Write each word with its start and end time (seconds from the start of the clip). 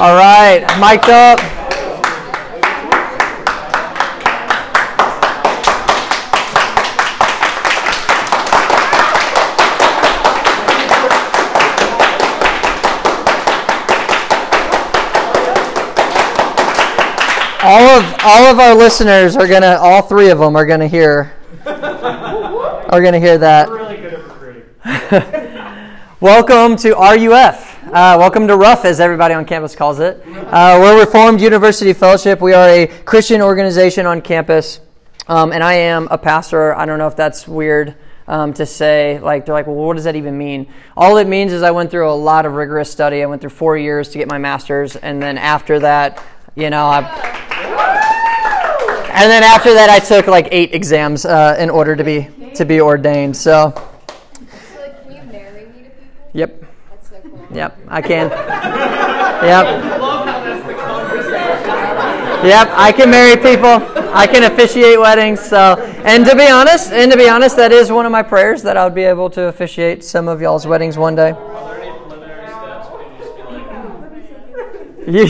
All 0.00 0.16
right, 0.16 0.64
mic'd 0.80 1.10
up. 1.10 1.38
all 17.62 17.82
of 17.90 18.14
all 18.24 18.46
of 18.46 18.58
our 18.58 18.74
listeners 18.74 19.36
are 19.36 19.46
gonna 19.46 19.76
all 19.78 20.00
three 20.00 20.30
of 20.30 20.38
them 20.38 20.56
are 20.56 20.64
gonna 20.64 20.88
hear 20.88 21.30
are 22.90 23.00
gonna 23.00 23.20
hear 23.20 23.38
that. 23.38 23.68
Welcome 26.20 26.76
to 26.78 26.94
ruf 26.94 27.70
uh, 27.84 28.16
welcome 28.18 28.46
to 28.46 28.56
rough 28.56 28.84
as 28.84 29.00
everybody 29.00 29.32
on 29.32 29.44
campus 29.44 29.74
calls 29.74 30.00
it. 30.00 30.22
Uh, 30.26 30.76
we're 30.80 31.00
reformed 31.00 31.40
university 31.40 31.92
fellowship. 31.92 32.40
We 32.40 32.52
are 32.52 32.68
a 32.68 32.86
christian 32.86 33.40
organization 33.40 34.06
on 34.06 34.20
campus. 34.20 34.80
Um, 35.28 35.52
and 35.52 35.62
i 35.62 35.74
am 35.74 36.08
a 36.10 36.18
pastor. 36.18 36.74
I 36.74 36.84
don't 36.84 36.98
know 36.98 37.06
if 37.06 37.16
that's 37.16 37.48
weird 37.48 37.94
um, 38.28 38.52
to 38.54 38.66
say 38.66 39.18
like 39.20 39.46
they're 39.46 39.54
like 39.54 39.66
well 39.66 39.76
what 39.76 39.94
does 39.94 40.04
that 40.04 40.16
even 40.16 40.36
mean? 40.36 40.66
All 40.96 41.16
it 41.16 41.26
means 41.26 41.52
is 41.52 41.62
i 41.62 41.70
went 41.70 41.90
through 41.90 42.10
a 42.10 42.12
lot 42.12 42.44
of 42.44 42.52
rigorous 42.54 42.90
study. 42.90 43.22
I 43.22 43.26
went 43.26 43.40
through 43.40 43.50
four 43.50 43.78
years 43.78 44.08
to 44.10 44.18
get 44.18 44.28
my 44.28 44.38
master's 44.38 44.96
and 44.96 45.22
then 45.22 45.38
after 45.38 45.78
that 45.78 46.22
you 46.56 46.70
know 46.70 46.86
i 46.86 47.00
and 49.12 49.30
then 49.30 49.42
after 49.42 49.74
that, 49.74 49.90
I 49.90 49.98
took 49.98 50.28
like 50.28 50.48
eight 50.50 50.72
exams 50.72 51.26
uh, 51.26 51.56
in 51.58 51.68
order 51.68 51.94
to 51.94 52.04
be 52.04 52.28
to 52.54 52.64
be 52.64 52.80
ordained. 52.80 53.36
So. 53.36 53.72
So, 53.74 54.80
like, 54.80 55.02
can 55.02 55.12
you 55.12 55.22
marry 55.32 55.66
me 55.66 55.84
to 55.84 55.90
people? 55.90 56.30
Yep. 56.32 56.64
That's 56.90 57.08
so 57.10 57.20
cool. 57.20 57.46
Yep. 57.56 57.78
I 57.88 58.02
can. 58.02 58.30
Yep. 59.40 59.64
Yep. 62.44 62.68
I 62.72 62.92
can 62.92 63.10
marry 63.10 63.36
people. 63.36 64.00
I 64.12 64.26
can 64.26 64.44
officiate 64.44 64.98
weddings. 64.98 65.40
So, 65.40 65.76
and 66.04 66.26
to 66.26 66.36
be 66.36 66.48
honest, 66.48 66.92
and 66.92 67.10
to 67.10 67.16
be 67.16 67.28
honest, 67.28 67.56
that 67.56 67.72
is 67.72 67.90
one 67.90 68.04
of 68.06 68.12
my 68.12 68.22
prayers 68.22 68.62
that 68.64 68.76
I 68.76 68.84
would 68.84 68.94
be 68.94 69.04
able 69.04 69.30
to 69.30 69.44
officiate 69.44 70.04
some 70.04 70.28
of 70.28 70.40
y'all's 70.40 70.66
weddings 70.66 70.98
one 70.98 71.14
day. 71.14 71.34
You, 75.06 75.26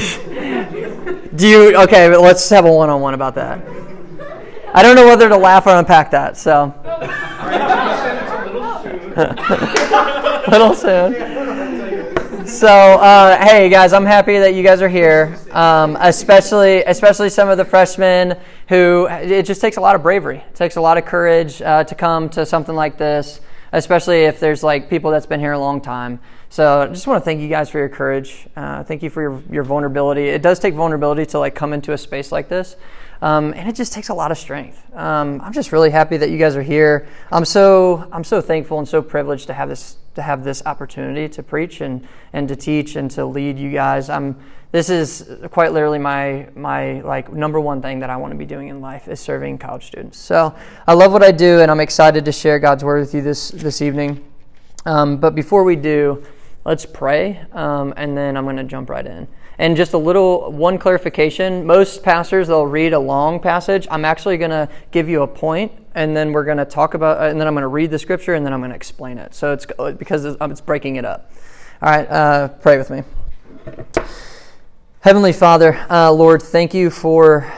do 1.37 1.49
you? 1.49 1.77
Okay, 1.83 2.17
let's 2.17 2.49
have 2.51 2.65
a 2.65 2.73
one-on-one 2.73 3.15
about 3.15 3.35
that. 3.37 3.80
I 4.73 4.83
don't 4.85 4.95
know 4.95 5.07
whether 5.07 5.29
to 5.29 5.37
laugh 5.37 5.67
or 5.67 5.71
unpack 5.71 6.13
that. 6.13 6.37
So, 6.37 6.73
little 10.49 10.75
soon. 10.75 12.47
So, 12.47 12.69
uh, 12.69 13.45
hey 13.45 13.69
guys, 13.69 13.93
I'm 13.93 14.07
happy 14.07 14.39
that 14.39 14.55
you 14.55 14.63
guys 14.63 14.81
are 14.81 14.89
here. 14.89 15.37
Um, 15.51 15.97
especially, 16.01 16.85
especially 16.85 17.31
some 17.31 17.49
of 17.49 17.59
the 17.59 17.65
freshmen 17.65 18.39
who 18.69 19.09
it 19.11 19.45
just 19.45 19.61
takes 19.61 19.77
a 19.77 19.81
lot 19.81 19.97
of 19.97 20.03
bravery. 20.05 20.39
It 20.39 20.55
takes 20.55 20.77
a 20.77 20.81
lot 20.81 20.99
of 20.99 21.05
courage 21.05 21.61
uh, 21.63 21.83
to 21.85 21.95
come 21.97 22.29
to 22.31 22.47
something 22.47 22.75
like 22.75 22.97
this, 22.97 23.41
especially 23.73 24.23
if 24.23 24.39
there's 24.39 24.63
like 24.63 24.89
people 24.89 25.11
that's 25.11 25.27
been 25.27 25.41
here 25.41 25.53
a 25.53 25.59
long 25.59 25.81
time. 25.81 26.21
So 26.49 26.83
I 26.83 26.87
just 26.87 27.07
want 27.07 27.23
to 27.23 27.25
thank 27.25 27.41
you 27.41 27.49
guys 27.49 27.71
for 27.71 27.79
your 27.79 27.89
courage. 27.89 28.47
Uh, 28.57 28.83
thank 28.85 29.03
you 29.03 29.11
for 29.11 29.23
your, 29.23 29.43
your 29.51 29.65
vulnerability. 29.65 30.29
It 30.29 30.43
does 30.43 30.59
take 30.59 30.75
vulnerability 30.75 31.27
to 31.27 31.39
like 31.41 31.55
come 31.55 31.73
into 31.73 31.93
a 31.93 31.99
space 31.99 32.33
like 32.33 32.49
this. 32.49 32.77
Um, 33.23 33.53
and 33.53 33.69
it 33.69 33.75
just 33.75 33.93
takes 33.93 34.09
a 34.09 34.15
lot 34.15 34.31
of 34.31 34.39
strength. 34.39 34.83
Um, 34.95 35.41
I'm 35.43 35.53
just 35.53 35.73
really 35.73 35.91
happy 35.91 36.17
that 36.17 36.31
you 36.31 36.39
guys 36.39 36.57
are 36.57 36.63
here. 36.63 37.07
I'm 37.31 37.45
so 37.45 38.09
I'm 38.13 38.25
so 38.25 38.41
thankful 38.41 38.79
and 38.79 38.89
so 38.89 39.03
privileged 39.03 39.47
to 39.49 39.55
have 39.55 39.69
this 39.69 39.97
to 40.15 40.23
have 40.23 40.43
this 40.43 40.63
opportunity 40.65 41.29
to 41.29 41.43
preach 41.43 41.81
and 41.81 42.07
and 42.33 42.49
to 42.49 42.57
teach 42.57 42.97
and 42.97 43.11
to 43.13 43.27
lead 43.27 43.59
you 43.59 43.71
guys. 43.71 44.09
I'm 44.09 44.37
this 44.73 44.89
is 44.89 45.29
quite 45.51 45.73
literally 45.73 45.99
my 45.99 46.49
my 46.55 47.01
like 47.03 47.33
number 47.33 47.61
one 47.61 47.83
thing 47.83 48.01
that 48.01 48.11
I 48.11 48.17
want 48.17 48.33
to 48.33 48.39
be 48.39 48.47
doing 48.47 48.69
in 48.69 48.81
life 48.81 49.09
is 49.09 49.21
serving 49.21 49.59
college 49.59 49.87
students. 49.87 50.19
So 50.19 50.55
I 50.87 50.95
love 50.95 51.13
what 51.13 51.23
I 51.23 51.33
do, 51.33 51.61
and 51.61 51.71
I'm 51.71 51.81
excited 51.81 52.25
to 52.25 52.33
share 52.33 52.59
God's 52.59 52.85
word 52.85 53.01
with 53.01 53.15
you 53.15 53.21
this 53.21 53.51
this 53.51 53.83
evening. 53.83 54.25
Um, 54.87 55.19
but 55.19 55.35
before 55.35 55.63
we 55.63 55.77
do, 55.77 56.25
let's 56.65 56.87
pray, 56.87 57.45
um, 57.53 57.93
and 57.99 58.17
then 58.17 58.37
I'm 58.37 58.45
going 58.45 58.57
to 58.57 58.65
jump 58.65 58.89
right 58.89 59.07
in. 59.07 59.29
And 59.61 59.77
just 59.77 59.93
a 59.93 59.99
little 59.99 60.51
one 60.51 60.79
clarification 60.79 61.67
most 61.67 62.03
pastors, 62.03 62.49
they'll 62.49 62.65
read 62.65 62.95
a 62.95 62.99
long 62.99 63.39
passage. 63.39 63.87
I'm 63.91 64.07
actually 64.07 64.39
going 64.39 64.53
to 64.53 64.71
give 64.91 65.07
you 65.07 65.21
a 65.21 65.27
point, 65.27 65.71
and 65.95 66.17
then 66.17 66.33
we're 66.33 66.47
going 66.47 66.57
to 66.57 66.65
talk 66.65 66.95
about, 66.95 67.29
and 67.29 67.39
then 67.39 67.47
I'm 67.47 67.53
going 67.53 67.61
to 67.61 67.69
read 67.69 67.91
the 67.91 67.99
scripture, 67.99 68.33
and 68.33 68.47
then 68.47 68.55
I'm 68.55 68.61
going 68.61 68.71
to 68.71 68.77
explain 68.77 69.19
it. 69.19 69.35
So 69.35 69.53
it's 69.53 69.67
because 69.99 70.25
it's 70.25 70.61
breaking 70.63 70.97
it 70.97 71.05
up. 71.05 71.31
All 71.83 71.91
right, 71.91 72.09
uh, 72.09 72.49
pray 72.49 72.79
with 72.79 72.89
me. 72.89 73.03
Heavenly 75.01 75.35
Father, 75.35 75.79
uh, 75.91 76.11
Lord, 76.11 76.41
thank 76.41 76.73
you 76.73 76.89
for 76.89 77.53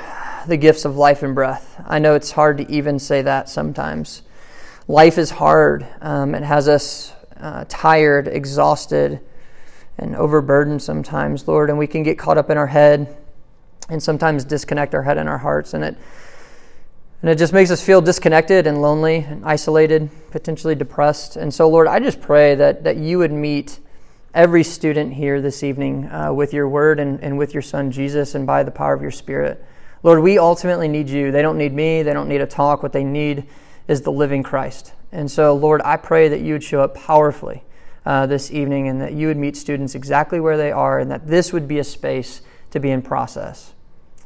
the 0.49 0.57
gifts 0.57 0.85
of 0.85 0.97
life 0.97 1.23
and 1.23 1.37
breath. 1.37 1.81
I 1.87 2.01
know 2.01 2.17
it's 2.17 2.33
hard 2.33 2.59
to 2.59 2.69
even 2.69 2.99
say 2.99 3.23
that 3.23 3.49
sometimes. 3.49 4.23
Life 4.89 5.19
is 5.19 5.31
hard, 5.31 5.87
um, 6.01 6.35
it 6.35 6.43
has 6.43 6.67
us 6.67 7.13
uh, 7.37 7.65
tired, 7.69 8.27
exhausted 8.27 9.21
and 10.03 10.17
overburdened 10.17 10.83
sometimes, 10.83 11.49
Lord, 11.49 11.71
and 11.71 11.79
we 11.79 11.87
can 11.87 12.03
get 12.03 12.19
caught 12.19 12.37
up 12.37 12.51
in 12.51 12.59
our 12.59 12.67
head 12.67 13.17
and 13.89 14.03
sometimes 14.03 14.45
disconnect 14.45 14.95
our 14.95 15.03
head 15.03 15.17
and 15.19 15.29
our 15.29 15.39
hearts, 15.39 15.75
and 15.75 15.85
it 15.85 15.97
and 17.23 17.31
it 17.31 17.39
just 17.39 17.53
makes 17.53 17.71
us 17.71 17.81
feel 17.81 18.01
disconnected 18.01 18.67
and 18.67 18.83
lonely 18.83 19.19
and 19.19 19.45
isolated, 19.45 20.11
potentially 20.33 20.75
depressed. 20.75 21.37
And 21.37 21.55
so, 21.55 21.69
Lord, 21.69 21.87
I 21.87 22.01
just 22.01 22.21
pray 22.21 22.57
that 22.57 22.85
that 22.85 22.97
you 22.97 23.19
would 23.19 23.33
meet 23.33 23.79
every 24.35 24.65
student 24.65 25.13
here 25.13 25.41
this 25.41 25.63
evening 25.63 26.11
uh, 26.11 26.33
with 26.33 26.53
your 26.53 26.69
word 26.69 26.99
and, 26.99 27.23
and 27.23 27.39
with 27.39 27.55
your 27.55 27.63
son 27.63 27.91
Jesus 27.91 28.35
and 28.35 28.47
by 28.47 28.63
the 28.63 28.71
power 28.71 28.95
of 28.95 29.03
your 29.03 29.11
spirit. 29.11 29.65
Lord, 30.03 30.21
we 30.21 30.39
ultimately 30.39 30.89
need 30.89 31.09
you. 31.09 31.31
They 31.31 31.43
don't 31.43 31.59
need 31.59 31.73
me, 31.73 32.03
they 32.03 32.13
don't 32.13 32.29
need 32.29 32.41
a 32.41 32.47
talk. 32.47 32.83
What 32.83 32.93
they 32.93 33.05
need 33.05 33.45
is 33.87 34.01
the 34.01 34.13
living 34.13 34.43
Christ. 34.43 34.95
And 35.13 35.31
so, 35.31 35.55
Lord, 35.55 35.81
I 35.85 35.97
pray 35.97 36.29
that 36.29 36.41
you 36.41 36.55
would 36.55 36.65
show 36.65 36.81
up 36.81 36.95
powerfully 36.95 37.63
uh, 38.05 38.27
this 38.27 38.51
evening 38.51 38.89
and 38.89 39.01
that 39.01 39.13
you 39.13 39.29
would 39.29 39.37
meet 39.37 39.57
students 39.57 39.95
exactly 39.95 40.41
where 40.41 40.57
they 40.57 40.73
are 40.73 40.99
and 40.99 41.11
that 41.11 41.27
this 41.27 41.53
would 41.53 41.69
be 41.69 41.79
a 41.79 41.85
space 41.85 42.43
to 42.71 42.81
be 42.81 42.91
in 42.91 43.03
process. 43.03 43.75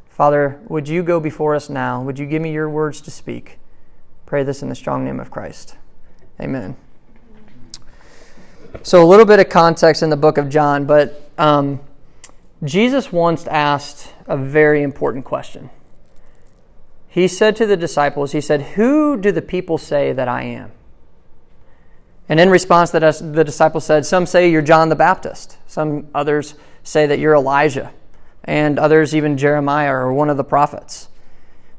Father, 0.08 0.60
would 0.68 0.88
you 0.88 1.02
go 1.02 1.20
before 1.20 1.54
us 1.54 1.68
now? 1.68 2.02
Would 2.02 2.18
you 2.18 2.26
give 2.26 2.40
me 2.40 2.52
your 2.52 2.70
words 2.70 3.00
to 3.02 3.10
speak? 3.10 3.58
Pray 4.24 4.42
this 4.42 4.62
in 4.62 4.68
the 4.68 4.74
strong 4.74 5.04
name 5.04 5.20
of 5.20 5.30
Christ. 5.30 5.76
Amen. 6.40 6.76
So, 8.82 9.02
a 9.02 9.06
little 9.06 9.26
bit 9.26 9.40
of 9.40 9.48
context 9.48 10.02
in 10.02 10.10
the 10.10 10.16
book 10.16 10.38
of 10.38 10.48
John, 10.48 10.86
but 10.86 11.30
um, 11.38 11.80
Jesus 12.64 13.12
once 13.12 13.46
asked 13.46 14.12
a 14.26 14.36
very 14.36 14.82
important 14.82 15.24
question. 15.24 15.70
He 17.08 17.28
said 17.28 17.56
to 17.56 17.66
the 17.66 17.76
disciples, 17.76 18.32
He 18.32 18.40
said, 18.40 18.62
Who 18.62 19.16
do 19.16 19.32
the 19.32 19.42
people 19.42 19.78
say 19.78 20.12
that 20.12 20.28
I 20.28 20.42
am? 20.42 20.72
And 22.28 22.40
in 22.40 22.50
response, 22.50 22.90
the, 22.90 23.00
the 23.00 23.44
disciples 23.44 23.84
said, 23.84 24.04
Some 24.04 24.26
say 24.26 24.50
you're 24.50 24.62
John 24.62 24.88
the 24.88 24.96
Baptist. 24.96 25.58
Some 25.66 26.08
others 26.14 26.54
say 26.82 27.06
that 27.06 27.18
you're 27.18 27.34
Elijah. 27.34 27.92
And 28.44 28.78
others, 28.78 29.14
even 29.14 29.36
Jeremiah 29.36 29.92
or 29.92 30.12
one 30.12 30.30
of 30.30 30.36
the 30.36 30.44
prophets. 30.44 31.08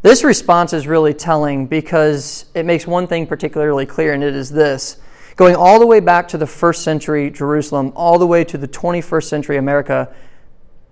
This 0.01 0.23
response 0.23 0.73
is 0.73 0.87
really 0.87 1.13
telling 1.13 1.67
because 1.67 2.45
it 2.53 2.65
makes 2.65 2.85
one 2.85 3.07
thing 3.07 3.25
particularly 3.25 3.85
clear, 3.85 4.13
and 4.13 4.23
it 4.23 4.35
is 4.35 4.49
this. 4.49 4.97
Going 5.35 5.55
all 5.55 5.79
the 5.79 5.85
way 5.85 5.99
back 5.99 6.27
to 6.29 6.37
the 6.37 6.47
first 6.47 6.83
century 6.83 7.29
Jerusalem, 7.29 7.93
all 7.95 8.17
the 8.19 8.27
way 8.27 8.43
to 8.45 8.57
the 8.57 8.67
21st 8.67 9.23
century 9.23 9.57
America, 9.57 10.13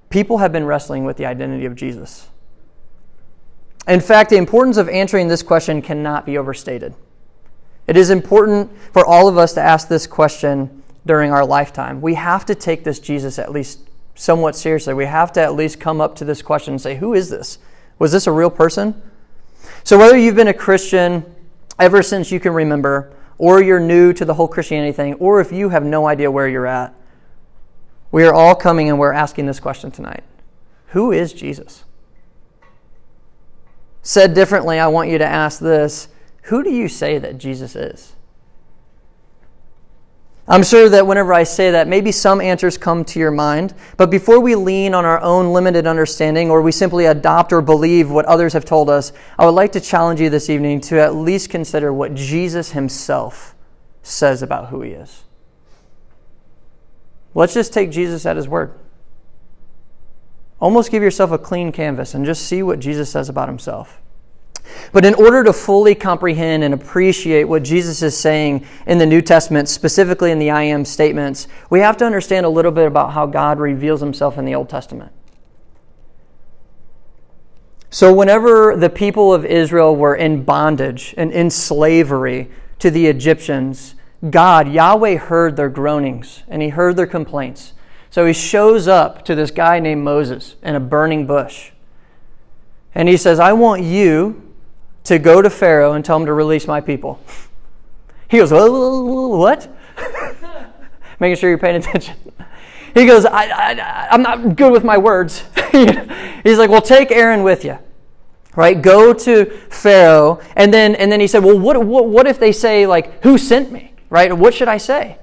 people 0.09 0.39
have 0.39 0.51
been 0.51 0.65
wrestling 0.65 1.03
with 1.03 1.17
the 1.17 1.25
identity 1.25 1.65
of 1.65 1.75
Jesus. 1.75 2.27
In 3.87 4.01
fact, 4.01 4.29
the 4.29 4.37
importance 4.37 4.77
of 4.77 4.89
answering 4.89 5.27
this 5.27 5.43
question 5.43 5.81
cannot 5.81 6.25
be 6.25 6.37
overstated. 6.37 6.95
It 7.87 7.97
is 7.97 8.09
important 8.09 8.71
for 8.91 9.05
all 9.05 9.27
of 9.27 9.37
us 9.37 9.53
to 9.53 9.61
ask 9.61 9.87
this 9.87 10.07
question 10.07 10.83
during 11.05 11.31
our 11.31 11.45
lifetime. 11.45 12.01
We 12.01 12.15
have 12.15 12.45
to 12.45 12.55
take 12.55 12.83
this 12.83 12.99
Jesus 12.99 13.37
at 13.37 13.51
least 13.51 13.79
somewhat 14.15 14.55
seriously. 14.55 14.93
We 14.93 15.05
have 15.05 15.31
to 15.33 15.41
at 15.41 15.53
least 15.53 15.79
come 15.79 16.01
up 16.01 16.15
to 16.15 16.25
this 16.25 16.41
question 16.41 16.73
and 16.73 16.81
say, 16.81 16.95
Who 16.95 17.13
is 17.13 17.29
this? 17.29 17.59
Was 17.99 18.11
this 18.11 18.27
a 18.27 18.31
real 18.31 18.49
person? 18.49 19.01
So, 19.83 19.97
whether 19.97 20.17
you've 20.17 20.35
been 20.35 20.47
a 20.47 20.53
Christian 20.53 21.25
ever 21.79 22.01
since 22.01 22.31
you 22.31 22.39
can 22.39 22.53
remember, 22.53 23.13
or 23.37 23.61
you're 23.61 23.79
new 23.79 24.13
to 24.13 24.25
the 24.25 24.33
whole 24.33 24.47
Christianity 24.47 24.93
thing, 24.93 25.13
or 25.15 25.41
if 25.41 25.51
you 25.51 25.69
have 25.69 25.83
no 25.83 26.07
idea 26.07 26.31
where 26.31 26.47
you're 26.47 26.65
at, 26.65 26.93
we 28.11 28.23
are 28.23 28.33
all 28.33 28.55
coming 28.55 28.89
and 28.89 28.97
we're 28.97 29.11
asking 29.11 29.45
this 29.45 29.59
question 29.59 29.91
tonight 29.91 30.23
Who 30.87 31.11
is 31.11 31.33
Jesus? 31.33 31.83
Said 34.01 34.33
differently, 34.33 34.79
I 34.79 34.87
want 34.87 35.09
you 35.09 35.17
to 35.17 35.25
ask 35.25 35.59
this 35.59 36.07
who 36.45 36.63
do 36.63 36.71
you 36.71 36.87
say 36.87 37.17
that 37.17 37.37
Jesus 37.39 37.75
is? 37.75 38.13
I'm 40.47 40.61
sure 40.61 40.89
that 40.89 41.07
whenever 41.07 41.33
I 41.33 41.41
say 41.41 41.71
that, 41.71 41.87
maybe 41.87 42.11
some 42.11 42.39
answers 42.39 42.77
come 42.77 43.03
to 43.05 43.19
your 43.19 43.31
mind. 43.31 43.73
But 43.97 44.11
before 44.11 44.39
we 44.39 44.53
lean 44.53 44.93
on 44.93 45.03
our 45.03 45.19
own 45.21 45.53
limited 45.53 45.87
understanding 45.87 46.51
or 46.51 46.61
we 46.61 46.71
simply 46.71 47.05
adopt 47.05 47.51
or 47.51 47.61
believe 47.61 48.11
what 48.11 48.25
others 48.25 48.53
have 48.53 48.63
told 48.63 48.91
us, 48.91 49.11
I 49.39 49.45
would 49.45 49.55
like 49.55 49.71
to 49.71 49.81
challenge 49.81 50.21
you 50.21 50.29
this 50.29 50.47
evening 50.51 50.81
to 50.81 51.01
at 51.01 51.15
least 51.15 51.49
consider 51.49 51.91
what 51.91 52.13
Jesus 52.13 52.73
himself 52.73 53.55
says 54.03 54.43
about 54.43 54.67
who 54.67 54.81
he 54.81 54.91
is. 54.91 55.23
Let's 57.33 57.55
just 57.55 57.73
take 57.73 57.89
Jesus 57.89 58.23
at 58.27 58.35
his 58.35 58.47
word. 58.47 58.77
Almost 60.61 60.91
give 60.91 61.01
yourself 61.01 61.31
a 61.31 61.39
clean 61.39 61.71
canvas 61.71 62.13
and 62.13 62.23
just 62.23 62.45
see 62.45 62.61
what 62.61 62.79
Jesus 62.79 63.09
says 63.09 63.29
about 63.29 63.49
himself. 63.49 63.99
But 64.91 65.05
in 65.05 65.13
order 65.13 65.43
to 65.43 65.53
fully 65.53 65.95
comprehend 65.95 66.63
and 66.63 66.73
appreciate 66.73 67.45
what 67.45 67.63
Jesus 67.63 68.01
is 68.01 68.17
saying 68.17 68.65
in 68.85 68.97
the 68.97 69.05
New 69.05 69.21
Testament, 69.21 69.69
specifically 69.69 70.31
in 70.31 70.39
the 70.39 70.49
I 70.49 70.63
am 70.63 70.85
statements, 70.85 71.47
we 71.69 71.79
have 71.79 71.97
to 71.97 72.05
understand 72.05 72.45
a 72.45 72.49
little 72.49 72.71
bit 72.71 72.87
about 72.87 73.13
how 73.13 73.25
God 73.25 73.59
reveals 73.59 74.01
himself 74.01 74.37
in 74.37 74.45
the 74.45 74.55
Old 74.55 74.69
Testament. 74.69 75.11
So, 77.89 78.13
whenever 78.13 78.75
the 78.75 78.89
people 78.89 79.33
of 79.33 79.45
Israel 79.45 79.95
were 79.95 80.15
in 80.15 80.43
bondage 80.43 81.13
and 81.17 81.31
in 81.31 81.49
slavery 81.49 82.51
to 82.79 82.91
the 82.91 83.07
Egyptians, 83.07 83.95
God, 84.29 84.67
Yahweh, 84.67 85.17
heard 85.17 85.55
their 85.55 85.69
groanings 85.69 86.43
and 86.47 86.61
he 86.61 86.69
heard 86.69 86.95
their 86.95 87.07
complaints. 87.07 87.73
So 88.09 88.25
he 88.25 88.33
shows 88.33 88.87
up 88.87 89.25
to 89.25 89.35
this 89.35 89.51
guy 89.51 89.79
named 89.79 90.03
Moses 90.03 90.55
in 90.63 90.75
a 90.75 90.79
burning 90.79 91.27
bush. 91.27 91.71
And 92.93 93.09
he 93.09 93.17
says, 93.17 93.39
I 93.39 93.53
want 93.53 93.83
you 93.83 94.44
to 95.05 95.19
go 95.19 95.41
to 95.41 95.49
Pharaoh 95.49 95.93
and 95.93 96.03
tell 96.03 96.17
him 96.17 96.25
to 96.25 96.33
release 96.33 96.67
my 96.67 96.81
people. 96.81 97.19
He 98.27 98.37
goes, 98.37 98.51
What? 98.51 99.69
Making 101.19 101.37
sure 101.37 101.49
you're 101.49 101.59
paying 101.59 101.77
attention. 101.77 102.15
He 102.93 103.05
goes, 103.05 103.25
I, 103.25 103.45
I, 103.45 104.07
I'm 104.09 104.21
not 104.21 104.55
good 104.55 104.71
with 104.71 104.83
my 104.83 104.97
words. 104.97 105.43
He's 105.71 106.57
like, 106.57 106.69
Well, 106.69 106.81
take 106.81 107.11
Aaron 107.11 107.43
with 107.43 107.63
you. 107.63 107.77
Right? 108.55 108.81
Go 108.81 109.13
to 109.13 109.45
Pharaoh. 109.69 110.41
And 110.55 110.73
then, 110.73 110.95
and 110.95 111.11
then 111.11 111.19
he 111.19 111.27
said, 111.27 111.43
Well, 111.43 111.59
what, 111.59 111.83
what, 111.85 112.07
what 112.07 112.27
if 112.27 112.39
they 112.39 112.51
say, 112.51 112.87
like, 112.87 113.23
who 113.23 113.37
sent 113.37 113.71
me? 113.71 113.93
Right? 114.09 114.35
What 114.35 114.53
should 114.53 114.67
I 114.67 114.77
say? 114.77 115.17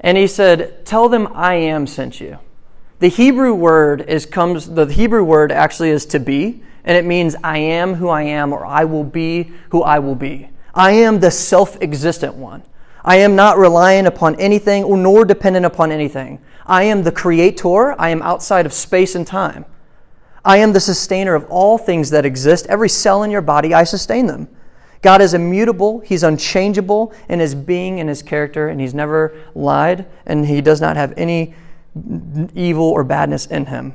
And 0.00 0.16
he 0.16 0.26
said, 0.26 0.84
Tell 0.84 1.08
them 1.08 1.28
I 1.34 1.54
am 1.54 1.86
sent 1.86 2.20
you. 2.20 2.38
The 2.98 3.08
Hebrew 3.08 3.54
word 3.54 4.02
is 4.02 4.26
comes 4.26 4.68
the 4.68 4.84
Hebrew 4.84 5.24
word 5.24 5.52
actually 5.52 5.88
is 5.88 6.04
to 6.06 6.20
be 6.20 6.62
and 6.84 6.96
it 6.96 7.04
means 7.04 7.36
I 7.42 7.58
am 7.58 7.94
who 7.94 8.08
I 8.08 8.22
am, 8.22 8.52
or 8.52 8.64
I 8.64 8.84
will 8.84 9.04
be 9.04 9.52
who 9.70 9.82
I 9.82 9.98
will 9.98 10.14
be. 10.14 10.48
I 10.74 10.92
am 10.92 11.20
the 11.20 11.30
self 11.30 11.80
existent 11.80 12.34
one. 12.34 12.62
I 13.04 13.16
am 13.16 13.34
not 13.34 13.58
reliant 13.58 14.06
upon 14.06 14.38
anything 14.40 14.84
or 14.84 14.96
nor 14.96 15.24
dependent 15.24 15.66
upon 15.66 15.90
anything. 15.90 16.40
I 16.66 16.84
am 16.84 17.02
the 17.02 17.12
creator. 17.12 18.00
I 18.00 18.10
am 18.10 18.22
outside 18.22 18.66
of 18.66 18.72
space 18.72 19.14
and 19.14 19.26
time. 19.26 19.64
I 20.44 20.58
am 20.58 20.72
the 20.72 20.80
sustainer 20.80 21.34
of 21.34 21.44
all 21.50 21.78
things 21.78 22.10
that 22.10 22.24
exist. 22.24 22.66
Every 22.66 22.88
cell 22.88 23.22
in 23.22 23.30
your 23.30 23.42
body, 23.42 23.74
I 23.74 23.84
sustain 23.84 24.26
them. 24.26 24.48
God 25.02 25.22
is 25.22 25.32
immutable, 25.32 26.00
He's 26.00 26.22
unchangeable 26.22 27.12
in 27.28 27.40
His 27.40 27.54
being 27.54 28.00
and 28.00 28.08
His 28.08 28.22
character, 28.22 28.68
and 28.68 28.80
He's 28.80 28.94
never 28.94 29.34
lied, 29.54 30.06
and 30.26 30.46
He 30.46 30.60
does 30.60 30.80
not 30.80 30.96
have 30.96 31.14
any 31.16 31.54
evil 32.54 32.84
or 32.84 33.02
badness 33.02 33.46
in 33.46 33.66
Him. 33.66 33.94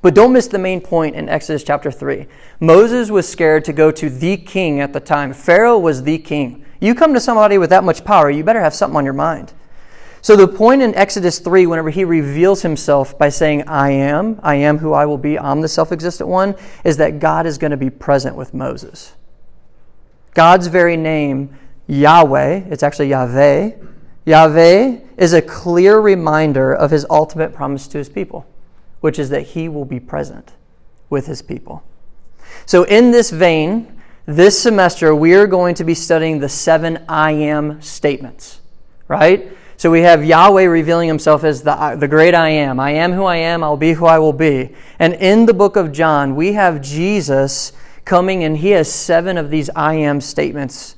But 0.00 0.14
don't 0.14 0.32
miss 0.32 0.48
the 0.48 0.58
main 0.58 0.80
point 0.80 1.14
in 1.14 1.28
Exodus 1.28 1.62
chapter 1.62 1.90
3. 1.90 2.26
Moses 2.60 3.10
was 3.10 3.28
scared 3.28 3.64
to 3.66 3.72
go 3.72 3.90
to 3.90 4.08
the 4.08 4.36
king 4.36 4.80
at 4.80 4.92
the 4.92 5.00
time. 5.00 5.32
Pharaoh 5.32 5.78
was 5.78 6.02
the 6.02 6.18
king. 6.18 6.64
You 6.80 6.94
come 6.94 7.14
to 7.14 7.20
somebody 7.20 7.58
with 7.58 7.70
that 7.70 7.84
much 7.84 8.04
power, 8.04 8.30
you 8.30 8.42
better 8.42 8.60
have 8.60 8.74
something 8.74 8.96
on 8.96 9.04
your 9.04 9.14
mind. 9.14 9.52
So 10.20 10.36
the 10.36 10.48
point 10.48 10.82
in 10.82 10.94
Exodus 10.94 11.40
3, 11.40 11.66
whenever 11.66 11.90
he 11.90 12.04
reveals 12.04 12.62
himself 12.62 13.18
by 13.18 13.28
saying, 13.28 13.68
I 13.68 13.90
am, 13.90 14.40
I 14.42 14.54
am 14.56 14.78
who 14.78 14.92
I 14.92 15.04
will 15.04 15.18
be, 15.18 15.38
I'm 15.38 15.60
the 15.60 15.68
self 15.68 15.92
existent 15.92 16.28
one, 16.28 16.54
is 16.84 16.96
that 16.96 17.18
God 17.18 17.44
is 17.44 17.58
going 17.58 17.72
to 17.72 17.76
be 17.76 17.90
present 17.90 18.36
with 18.36 18.54
Moses. 18.54 19.14
God's 20.34 20.68
very 20.68 20.96
name, 20.96 21.56
Yahweh, 21.88 22.64
it's 22.70 22.82
actually 22.82 23.08
Yahweh, 23.08 23.72
Yahweh 24.24 25.00
is 25.16 25.32
a 25.32 25.42
clear 25.42 25.98
reminder 26.00 26.72
of 26.72 26.90
his 26.90 27.04
ultimate 27.10 27.52
promise 27.52 27.88
to 27.88 27.98
his 27.98 28.08
people 28.08 28.46
which 29.02 29.18
is 29.18 29.28
that 29.28 29.42
he 29.48 29.68
will 29.68 29.84
be 29.84 30.00
present 30.00 30.52
with 31.10 31.26
his 31.26 31.42
people. 31.42 31.84
So, 32.64 32.84
in 32.84 33.10
this 33.10 33.30
vein, 33.30 34.02
this 34.24 34.62
semester 34.62 35.14
we 35.14 35.34
are 35.34 35.46
going 35.46 35.74
to 35.74 35.84
be 35.84 35.94
studying 35.94 36.38
the 36.38 36.48
seven 36.48 37.04
I 37.08 37.32
am 37.32 37.82
statements, 37.82 38.60
right? 39.08 39.52
So 39.76 39.90
we 39.90 40.02
have 40.02 40.24
Yahweh 40.24 40.66
revealing 40.66 41.08
himself 41.08 41.42
as 41.42 41.62
the, 41.62 41.96
the 41.98 42.06
great 42.06 42.36
I 42.36 42.50
am. 42.50 42.78
I 42.78 42.92
am 42.92 43.12
who 43.12 43.24
I 43.24 43.36
am, 43.36 43.64
I'll 43.64 43.76
be 43.76 43.94
who 43.94 44.06
I 44.06 44.20
will 44.20 44.32
be. 44.32 44.76
And 45.00 45.14
in 45.14 45.44
the 45.44 45.54
book 45.54 45.74
of 45.74 45.90
John, 45.90 46.36
we 46.36 46.52
have 46.52 46.80
Jesus 46.80 47.72
coming 48.04 48.44
and 48.44 48.56
he 48.56 48.70
has 48.70 48.92
seven 48.92 49.36
of 49.36 49.50
these 49.50 49.68
I 49.74 49.94
am 49.94 50.20
statements. 50.20 50.94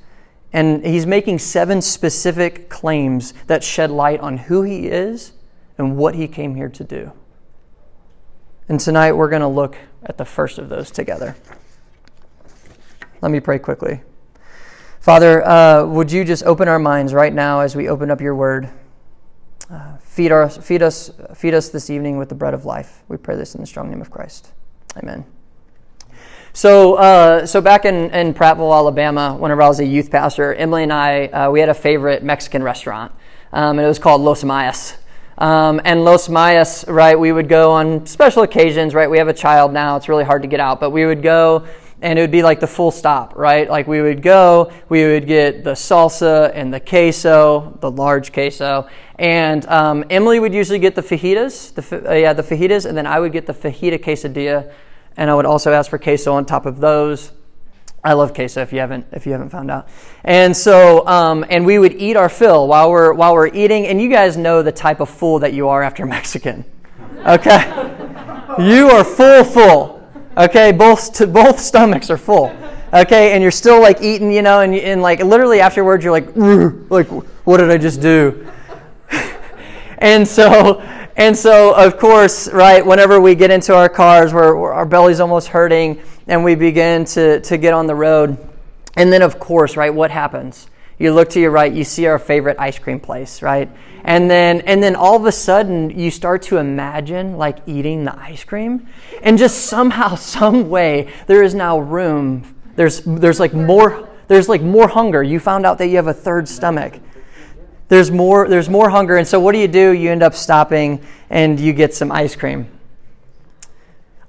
And 0.53 0.85
he's 0.85 1.06
making 1.06 1.39
seven 1.39 1.81
specific 1.81 2.69
claims 2.69 3.33
that 3.47 3.65
shed 3.65 3.91
light 3.91 4.21
on 4.21 4.37
who 4.37 4.62
he 4.62 4.87
is 4.87 5.33
and 5.79 5.97
what 5.97 6.15
he 6.15 6.29
came 6.29 6.55
here 6.55 6.69
to 6.69 6.85
do. 6.85 7.11
And 8.66 8.81
tonight 8.81 9.12
we're 9.12 9.28
going 9.28 9.43
to 9.43 9.49
look 9.49 9.76
at 10.05 10.16
the 10.16 10.25
first 10.25 10.58
of 10.58 10.70
those 10.70 10.90
together. 10.90 11.37
Let 13.20 13.31
me 13.31 13.40
pray 13.40 13.58
quickly. 13.58 14.00
Father, 15.00 15.46
uh, 15.46 15.84
would 15.84 16.11
you 16.11 16.25
just 16.25 16.44
open 16.44 16.66
our 16.66 16.78
minds 16.78 17.12
right 17.12 17.32
now 17.32 17.61
as 17.61 17.76
we 17.76 17.90
open 17.90 18.11
up 18.11 18.22
your 18.22 18.34
word? 18.34 18.70
Uh, 19.70 19.99
feed, 19.99 20.32
our, 20.32 20.49
feed, 20.49 20.82
us, 20.82 21.11
feed 21.34 21.52
us 21.52 21.69
this 21.69 21.90
evening 21.90 22.16
with 22.16 22.31
the 22.31 22.34
bread 22.34 22.55
of 22.55 22.64
life. 22.64 23.02
We 23.08 23.19
pray 23.19 23.37
this 23.37 23.55
in 23.55 23.61
the 23.61 23.66
strong 23.66 23.90
name 23.90 24.00
of 24.00 24.11
Christ. 24.11 24.52
Amen. 24.96 25.26
So, 26.55 26.94
uh, 26.94 27.44
so 27.44 27.60
back 27.60 27.84
in, 27.84 28.10
in 28.12 28.32
Prattville, 28.32 28.75
Alabama, 28.75 29.37
whenever 29.38 29.60
I 29.60 29.69
was 29.69 29.81
a 29.81 29.84
youth 29.84 30.10
pastor, 30.10 30.55
Emily 30.55 30.84
and 30.84 30.93
I, 30.93 31.26
uh, 31.26 31.50
we 31.50 31.60
had 31.60 31.69
a 31.69 31.75
favorite 31.75 32.22
Mexican 32.22 32.62
restaurant, 32.62 33.12
um, 33.52 33.78
and 33.78 33.84
it 33.84 33.88
was 33.88 33.99
called 33.99 34.22
Los 34.22 34.43
Mayas. 34.43 34.96
Um, 35.38 35.81
and 35.84 36.04
Los 36.04 36.28
Mayas, 36.28 36.84
right, 36.86 37.19
we 37.19 37.32
would 37.32 37.48
go 37.48 37.72
on 37.72 38.06
special 38.06 38.42
occasions, 38.42 38.94
right? 38.94 39.10
We 39.10 39.19
have 39.19 39.28
a 39.28 39.34
child 39.34 39.72
now, 39.72 39.96
it's 39.96 40.08
really 40.08 40.25
hard 40.25 40.42
to 40.42 40.48
get 40.48 40.60
out, 40.60 40.78
but 40.81 40.90
we 40.90 41.06
would 41.06 41.22
go 41.22 41.66
and 42.02 42.19
it 42.19 42.22
would 42.22 42.31
be 42.31 42.42
like 42.42 42.60
the 42.60 42.66
full 42.66 42.90
stop, 42.90 43.34
right? 43.34 43.69
Like 43.69 43.86
we 43.86 44.02
would 44.02 44.20
go, 44.20 44.70
we 44.90 45.04
would 45.04 45.26
get 45.26 45.64
the 45.64 45.72
salsa 45.72 46.52
and 46.54 46.72
the 46.72 46.78
queso, 46.78 47.78
the 47.81 47.90
large 47.90 48.32
queso, 48.32 48.86
and 49.19 49.64
um, 49.66 50.04
Emily 50.10 50.38
would 50.38 50.52
usually 50.52 50.78
get 50.78 50.94
the 50.94 51.02
fajitas, 51.02 51.72
the, 51.72 52.10
uh, 52.10 52.14
yeah, 52.14 52.34
the 52.34 52.42
fajitas, 52.42 52.84
and 52.84 52.96
then 52.96 53.06
I 53.06 53.19
would 53.20 53.32
get 53.32 53.46
the 53.46 53.54
fajita 53.54 54.04
quesadilla, 54.04 54.70
and 55.16 55.31
I 55.31 55.34
would 55.34 55.46
also 55.46 55.72
ask 55.72 55.88
for 55.88 55.98
queso 55.98 56.34
on 56.34 56.44
top 56.44 56.66
of 56.66 56.78
those. 56.78 57.32
I 58.05 58.12
love 58.12 58.35
queso 58.35 58.61
if 58.61 58.71
you 58.71 58.81
haven't 58.81 59.06
if 59.12 59.25
you 59.25 59.33
haven't 59.33 59.49
found 59.49 59.71
out. 59.71 59.89
And 60.25 60.55
so 60.55 61.06
um, 61.06 61.45
and 61.49 61.65
we 61.65 61.79
would 61.79 61.95
eat 61.95 62.17
our 62.17 62.29
fill 62.29 62.69
while 62.69 62.91
we're 62.91 63.15
while 63.15 63.33
we're 63.33 63.49
eating, 63.49 63.87
and 63.87 64.01
you 64.01 64.11
guys 64.11 64.37
know 64.37 64.63
the 64.63 64.73
type 64.73 65.01
of 65.01 65.08
fool 65.08 65.39
that 65.39 65.55
you 65.55 65.69
are 65.69 65.82
after 65.82 66.05
Mexican. 66.17 66.65
Okay? 67.27 67.94
you 68.58 68.91
are 68.91 69.05
full 69.05 69.43
full. 69.43 69.94
Okay, 70.37 70.73
both 70.73 71.15
to, 71.15 71.27
both 71.27 71.58
stomachs 71.58 72.11
are 72.11 72.19
full. 72.19 72.55
Okay, 72.93 73.32
and 73.32 73.43
you're 73.43 73.51
still 73.51 73.81
like 73.81 74.03
eating, 74.03 74.31
you 74.31 74.43
know, 74.43 74.61
and, 74.61 74.75
and 74.75 75.01
like 75.01 75.20
literally 75.20 75.61
afterwards 75.61 76.05
you're 76.05 76.13
like, 76.13 76.29
like 76.91 77.08
what 77.46 77.56
did 77.56 77.70
I 77.70 77.79
just 77.79 78.03
do? 78.03 78.46
and 79.99 80.29
so 80.29 80.81
and 81.17 81.37
so 81.37 81.75
of 81.75 81.99
course, 81.99 82.53
right, 82.53 82.84
whenever 82.84 83.19
we 83.20 83.34
get 83.34 83.51
into 83.51 83.75
our 83.75 83.89
cars 83.89 84.32
where, 84.34 84.56
our 84.56 84.84
belly's 84.84 85.20
almost 85.20 85.49
hurting 85.49 86.03
and 86.26 86.44
we 86.44 86.54
begin 86.54 87.04
to, 87.06 87.40
to 87.40 87.56
get 87.58 87.74
on 87.74 87.86
the 87.86 87.94
road. 87.94 88.36
And 88.96 89.12
then, 89.12 89.22
of 89.22 89.38
course, 89.38 89.76
right, 89.76 89.93
what 89.93 90.10
happens? 90.10 90.69
You 90.98 91.12
look 91.12 91.31
to 91.31 91.40
your 91.40 91.50
right, 91.50 91.72
you 91.72 91.84
see 91.84 92.06
our 92.06 92.19
favorite 92.19 92.56
ice 92.60 92.78
cream 92.78 93.00
place, 93.00 93.43
right? 93.43 93.69
And 94.04 94.31
then, 94.31 94.60
and 94.62 94.82
then 94.82 94.94
all 94.94 95.16
of 95.16 95.24
a 95.26 95.32
sudden, 95.32 95.90
you 95.90 96.10
start 96.10 96.43
to 96.43 96.58
imagine 96.58 97.36
like 97.36 97.58
eating 97.66 98.04
the 98.04 98.16
ice 98.19 98.44
cream. 98.44 98.86
And 99.22 99.36
just 99.36 99.66
somehow, 99.66 100.14
some 100.16 100.69
way, 100.69 101.12
there 101.26 101.43
is 101.43 101.54
now 101.54 101.78
room. 101.78 102.54
There's, 102.76 103.00
there's 103.00 103.40
like 103.40 103.54
more, 103.54 104.08
there's 104.28 104.48
like 104.48 104.62
more 104.62 104.88
hunger. 104.88 105.22
You 105.22 105.40
found 105.40 105.66
out 105.66 105.78
that 105.78 105.88
you 105.88 105.96
have 105.96 106.06
a 106.06 106.14
third 106.14 106.48
stomach. 106.48 107.00
There's 107.88 108.10
more, 108.10 108.48
there's 108.48 108.69
more 108.69 108.88
hunger. 108.88 109.16
And 109.16 109.26
so 109.26 109.40
what 109.40 109.52
do 109.52 109.58
you 109.58 109.69
do? 109.69 109.93
You 109.93 110.10
end 110.10 110.22
up 110.22 110.34
stopping 110.34 111.04
and 111.28 111.58
you 111.58 111.72
get 111.72 111.93
some 111.93 112.12
ice 112.12 112.36
cream. 112.36 112.69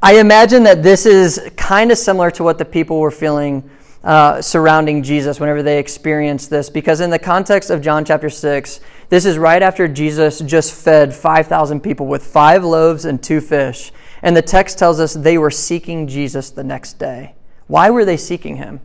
I 0.06 0.20
imagine 0.20 0.62
that 0.66 0.84
this 0.84 1.08
is 1.08 1.50
kind 1.58 1.92
of 1.92 1.98
similar 1.98 2.30
to 2.30 2.44
what 2.44 2.60
the 2.60 2.64
people 2.64 3.00
were 3.00 3.10
feeling 3.10 3.68
uh, 4.04 4.40
surrounding 4.40 5.02
Jesus 5.02 5.40
whenever 5.40 5.64
they 5.64 5.80
experienced 5.80 6.52
this, 6.52 6.70
because 6.70 7.02
in 7.02 7.10
the 7.10 7.18
context 7.18 7.72
of 7.72 7.82
John 7.82 8.06
chapter 8.06 8.30
6, 8.30 8.82
this 9.10 9.26
is 9.26 9.40
right 9.40 9.64
after 9.64 9.88
Jesus 9.88 10.42
just 10.42 10.76
fed 10.76 11.12
5,000 11.16 11.82
people 11.82 12.06
with 12.06 12.24
five 12.24 12.64
loaves 12.64 13.06
and 13.06 13.24
two 13.24 13.42
fish. 13.42 13.92
And 14.22 14.38
the 14.38 14.44
text 14.44 14.78
tells 14.78 15.00
us 15.00 15.16
they 15.16 15.40
were 15.40 15.50
seeking 15.50 16.06
Jesus 16.06 16.52
the 16.52 16.64
next 16.64 17.00
day. 17.00 17.34
Why 17.66 17.90
were 17.90 18.06
they 18.06 18.18
seeking 18.18 18.58
him? 18.58 18.82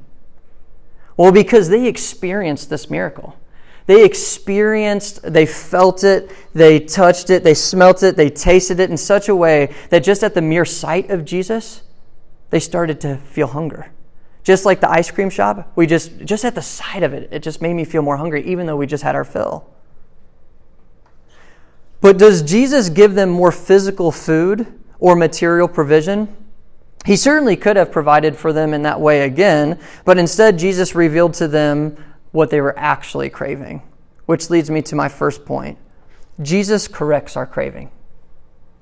Well, 1.18 1.32
because 1.32 1.68
they 1.68 1.86
experienced 1.86 2.70
this 2.70 2.88
miracle. 2.88 3.36
They 3.90 4.04
experienced, 4.04 5.20
they 5.24 5.46
felt 5.46 6.04
it, 6.04 6.30
they 6.54 6.78
touched 6.78 7.28
it, 7.28 7.42
they 7.42 7.54
smelt 7.54 8.04
it, 8.04 8.14
they 8.14 8.30
tasted 8.30 8.78
it 8.78 8.88
in 8.88 8.96
such 8.96 9.28
a 9.28 9.34
way 9.34 9.74
that 9.88 10.04
just 10.04 10.22
at 10.22 10.32
the 10.32 10.40
mere 10.40 10.64
sight 10.64 11.10
of 11.10 11.24
Jesus, 11.24 11.82
they 12.50 12.60
started 12.60 13.00
to 13.00 13.16
feel 13.16 13.48
hunger. 13.48 13.90
Just 14.44 14.64
like 14.64 14.80
the 14.80 14.88
ice 14.88 15.10
cream 15.10 15.28
shop, 15.28 15.72
we 15.74 15.88
just 15.88 16.18
just 16.18 16.44
at 16.44 16.54
the 16.54 16.62
sight 16.62 17.02
of 17.02 17.12
it, 17.12 17.30
it 17.32 17.42
just 17.42 17.60
made 17.60 17.74
me 17.74 17.84
feel 17.84 18.00
more 18.00 18.16
hungry 18.16 18.46
even 18.46 18.64
though 18.64 18.76
we 18.76 18.86
just 18.86 19.02
had 19.02 19.16
our 19.16 19.24
fill. 19.24 19.68
But 22.00 22.16
does 22.16 22.42
Jesus 22.42 22.90
give 22.90 23.16
them 23.16 23.28
more 23.28 23.50
physical 23.50 24.12
food 24.12 24.68
or 25.00 25.16
material 25.16 25.66
provision? 25.66 26.28
He 27.06 27.16
certainly 27.16 27.56
could 27.56 27.74
have 27.74 27.90
provided 27.90 28.36
for 28.36 28.52
them 28.52 28.72
in 28.72 28.82
that 28.82 29.00
way 29.00 29.22
again, 29.22 29.80
but 30.04 30.16
instead, 30.16 30.60
Jesus 30.60 30.94
revealed 30.94 31.34
to 31.34 31.48
them 31.48 31.96
what 32.32 32.50
they 32.50 32.60
were 32.60 32.78
actually 32.78 33.30
craving, 33.30 33.82
which 34.26 34.50
leads 34.50 34.70
me 34.70 34.82
to 34.82 34.94
my 34.94 35.08
first 35.08 35.44
point. 35.44 35.78
Jesus 36.40 36.88
corrects 36.88 37.36
our 37.36 37.46
craving. 37.46 37.90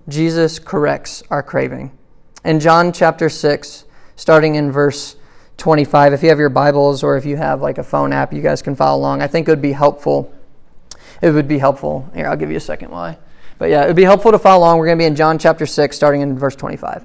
Jesus 0.09 0.59
corrects 0.59 1.23
our 1.31 1.43
craving. 1.43 1.97
In 2.45 2.61
John 2.61 2.93
chapter 2.93 3.28
6, 3.28 3.85
starting 4.17 4.55
in 4.55 4.71
verse 4.71 5.17
25, 5.59 6.12
if 6.12 6.23
you 6.23 6.28
have 6.28 6.38
your 6.38 6.49
Bibles 6.49 7.02
or 7.02 7.17
if 7.17 7.26
you 7.26 7.37
have 7.37 7.61
like 7.61 7.78
a 7.78 7.85
phone 7.85 8.12
app, 8.12 8.33
you 8.33 8.40
guys 8.40 8.62
can 8.62 8.75
follow 8.76 8.99
along. 8.99 9.23
I 9.23 9.26
think 9.26 9.49
it 9.49 9.50
would 9.50 9.62
be 9.62 9.73
helpful. 9.73 10.33
It 11.21 11.31
would 11.31 11.49
be 11.49 11.59
helpful. 11.59 12.09
Here, 12.14 12.26
I'll 12.26 12.37
give 12.37 12.50
you 12.50 12.57
a 12.57 12.61
second 12.61 12.90
why. 12.90 13.19
But 13.59 13.71
yeah, 13.71 13.85
it 13.85 13.88
would 13.88 13.97
be 13.97 14.05
helpful 14.05 14.31
to 14.31 14.38
follow 14.38 14.61
along. 14.61 14.78
We're 14.78 14.87
going 14.87 14.99
to 14.99 15.02
be 15.02 15.07
in 15.07 15.17
John 15.17 15.38
chapter 15.38 15.67
6, 15.67 15.97
starting 15.97 16.21
in 16.21 16.38
verse 16.38 16.55
25. 16.55 17.05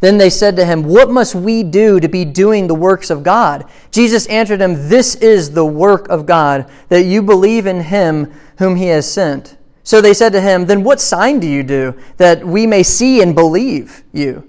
Then 0.00 0.18
they 0.18 0.30
said 0.30 0.56
to 0.56 0.64
him, 0.64 0.82
What 0.82 1.10
must 1.10 1.34
we 1.34 1.62
do 1.62 2.00
to 2.00 2.08
be 2.08 2.24
doing 2.24 2.66
the 2.66 2.74
works 2.74 3.10
of 3.10 3.22
God? 3.22 3.68
Jesus 3.90 4.26
answered 4.26 4.58
them, 4.58 4.88
This 4.88 5.14
is 5.16 5.52
the 5.52 5.66
work 5.66 6.08
of 6.08 6.26
God, 6.26 6.70
that 6.88 7.04
you 7.04 7.22
believe 7.22 7.66
in 7.66 7.80
him 7.80 8.32
whom 8.58 8.76
he 8.76 8.86
has 8.86 9.10
sent. 9.10 9.56
So 9.82 10.00
they 10.00 10.14
said 10.14 10.32
to 10.32 10.40
him, 10.40 10.66
Then 10.66 10.84
what 10.84 11.00
sign 11.00 11.40
do 11.40 11.46
you 11.46 11.62
do, 11.62 11.94
that 12.16 12.46
we 12.46 12.66
may 12.66 12.82
see 12.82 13.22
and 13.22 13.34
believe 13.34 14.02
you? 14.12 14.48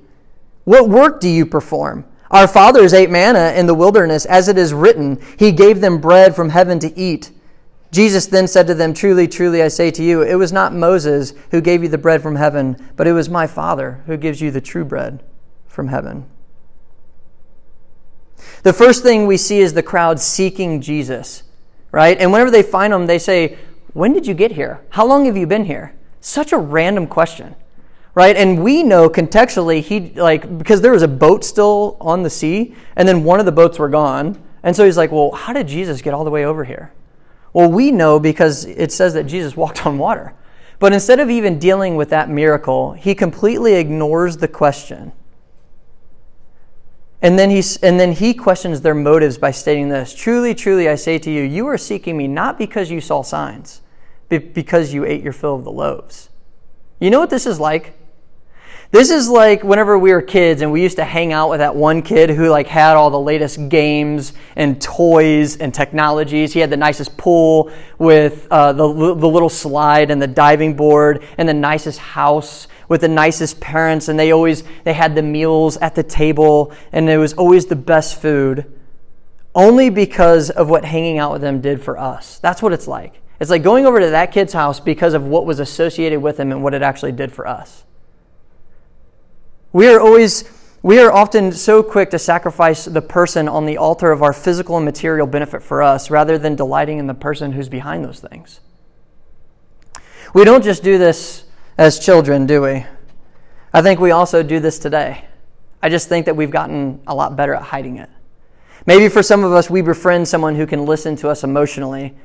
What 0.63 0.89
work 0.89 1.19
do 1.19 1.29
you 1.29 1.45
perform? 1.45 2.05
Our 2.29 2.47
fathers 2.47 2.93
ate 2.93 3.09
manna 3.09 3.53
in 3.55 3.65
the 3.65 3.73
wilderness, 3.73 4.25
as 4.25 4.47
it 4.47 4.57
is 4.57 4.73
written, 4.73 5.21
He 5.37 5.51
gave 5.51 5.81
them 5.81 5.99
bread 5.99 6.35
from 6.35 6.49
heaven 6.49 6.79
to 6.79 6.97
eat. 6.97 7.31
Jesus 7.91 8.25
then 8.25 8.47
said 8.47 8.67
to 8.67 8.73
them, 8.73 8.93
Truly, 8.93 9.27
truly, 9.27 9.61
I 9.61 9.67
say 9.67 9.91
to 9.91 10.03
you, 10.03 10.21
it 10.21 10.35
was 10.35 10.53
not 10.53 10.73
Moses 10.73 11.33
who 11.51 11.59
gave 11.59 11.83
you 11.83 11.89
the 11.89 11.97
bread 11.97 12.21
from 12.21 12.37
heaven, 12.37 12.77
but 12.95 13.05
it 13.05 13.13
was 13.13 13.29
my 13.29 13.47
Father 13.47 14.01
who 14.05 14.15
gives 14.15 14.41
you 14.41 14.49
the 14.49 14.61
true 14.61 14.85
bread 14.85 15.23
from 15.67 15.89
heaven. 15.89 16.25
The 18.63 18.73
first 18.73 19.03
thing 19.03 19.27
we 19.27 19.37
see 19.37 19.59
is 19.59 19.73
the 19.73 19.83
crowd 19.83 20.19
seeking 20.19 20.81
Jesus, 20.81 21.43
right? 21.91 22.17
And 22.17 22.31
whenever 22.31 22.51
they 22.51 22.63
find 22.63 22.93
him, 22.93 23.07
they 23.07 23.19
say, 23.19 23.57
When 23.93 24.13
did 24.13 24.25
you 24.25 24.33
get 24.33 24.53
here? 24.53 24.79
How 24.91 25.05
long 25.05 25.25
have 25.25 25.35
you 25.35 25.45
been 25.45 25.65
here? 25.65 25.93
Such 26.21 26.53
a 26.53 26.57
random 26.57 27.07
question, 27.07 27.55
right? 28.15 28.37
And 28.37 28.63
we 28.63 28.83
know 28.83 29.09
contextually, 29.09 29.81
he, 29.81 30.11
like, 30.11 30.57
because 30.57 30.79
there 30.79 30.93
was 30.93 31.03
a 31.03 31.09
boat 31.09 31.43
still 31.43 31.97
on 31.99 32.23
the 32.23 32.29
sea, 32.29 32.73
and 32.95 33.05
then 33.05 33.25
one 33.25 33.41
of 33.41 33.45
the 33.45 33.51
boats 33.51 33.79
were 33.79 33.89
gone. 33.89 34.41
And 34.63 34.75
so 34.75 34.85
he's 34.85 34.97
like, 34.97 35.11
Well, 35.11 35.31
how 35.31 35.51
did 35.51 35.67
Jesus 35.67 36.01
get 36.01 36.13
all 36.13 36.23
the 36.23 36.31
way 36.31 36.45
over 36.45 36.63
here? 36.63 36.93
Well, 37.53 37.69
we 37.69 37.91
know 37.91 38.19
because 38.19 38.65
it 38.65 38.91
says 38.91 39.13
that 39.13 39.25
Jesus 39.25 39.55
walked 39.55 39.85
on 39.85 39.97
water. 39.97 40.33
But 40.79 40.93
instead 40.93 41.19
of 41.19 41.29
even 41.29 41.59
dealing 41.59 41.95
with 41.95 42.09
that 42.09 42.29
miracle, 42.29 42.93
he 42.93 43.13
completely 43.13 43.75
ignores 43.75 44.37
the 44.37 44.47
question 44.47 45.11
and 47.21 47.37
then, 47.37 47.51
he, 47.51 47.61
and 47.83 47.99
then 47.99 48.13
he 48.13 48.33
questions 48.33 48.81
their 48.81 48.95
motives 48.95 49.37
by 49.37 49.51
stating 49.51 49.89
this 49.89 50.13
Truly, 50.13 50.55
truly, 50.55 50.89
I 50.89 50.95
say 50.95 51.19
to 51.19 51.31
you, 51.31 51.43
you 51.43 51.67
are 51.67 51.77
seeking 51.77 52.17
me 52.17 52.27
not 52.27 52.57
because 52.57 52.89
you 52.89 52.99
saw 52.99 53.21
signs, 53.21 53.81
but 54.29 54.53
because 54.53 54.93
you 54.93 55.05
ate 55.05 55.21
your 55.21 55.33
fill 55.33 55.55
of 55.55 55.63
the 55.63 55.71
loaves. 55.71 56.29
You 56.99 57.09
know 57.09 57.19
what 57.19 57.29
this 57.29 57.45
is 57.45 57.59
like? 57.59 57.93
This 58.91 59.09
is 59.09 59.29
like 59.29 59.63
whenever 59.63 59.97
we 59.97 60.11
were 60.11 60.21
kids 60.21 60.61
and 60.61 60.69
we 60.69 60.81
used 60.81 60.97
to 60.97 61.05
hang 61.05 61.31
out 61.31 61.49
with 61.49 61.59
that 61.59 61.73
one 61.73 62.01
kid 62.01 62.29
who 62.29 62.49
like 62.49 62.67
had 62.67 62.97
all 62.97 63.09
the 63.09 63.17
latest 63.17 63.69
games 63.69 64.33
and 64.57 64.81
toys 64.81 65.55
and 65.55 65.73
technologies. 65.73 66.51
He 66.51 66.59
had 66.59 66.69
the 66.69 66.75
nicest 66.75 67.15
pool 67.15 67.71
with 67.99 68.49
uh, 68.51 68.73
the, 68.73 68.85
the 69.15 69.29
little 69.29 69.47
slide 69.47 70.11
and 70.11 70.21
the 70.21 70.27
diving 70.27 70.73
board 70.73 71.23
and 71.37 71.47
the 71.47 71.53
nicest 71.53 71.99
house 71.99 72.67
with 72.89 72.99
the 72.99 73.07
nicest 73.07 73.61
parents 73.61 74.09
and 74.09 74.19
they 74.19 74.33
always 74.33 74.65
they 74.83 74.91
had 74.91 75.15
the 75.15 75.23
meals 75.23 75.77
at 75.77 75.95
the 75.95 76.03
table 76.03 76.73
and 76.91 77.09
it 77.09 77.17
was 77.17 77.31
always 77.35 77.67
the 77.67 77.77
best 77.77 78.21
food 78.21 78.77
only 79.55 79.89
because 79.89 80.49
of 80.49 80.69
what 80.69 80.83
hanging 80.83 81.17
out 81.17 81.31
with 81.31 81.41
them 81.41 81.61
did 81.61 81.81
for 81.81 81.97
us. 81.97 82.39
That's 82.39 82.61
what 82.61 82.73
it's 82.73 82.89
like. 82.89 83.21
It's 83.39 83.49
like 83.49 83.63
going 83.63 83.85
over 83.85 84.01
to 84.01 84.09
that 84.09 84.33
kid's 84.33 84.51
house 84.51 84.81
because 84.81 85.13
of 85.13 85.23
what 85.23 85.45
was 85.45 85.61
associated 85.61 86.21
with 86.21 86.37
him 86.37 86.51
and 86.51 86.61
what 86.61 86.73
it 86.73 86.81
actually 86.81 87.13
did 87.13 87.31
for 87.31 87.47
us. 87.47 87.85
We 89.73 89.87
are 89.87 89.99
always 89.99 90.43
we 90.83 90.99
are 90.99 91.11
often 91.11 91.51
so 91.51 91.83
quick 91.83 92.09
to 92.09 92.17
sacrifice 92.17 92.85
the 92.85 93.03
person 93.03 93.47
on 93.47 93.67
the 93.67 93.77
altar 93.77 94.11
of 94.11 94.23
our 94.23 94.33
physical 94.33 94.77
and 94.77 94.85
material 94.85 95.27
benefit 95.27 95.61
for 95.61 95.83
us 95.83 96.09
rather 96.09 96.39
than 96.39 96.55
delighting 96.55 96.97
in 96.97 97.05
the 97.05 97.13
person 97.13 97.51
who's 97.51 97.69
behind 97.69 98.03
those 98.03 98.19
things. 98.19 98.61
We 100.33 100.43
don't 100.43 100.63
just 100.63 100.81
do 100.81 100.97
this 100.97 101.43
as 101.77 101.99
children, 101.99 102.47
do 102.47 102.63
we? 102.63 102.85
I 103.73 103.81
think 103.83 103.99
we 103.99 104.09
also 104.09 104.41
do 104.41 104.59
this 104.59 104.79
today. 104.79 105.25
I 105.83 105.89
just 105.89 106.09
think 106.09 106.25
that 106.25 106.35
we've 106.35 106.49
gotten 106.49 106.99
a 107.05 107.13
lot 107.13 107.35
better 107.35 107.53
at 107.53 107.61
hiding 107.61 107.97
it. 107.97 108.09
Maybe 108.87 109.07
for 109.07 109.21
some 109.21 109.43
of 109.43 109.53
us, 109.53 109.69
we 109.69 109.81
befriend 109.81 110.27
someone 110.27 110.55
who 110.55 110.65
can 110.65 110.85
listen 110.85 111.15
to 111.17 111.29
us 111.29 111.43
emotionally, 111.43 112.15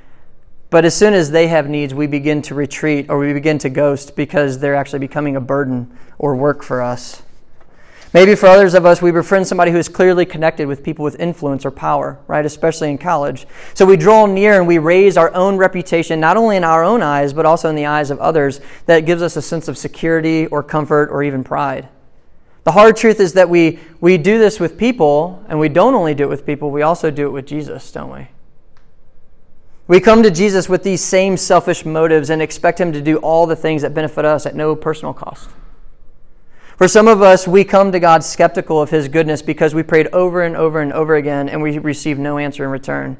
but 0.70 0.86
as 0.86 0.96
soon 0.96 1.12
as 1.12 1.30
they 1.30 1.48
have 1.48 1.68
needs, 1.68 1.92
we 1.92 2.06
begin 2.06 2.40
to 2.42 2.54
retreat 2.54 3.06
or 3.10 3.18
we 3.18 3.34
begin 3.34 3.58
to 3.58 3.68
ghost 3.68 4.16
because 4.16 4.60
they're 4.60 4.74
actually 4.74 5.00
becoming 5.00 5.36
a 5.36 5.40
burden 5.40 5.96
or 6.18 6.34
work 6.34 6.62
for 6.62 6.80
us. 6.80 7.22
Maybe 8.14 8.34
for 8.34 8.46
others 8.46 8.75
of 8.75 8.86
us, 8.86 9.02
we 9.02 9.10
befriend 9.10 9.46
somebody 9.46 9.72
who 9.72 9.78
is 9.78 9.88
clearly 9.88 10.25
connected 10.25 10.68
with 10.68 10.82
people 10.82 11.04
with 11.04 11.18
influence 11.20 11.66
or 11.66 11.70
power, 11.70 12.18
right? 12.28 12.46
Especially 12.46 12.88
in 12.88 12.98
college. 12.98 13.46
So 13.75 13.84
we 13.84 13.96
draw 13.96 14.26
near 14.26 14.58
and 14.58 14.66
we 14.66 14.78
raise 14.78 15.16
our 15.16 15.34
own 15.34 15.56
reputation, 15.56 16.20
not 16.20 16.36
only 16.36 16.56
in 16.56 16.64
our 16.64 16.84
own 16.84 17.02
eyes, 17.02 17.32
but 17.32 17.44
also 17.44 17.68
in 17.68 17.75
the 17.75 17.86
eyes 17.86 18.10
of 18.10 18.18
others, 18.20 18.60
that 18.86 19.00
gives 19.00 19.22
us 19.22 19.36
a 19.36 19.42
sense 19.42 19.68
of 19.68 19.76
security 19.76 20.46
or 20.46 20.62
comfort 20.62 21.10
or 21.10 21.22
even 21.22 21.44
pride. 21.44 21.88
The 22.64 22.72
hard 22.72 22.96
truth 22.96 23.20
is 23.20 23.34
that 23.34 23.48
we, 23.48 23.78
we 24.00 24.18
do 24.18 24.38
this 24.38 24.58
with 24.58 24.76
people, 24.76 25.44
and 25.48 25.60
we 25.60 25.68
don't 25.68 25.94
only 25.94 26.14
do 26.14 26.25
it 26.25 26.30
with 26.30 26.46
people, 26.46 26.70
we 26.70 26.82
also 26.82 27.10
do 27.10 27.26
it 27.26 27.30
with 27.30 27.46
Jesus, 27.46 27.92
don't 27.92 28.12
we? 28.12 28.28
We 29.88 30.00
come 30.00 30.25
to 30.25 30.32
Jesus 30.32 30.68
with 30.68 30.82
these 30.82 31.00
same 31.00 31.36
selfish 31.36 31.84
motives 31.84 32.28
and 32.28 32.42
expect 32.42 32.80
him 32.80 32.92
to 32.92 33.00
do 33.00 33.18
all 33.18 33.46
the 33.46 33.54
things 33.54 33.82
that 33.82 33.94
benefit 33.94 34.25
us 34.25 34.46
at 34.46 34.56
no 34.56 34.75
personal 34.75 35.14
cost. 35.14 35.48
For 36.76 36.88
some 36.88 37.09
of 37.09 37.23
us, 37.23 37.49
we 37.49 37.64
come 37.64 37.90
to 37.92 37.99
God 37.99 38.23
skeptical 38.23 38.83
of 38.83 38.90
His 38.90 39.09
goodness 39.09 39.40
because 39.40 39.75
we 39.75 39.83
prayed 39.83 40.09
over 40.09 40.42
and 40.42 40.54
over 40.54 40.80
and 40.80 40.92
over 40.92 41.14
again 41.14 41.49
and 41.49 41.62
we 41.62 41.78
receive 41.78 42.18
no 42.18 42.37
answer 42.37 42.64
in 42.64 42.71
return. 42.71 43.16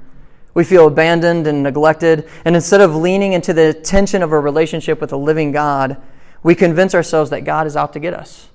We 0.53 0.63
feel 0.63 0.87
abandoned 0.87 1.47
and 1.47 1.63
neglected, 1.63 2.29
and 2.45 2.55
instead 2.55 2.81
of 2.81 2.95
leaning 2.95 3.35
into 3.35 3.53
the 3.53 3.75
tension 3.75 4.23
of 4.23 4.33
a 4.33 4.41
relationship 4.41 5.01
with 5.01 5.13
a 5.13 5.17
living 5.17 5.53
God, 5.53 6.01
we 6.43 6.55
convince 6.55 6.95
ourselves 6.95 7.31
that 7.31 7.43
God 7.43 7.67
is 7.67 7.77
out 7.77 7.93
to 7.93 8.01
get 8.01 8.15
us. 8.15 8.49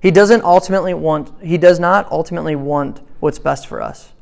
He 0.00 0.12
doesn't 0.12 0.44
ultimately 0.44 0.94
want, 0.94 1.32
He 1.42 1.58
does 1.58 1.80
not 1.80 2.10
ultimately 2.12 2.54
want 2.54 3.00
what's 3.18 3.40
best 3.40 3.66
for 3.66 3.82
us. 3.82 4.12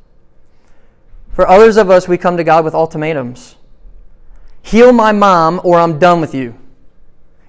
For 1.33 1.47
others 1.47 1.77
of 1.77 1.91
us, 1.91 2.07
we 2.07 2.17
come 2.17 2.37
to 2.37 2.43
God 2.43 2.63
with 2.65 2.73
ultimatums 2.73 3.55
Heal 4.63 4.91
my 4.91 5.11
mom, 5.11 5.61
or 5.63 5.79
I'm 5.79 5.97
done 5.97 6.19
with 6.19 6.35
you. 6.35 6.55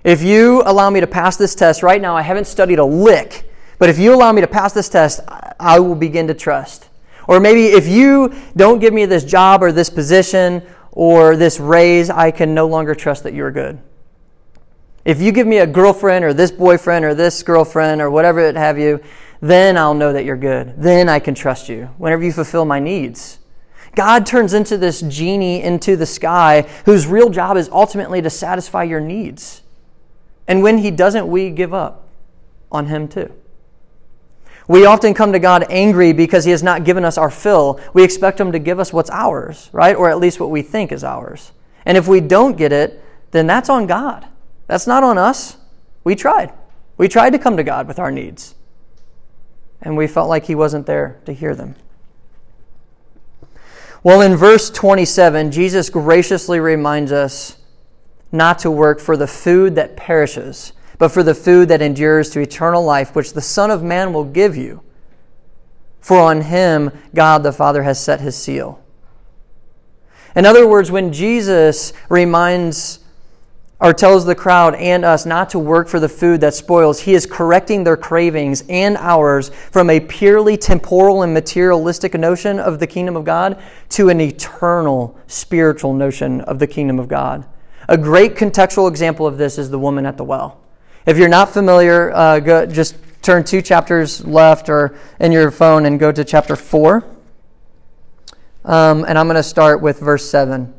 If 0.04 0.22
you 0.22 0.62
allow 0.64 0.90
me 0.90 1.00
to 1.00 1.06
pass 1.06 1.36
this 1.36 1.54
test 1.54 1.82
right 1.82 2.00
now, 2.00 2.16
I 2.16 2.22
haven't 2.22 2.46
studied 2.46 2.78
a 2.78 2.84
lick, 2.84 3.50
but 3.78 3.88
if 3.88 3.98
you 3.98 4.14
allow 4.14 4.32
me 4.32 4.40
to 4.40 4.46
pass 4.46 4.72
this 4.72 4.88
test, 4.88 5.20
I 5.58 5.80
will 5.80 5.94
begin 5.94 6.28
to 6.28 6.34
trust. 6.34 6.88
Or 7.26 7.40
maybe 7.40 7.66
if 7.66 7.86
you 7.86 8.34
don't 8.56 8.78
give 8.78 8.94
me 8.94 9.04
this 9.04 9.24
job 9.24 9.62
or 9.62 9.72
this 9.72 9.90
position 9.90 10.62
or 10.92 11.36
this 11.36 11.60
raise, 11.60 12.10
I 12.10 12.30
can 12.30 12.54
no 12.54 12.66
longer 12.66 12.94
trust 12.94 13.22
that 13.24 13.34
you're 13.34 13.50
good. 13.50 13.78
If 15.04 15.20
you 15.20 15.32
give 15.32 15.46
me 15.46 15.58
a 15.58 15.66
girlfriend 15.66 16.24
or 16.24 16.32
this 16.32 16.50
boyfriend 16.50 17.04
or 17.04 17.14
this 17.14 17.42
girlfriend 17.42 18.00
or 18.00 18.10
whatever 18.10 18.40
it 18.40 18.56
have 18.56 18.78
you, 18.78 19.00
then 19.40 19.76
I'll 19.76 19.94
know 19.94 20.12
that 20.12 20.24
you're 20.24 20.36
good. 20.36 20.74
Then 20.76 21.08
I 21.08 21.18
can 21.18 21.34
trust 21.34 21.68
you 21.68 21.90
whenever 21.98 22.24
you 22.24 22.32
fulfill 22.32 22.64
my 22.64 22.78
needs. 22.78 23.38
God 23.94 24.26
turns 24.26 24.54
into 24.54 24.76
this 24.76 25.00
genie 25.00 25.62
into 25.62 25.96
the 25.96 26.06
sky 26.06 26.62
whose 26.84 27.06
real 27.06 27.30
job 27.30 27.56
is 27.56 27.68
ultimately 27.70 28.22
to 28.22 28.30
satisfy 28.30 28.84
your 28.84 29.00
needs. 29.00 29.62
And 30.48 30.62
when 30.62 30.78
he 30.78 30.90
doesn't, 30.90 31.28
we 31.28 31.50
give 31.50 31.74
up 31.74 32.08
on 32.72 32.86
him 32.86 33.06
too. 33.06 33.32
We 34.66 34.84
often 34.84 35.14
come 35.14 35.32
to 35.32 35.38
God 35.38 35.66
angry 35.70 36.12
because 36.12 36.44
he 36.44 36.50
has 36.50 36.62
not 36.62 36.84
given 36.84 37.04
us 37.04 37.16
our 37.16 37.30
fill. 37.30 37.80
We 37.94 38.02
expect 38.02 38.40
him 38.40 38.52
to 38.52 38.58
give 38.58 38.80
us 38.80 38.92
what's 38.92 39.10
ours, 39.10 39.70
right? 39.72 39.94
Or 39.94 40.10
at 40.10 40.18
least 40.18 40.40
what 40.40 40.50
we 40.50 40.62
think 40.62 40.90
is 40.90 41.04
ours. 41.04 41.52
And 41.86 41.96
if 41.96 42.08
we 42.08 42.20
don't 42.20 42.56
get 42.56 42.72
it, 42.72 43.02
then 43.30 43.46
that's 43.46 43.68
on 43.68 43.86
God. 43.86 44.26
That's 44.66 44.86
not 44.86 45.02
on 45.02 45.16
us. 45.16 45.56
We 46.04 46.14
tried. 46.14 46.52
We 46.96 47.08
tried 47.08 47.30
to 47.30 47.38
come 47.38 47.56
to 47.56 47.62
God 47.62 47.86
with 47.86 47.98
our 47.98 48.10
needs. 48.10 48.54
And 49.80 49.96
we 49.96 50.06
felt 50.06 50.28
like 50.28 50.46
he 50.46 50.54
wasn't 50.54 50.86
there 50.86 51.20
to 51.24 51.32
hear 51.32 51.54
them. 51.54 51.76
Well, 54.02 54.20
in 54.20 54.36
verse 54.36 54.70
27, 54.70 55.50
Jesus 55.50 55.90
graciously 55.90 56.60
reminds 56.60 57.12
us 57.12 57.57
not 58.30 58.58
to 58.60 58.70
work 58.70 59.00
for 59.00 59.16
the 59.16 59.26
food 59.26 59.74
that 59.76 59.96
perishes, 59.96 60.72
but 60.98 61.08
for 61.08 61.22
the 61.22 61.34
food 61.34 61.68
that 61.68 61.82
endures 61.82 62.30
to 62.30 62.40
eternal 62.40 62.84
life, 62.84 63.14
which 63.14 63.32
the 63.32 63.40
Son 63.40 63.70
of 63.70 63.82
Man 63.82 64.12
will 64.12 64.24
give 64.24 64.56
you. 64.56 64.82
For 66.00 66.18
on 66.18 66.42
him 66.42 66.90
God 67.14 67.42
the 67.42 67.52
Father 67.52 67.82
has 67.82 68.02
set 68.02 68.20
his 68.20 68.36
seal. 68.36 68.82
In 70.34 70.46
other 70.46 70.66
words, 70.68 70.90
when 70.90 71.12
Jesus 71.12 71.92
reminds 72.08 73.00
or 73.80 73.92
tells 73.92 74.24
the 74.24 74.34
crowd 74.34 74.74
and 74.74 75.04
us 75.04 75.24
not 75.24 75.50
to 75.50 75.58
work 75.58 75.88
for 75.88 76.00
the 76.00 76.08
food 76.08 76.40
that 76.40 76.52
spoils, 76.52 77.00
he 77.00 77.14
is 77.14 77.26
correcting 77.26 77.84
their 77.84 77.96
cravings 77.96 78.64
and 78.68 78.96
ours 78.96 79.50
from 79.70 79.88
a 79.88 80.00
purely 80.00 80.56
temporal 80.56 81.22
and 81.22 81.32
materialistic 81.32 82.14
notion 82.14 82.58
of 82.58 82.80
the 82.80 82.86
kingdom 82.86 83.16
of 83.16 83.24
God 83.24 83.60
to 83.90 84.08
an 84.08 84.20
eternal 84.20 85.18
spiritual 85.28 85.94
notion 85.94 86.40
of 86.42 86.58
the 86.58 86.66
kingdom 86.66 86.98
of 86.98 87.06
God. 87.06 87.46
A 87.88 87.96
great 87.96 88.34
contextual 88.34 88.88
example 88.88 89.26
of 89.26 89.38
this 89.38 89.56
is 89.56 89.70
the 89.70 89.78
woman 89.78 90.04
at 90.04 90.18
the 90.18 90.24
well. 90.24 90.60
If 91.06 91.16
you're 91.16 91.28
not 91.28 91.54
familiar, 91.54 92.12
uh, 92.12 92.38
go, 92.40 92.66
just 92.66 92.96
turn 93.22 93.44
two 93.44 93.62
chapters 93.62 94.22
left 94.26 94.68
or 94.68 94.98
in 95.18 95.32
your 95.32 95.50
phone 95.50 95.86
and 95.86 95.98
go 95.98 96.12
to 96.12 96.22
chapter 96.22 96.54
4. 96.54 97.02
Um, 98.66 99.06
and 99.08 99.18
I'm 99.18 99.26
going 99.26 99.36
to 99.36 99.42
start 99.42 99.80
with 99.80 100.00
verse 100.00 100.28
7. 100.28 100.74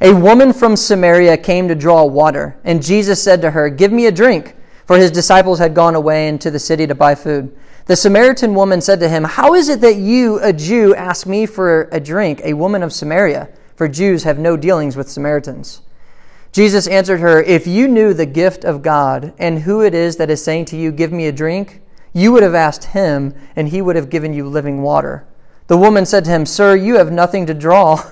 A 0.00 0.14
woman 0.14 0.54
from 0.54 0.76
Samaria 0.76 1.36
came 1.36 1.68
to 1.68 1.74
draw 1.74 2.04
water, 2.04 2.58
and 2.64 2.82
Jesus 2.82 3.22
said 3.22 3.42
to 3.42 3.50
her, 3.50 3.68
Give 3.68 3.92
me 3.92 4.06
a 4.06 4.12
drink, 4.12 4.56
for 4.86 4.96
his 4.96 5.10
disciples 5.10 5.58
had 5.58 5.74
gone 5.74 5.94
away 5.94 6.28
into 6.28 6.50
the 6.50 6.58
city 6.58 6.86
to 6.86 6.94
buy 6.94 7.14
food. 7.14 7.54
The 7.84 7.96
Samaritan 7.96 8.54
woman 8.54 8.80
said 8.80 9.00
to 9.00 9.10
him, 9.10 9.24
How 9.24 9.52
is 9.52 9.68
it 9.68 9.82
that 9.82 9.96
you, 9.96 10.38
a 10.40 10.54
Jew, 10.54 10.94
ask 10.94 11.26
me 11.26 11.44
for 11.44 11.90
a 11.92 12.00
drink, 12.00 12.40
a 12.44 12.54
woman 12.54 12.82
of 12.82 12.94
Samaria? 12.94 13.50
For 13.76 13.88
Jews 13.88 14.22
have 14.22 14.38
no 14.38 14.56
dealings 14.56 14.96
with 14.96 15.10
Samaritans. 15.10 15.82
Jesus 16.52 16.88
answered 16.88 17.20
her, 17.20 17.42
If 17.42 17.66
you 17.66 17.86
knew 17.86 18.12
the 18.12 18.26
gift 18.26 18.64
of 18.64 18.82
God 18.82 19.32
and 19.38 19.60
who 19.60 19.82
it 19.82 19.94
is 19.94 20.16
that 20.16 20.30
is 20.30 20.42
saying 20.42 20.64
to 20.66 20.76
you, 20.76 20.90
Give 20.90 21.12
me 21.12 21.26
a 21.26 21.32
drink, 21.32 21.80
you 22.12 22.32
would 22.32 22.42
have 22.42 22.54
asked 22.54 22.84
him, 22.84 23.34
and 23.54 23.68
he 23.68 23.80
would 23.80 23.96
have 23.96 24.10
given 24.10 24.32
you 24.32 24.48
living 24.48 24.82
water. 24.82 25.26
The 25.68 25.78
woman 25.78 26.04
said 26.04 26.24
to 26.24 26.30
him, 26.30 26.44
Sir, 26.44 26.74
you 26.74 26.96
have 26.96 27.12
nothing 27.12 27.46
to 27.46 27.54
draw 27.54 28.02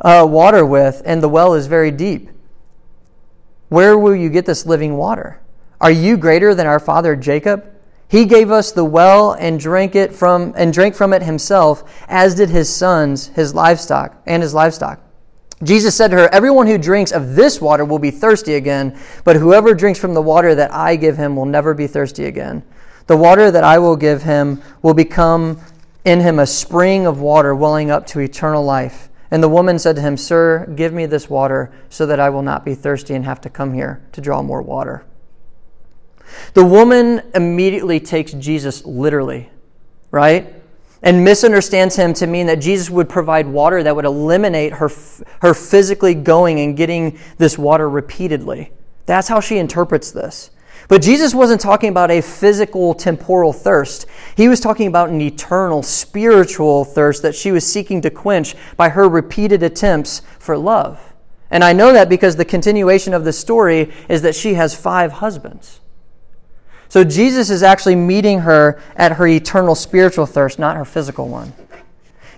uh, 0.00 0.26
water 0.28 0.64
with, 0.64 1.02
and 1.04 1.20
the 1.20 1.28
well 1.28 1.54
is 1.54 1.66
very 1.66 1.90
deep. 1.90 2.30
Where 3.68 3.98
will 3.98 4.14
you 4.14 4.30
get 4.30 4.46
this 4.46 4.66
living 4.66 4.96
water? 4.96 5.40
Are 5.80 5.90
you 5.90 6.16
greater 6.16 6.54
than 6.54 6.68
our 6.68 6.78
father 6.78 7.16
Jacob? 7.16 7.68
He 8.06 8.24
gave 8.26 8.52
us 8.52 8.70
the 8.70 8.84
well 8.84 9.32
and 9.32 9.58
drank 9.58 9.96
it 9.96 10.14
from 10.14 10.52
and 10.56 10.72
drank 10.72 10.94
from 10.94 11.12
it 11.12 11.22
himself, 11.22 12.04
as 12.06 12.36
did 12.36 12.50
his 12.50 12.72
sons, 12.72 13.28
his 13.28 13.54
livestock, 13.54 14.22
and 14.26 14.42
his 14.42 14.54
livestock. 14.54 15.00
Jesus 15.62 15.94
said 15.94 16.10
to 16.10 16.16
her, 16.16 16.28
Everyone 16.32 16.66
who 16.66 16.78
drinks 16.78 17.12
of 17.12 17.36
this 17.36 17.60
water 17.60 17.84
will 17.84 17.98
be 17.98 18.10
thirsty 18.10 18.54
again, 18.54 18.98
but 19.22 19.36
whoever 19.36 19.74
drinks 19.74 19.98
from 19.98 20.14
the 20.14 20.22
water 20.22 20.54
that 20.54 20.72
I 20.72 20.96
give 20.96 21.16
him 21.16 21.36
will 21.36 21.46
never 21.46 21.74
be 21.74 21.86
thirsty 21.86 22.24
again. 22.24 22.64
The 23.06 23.16
water 23.16 23.50
that 23.50 23.64
I 23.64 23.78
will 23.78 23.96
give 23.96 24.22
him 24.22 24.62
will 24.82 24.94
become 24.94 25.60
in 26.04 26.20
him 26.20 26.38
a 26.38 26.46
spring 26.46 27.06
of 27.06 27.20
water 27.20 27.54
welling 27.54 27.90
up 27.90 28.06
to 28.08 28.20
eternal 28.20 28.64
life. 28.64 29.08
And 29.30 29.42
the 29.42 29.48
woman 29.48 29.78
said 29.78 29.96
to 29.96 30.02
him, 30.02 30.16
Sir, 30.16 30.66
give 30.74 30.92
me 30.92 31.06
this 31.06 31.28
water 31.30 31.72
so 31.88 32.06
that 32.06 32.20
I 32.20 32.30
will 32.30 32.42
not 32.42 32.64
be 32.64 32.74
thirsty 32.74 33.14
and 33.14 33.24
have 33.24 33.40
to 33.42 33.50
come 33.50 33.72
here 33.72 34.02
to 34.12 34.20
draw 34.20 34.42
more 34.42 34.62
water. 34.62 35.04
The 36.54 36.64
woman 36.64 37.22
immediately 37.34 38.00
takes 38.00 38.32
Jesus 38.32 38.84
literally, 38.84 39.50
right? 40.10 40.54
And 41.04 41.22
misunderstands 41.22 41.94
him 41.94 42.14
to 42.14 42.26
mean 42.26 42.46
that 42.46 42.60
Jesus 42.60 42.88
would 42.88 43.10
provide 43.10 43.46
water 43.46 43.82
that 43.82 43.94
would 43.94 44.06
eliminate 44.06 44.72
her, 44.72 44.90
her 45.42 45.52
physically 45.52 46.14
going 46.14 46.58
and 46.60 46.76
getting 46.76 47.18
this 47.36 47.58
water 47.58 47.88
repeatedly. 47.88 48.72
That's 49.04 49.28
how 49.28 49.38
she 49.40 49.58
interprets 49.58 50.10
this. 50.10 50.50
But 50.88 51.02
Jesus 51.02 51.34
wasn't 51.34 51.60
talking 51.60 51.90
about 51.90 52.10
a 52.10 52.22
physical, 52.22 52.94
temporal 52.94 53.52
thirst. 53.52 54.06
He 54.34 54.48
was 54.48 54.60
talking 54.60 54.86
about 54.86 55.10
an 55.10 55.20
eternal, 55.20 55.82
spiritual 55.82 56.86
thirst 56.86 57.22
that 57.22 57.34
she 57.34 57.52
was 57.52 57.70
seeking 57.70 58.00
to 58.00 58.10
quench 58.10 58.54
by 58.76 58.88
her 58.88 59.06
repeated 59.06 59.62
attempts 59.62 60.22
for 60.38 60.56
love. 60.56 61.12
And 61.50 61.62
I 61.62 61.74
know 61.74 61.92
that 61.92 62.08
because 62.08 62.36
the 62.36 62.44
continuation 62.46 63.12
of 63.12 63.24
the 63.24 63.32
story 63.32 63.92
is 64.08 64.22
that 64.22 64.34
she 64.34 64.54
has 64.54 64.74
five 64.74 65.12
husbands. 65.12 65.80
So 66.94 67.02
Jesus 67.02 67.50
is 67.50 67.64
actually 67.64 67.96
meeting 67.96 68.38
her 68.38 68.80
at 68.94 69.10
her 69.14 69.26
eternal 69.26 69.74
spiritual 69.74 70.26
thirst, 70.26 70.60
not 70.60 70.76
her 70.76 70.84
physical 70.84 71.26
one. 71.26 71.52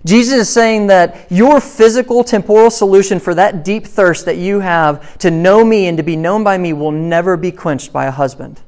Jesus 0.07 0.33
is 0.33 0.49
saying 0.49 0.87
that 0.87 1.27
your 1.31 1.61
physical, 1.61 2.25
temporal 2.25 2.71
solution 2.71 3.21
for 3.21 3.35
that 3.35 3.67
deep 3.67 3.87
thirst 3.87 4.25
that 4.25 4.39
you 4.39 4.61
have 4.61 5.19
to 5.19 5.31
know 5.31 5.63
me 5.63 5.89
and 5.89 5.99
to 5.99 6.03
be 6.03 6.17
known 6.17 6.43
by 6.43 6.57
me 6.57 6.73
will 6.73 6.91
never 6.91 7.37
be 7.37 7.53
quenched 7.53 7.93
by 7.93 8.07
a 8.07 8.11
husband. 8.11 8.63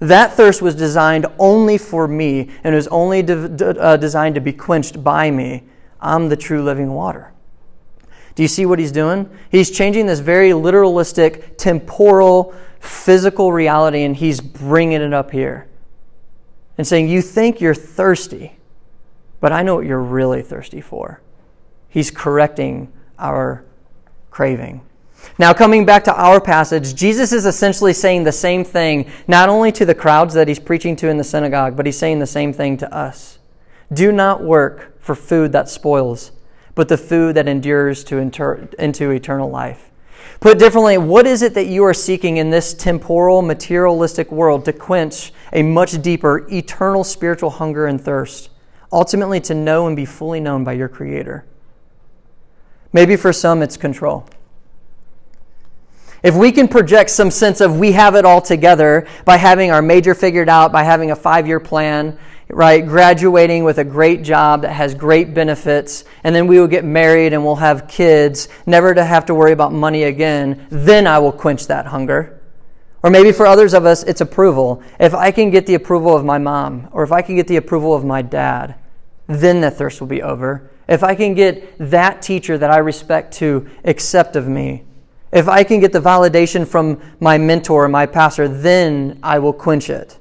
That 0.00 0.34
thirst 0.34 0.60
was 0.60 0.74
designed 0.74 1.24
only 1.38 1.78
for 1.78 2.06
me 2.06 2.50
and 2.62 2.74
it 2.74 2.76
was 2.76 2.88
only 2.88 3.22
de- 3.22 3.48
de- 3.48 3.80
uh, 3.80 3.96
designed 3.96 4.34
to 4.34 4.42
be 4.42 4.52
quenched 4.52 5.02
by 5.02 5.30
me. 5.30 5.62
I'm 5.98 6.28
the 6.28 6.36
true 6.36 6.62
living 6.62 6.92
water. 6.92 7.32
Do 8.34 8.42
you 8.42 8.48
see 8.48 8.66
what 8.66 8.78
he's 8.78 8.92
doing? 8.92 9.30
He's 9.50 9.70
changing 9.70 10.04
this 10.04 10.20
very 10.20 10.50
literalistic, 10.50 11.56
temporal, 11.56 12.54
physical 12.80 13.52
reality 13.52 14.02
and 14.02 14.16
he's 14.16 14.40
bringing 14.40 15.00
it 15.00 15.12
up 15.12 15.30
here 15.30 15.68
and 16.76 16.86
saying, 16.86 17.08
You 17.08 17.22
think 17.22 17.60
you're 17.60 17.74
thirsty, 17.74 18.56
but 19.40 19.52
I 19.52 19.62
know 19.62 19.74
what 19.74 19.86
you're 19.86 20.02
really 20.02 20.42
thirsty 20.42 20.80
for. 20.80 21.20
He's 21.88 22.10
correcting 22.10 22.92
our 23.18 23.64
craving. 24.30 24.82
Now, 25.38 25.52
coming 25.52 25.84
back 25.84 26.04
to 26.04 26.14
our 26.14 26.40
passage, 26.40 26.94
Jesus 26.94 27.32
is 27.32 27.44
essentially 27.44 27.92
saying 27.92 28.24
the 28.24 28.32
same 28.32 28.64
thing, 28.64 29.10
not 29.26 29.48
only 29.48 29.72
to 29.72 29.84
the 29.84 29.94
crowds 29.94 30.34
that 30.34 30.48
he's 30.48 30.58
preaching 30.58 30.96
to 30.96 31.08
in 31.08 31.16
the 31.16 31.24
synagogue, 31.24 31.76
but 31.76 31.86
he's 31.86 31.98
saying 31.98 32.18
the 32.18 32.26
same 32.26 32.52
thing 32.52 32.76
to 32.78 32.94
us. 32.94 33.38
Do 33.92 34.12
not 34.12 34.42
work 34.42 35.00
for 35.00 35.14
food 35.14 35.52
that 35.52 35.68
spoils, 35.68 36.32
but 36.74 36.88
the 36.88 36.98
food 36.98 37.34
that 37.36 37.48
endures 37.48 38.04
to 38.04 38.18
inter- 38.18 38.68
into 38.78 39.10
eternal 39.10 39.50
life. 39.50 39.90
Put 40.40 40.58
differently, 40.58 40.98
what 40.98 41.26
is 41.26 41.42
it 41.42 41.54
that 41.54 41.66
you 41.66 41.84
are 41.84 41.94
seeking 41.94 42.36
in 42.36 42.50
this 42.50 42.72
temporal, 42.72 43.42
materialistic 43.42 44.30
world 44.30 44.64
to 44.66 44.72
quench 44.72 45.32
a 45.52 45.62
much 45.64 46.00
deeper, 46.00 46.46
eternal 46.50 47.02
spiritual 47.02 47.50
hunger 47.50 47.86
and 47.86 48.00
thirst? 48.00 48.50
Ultimately, 48.92 49.40
to 49.40 49.54
know 49.54 49.86
and 49.86 49.96
be 49.96 50.04
fully 50.04 50.38
known 50.38 50.62
by 50.62 50.74
your 50.74 50.88
Creator. 50.88 51.44
Maybe 52.92 53.16
for 53.16 53.32
some, 53.32 53.62
it's 53.62 53.76
control. 53.76 54.28
If 56.22 56.34
we 56.34 56.52
can 56.52 56.68
project 56.68 57.10
some 57.10 57.30
sense 57.30 57.60
of 57.60 57.78
we 57.78 57.92
have 57.92 58.14
it 58.14 58.24
all 58.24 58.40
together 58.40 59.06
by 59.24 59.36
having 59.36 59.70
our 59.70 59.82
major 59.82 60.14
figured 60.14 60.48
out, 60.48 60.72
by 60.72 60.82
having 60.82 61.10
a 61.10 61.16
five 61.16 61.46
year 61.46 61.60
plan, 61.60 62.18
right? 62.48 62.86
Graduating 62.86 63.64
with 63.64 63.78
a 63.78 63.84
great 63.84 64.22
job 64.22 64.62
that 64.62 64.72
has 64.72 64.94
great 64.94 65.34
benefits, 65.34 66.04
and 66.24 66.34
then 66.34 66.46
we 66.46 66.58
will 66.58 66.66
get 66.66 66.84
married 66.84 67.32
and 67.32 67.44
we'll 67.44 67.56
have 67.56 67.88
kids, 67.88 68.48
never 68.66 68.94
to 68.94 69.04
have 69.04 69.26
to 69.26 69.34
worry 69.34 69.52
about 69.52 69.72
money 69.72 70.04
again, 70.04 70.66
then 70.70 71.06
I 71.06 71.18
will 71.18 71.32
quench 71.32 71.66
that 71.66 71.86
hunger. 71.86 72.40
Or 73.02 73.10
maybe 73.10 73.32
for 73.32 73.46
others 73.46 73.74
of 73.74 73.86
us, 73.86 74.02
it's 74.02 74.20
approval. 74.20 74.82
If 74.98 75.14
I 75.14 75.30
can 75.30 75.50
get 75.50 75.66
the 75.66 75.74
approval 75.74 76.16
of 76.16 76.24
my 76.24 76.38
mom, 76.38 76.88
or 76.92 77.04
if 77.04 77.12
I 77.12 77.22
can 77.22 77.36
get 77.36 77.46
the 77.46 77.56
approval 77.56 77.94
of 77.94 78.04
my 78.04 78.22
dad, 78.22 78.74
then 79.26 79.60
the 79.60 79.70
thirst 79.70 80.00
will 80.00 80.08
be 80.08 80.22
over. 80.22 80.70
If 80.88 81.04
I 81.04 81.14
can 81.14 81.34
get 81.34 81.76
that 81.78 82.22
teacher 82.22 82.56
that 82.58 82.70
I 82.70 82.78
respect 82.78 83.34
to 83.34 83.68
accept 83.84 84.36
of 84.36 84.48
me, 84.48 84.84
if 85.30 85.46
I 85.46 85.62
can 85.62 85.80
get 85.80 85.92
the 85.92 86.00
validation 86.00 86.66
from 86.66 87.00
my 87.20 87.36
mentor, 87.36 87.86
my 87.88 88.06
pastor, 88.06 88.48
then 88.48 89.20
I 89.22 89.38
will 89.38 89.52
quench 89.52 89.90
it. 89.90 90.18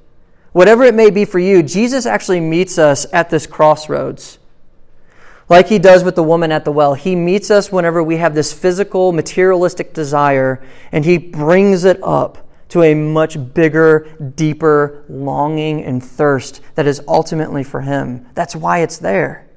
Whatever 0.57 0.85
it 0.85 0.95
may 0.95 1.11
be 1.11 1.23
for 1.23 1.37
you, 1.37 1.61
Jesus 1.61 2.07
actually 2.07 2.39
meets 2.39 2.79
us 2.79 3.05
at 3.13 3.29
this 3.29 3.45
crossroads. 3.45 4.39
Like 5.49 5.67
he 5.67 5.77
does 5.77 6.03
with 6.03 6.15
the 6.15 6.23
woman 6.23 6.51
at 6.51 6.65
the 6.65 6.71
well, 6.71 6.95
he 6.95 7.15
meets 7.15 7.51
us 7.51 7.71
whenever 7.71 8.01
we 8.01 8.17
have 8.17 8.33
this 8.33 8.53
physical, 8.53 9.11
materialistic 9.11 9.93
desire, 9.93 10.59
and 10.91 11.05
he 11.05 11.19
brings 11.19 11.83
it 11.83 11.99
up 12.01 12.49
to 12.69 12.81
a 12.81 12.95
much 12.95 13.53
bigger, 13.53 14.07
deeper 14.35 15.05
longing 15.07 15.83
and 15.83 16.03
thirst 16.03 16.61
that 16.73 16.87
is 16.87 17.03
ultimately 17.07 17.63
for 17.63 17.81
Him. 17.81 18.25
That's 18.33 18.55
why 18.55 18.79
it's 18.79 18.97
there. 18.97 19.47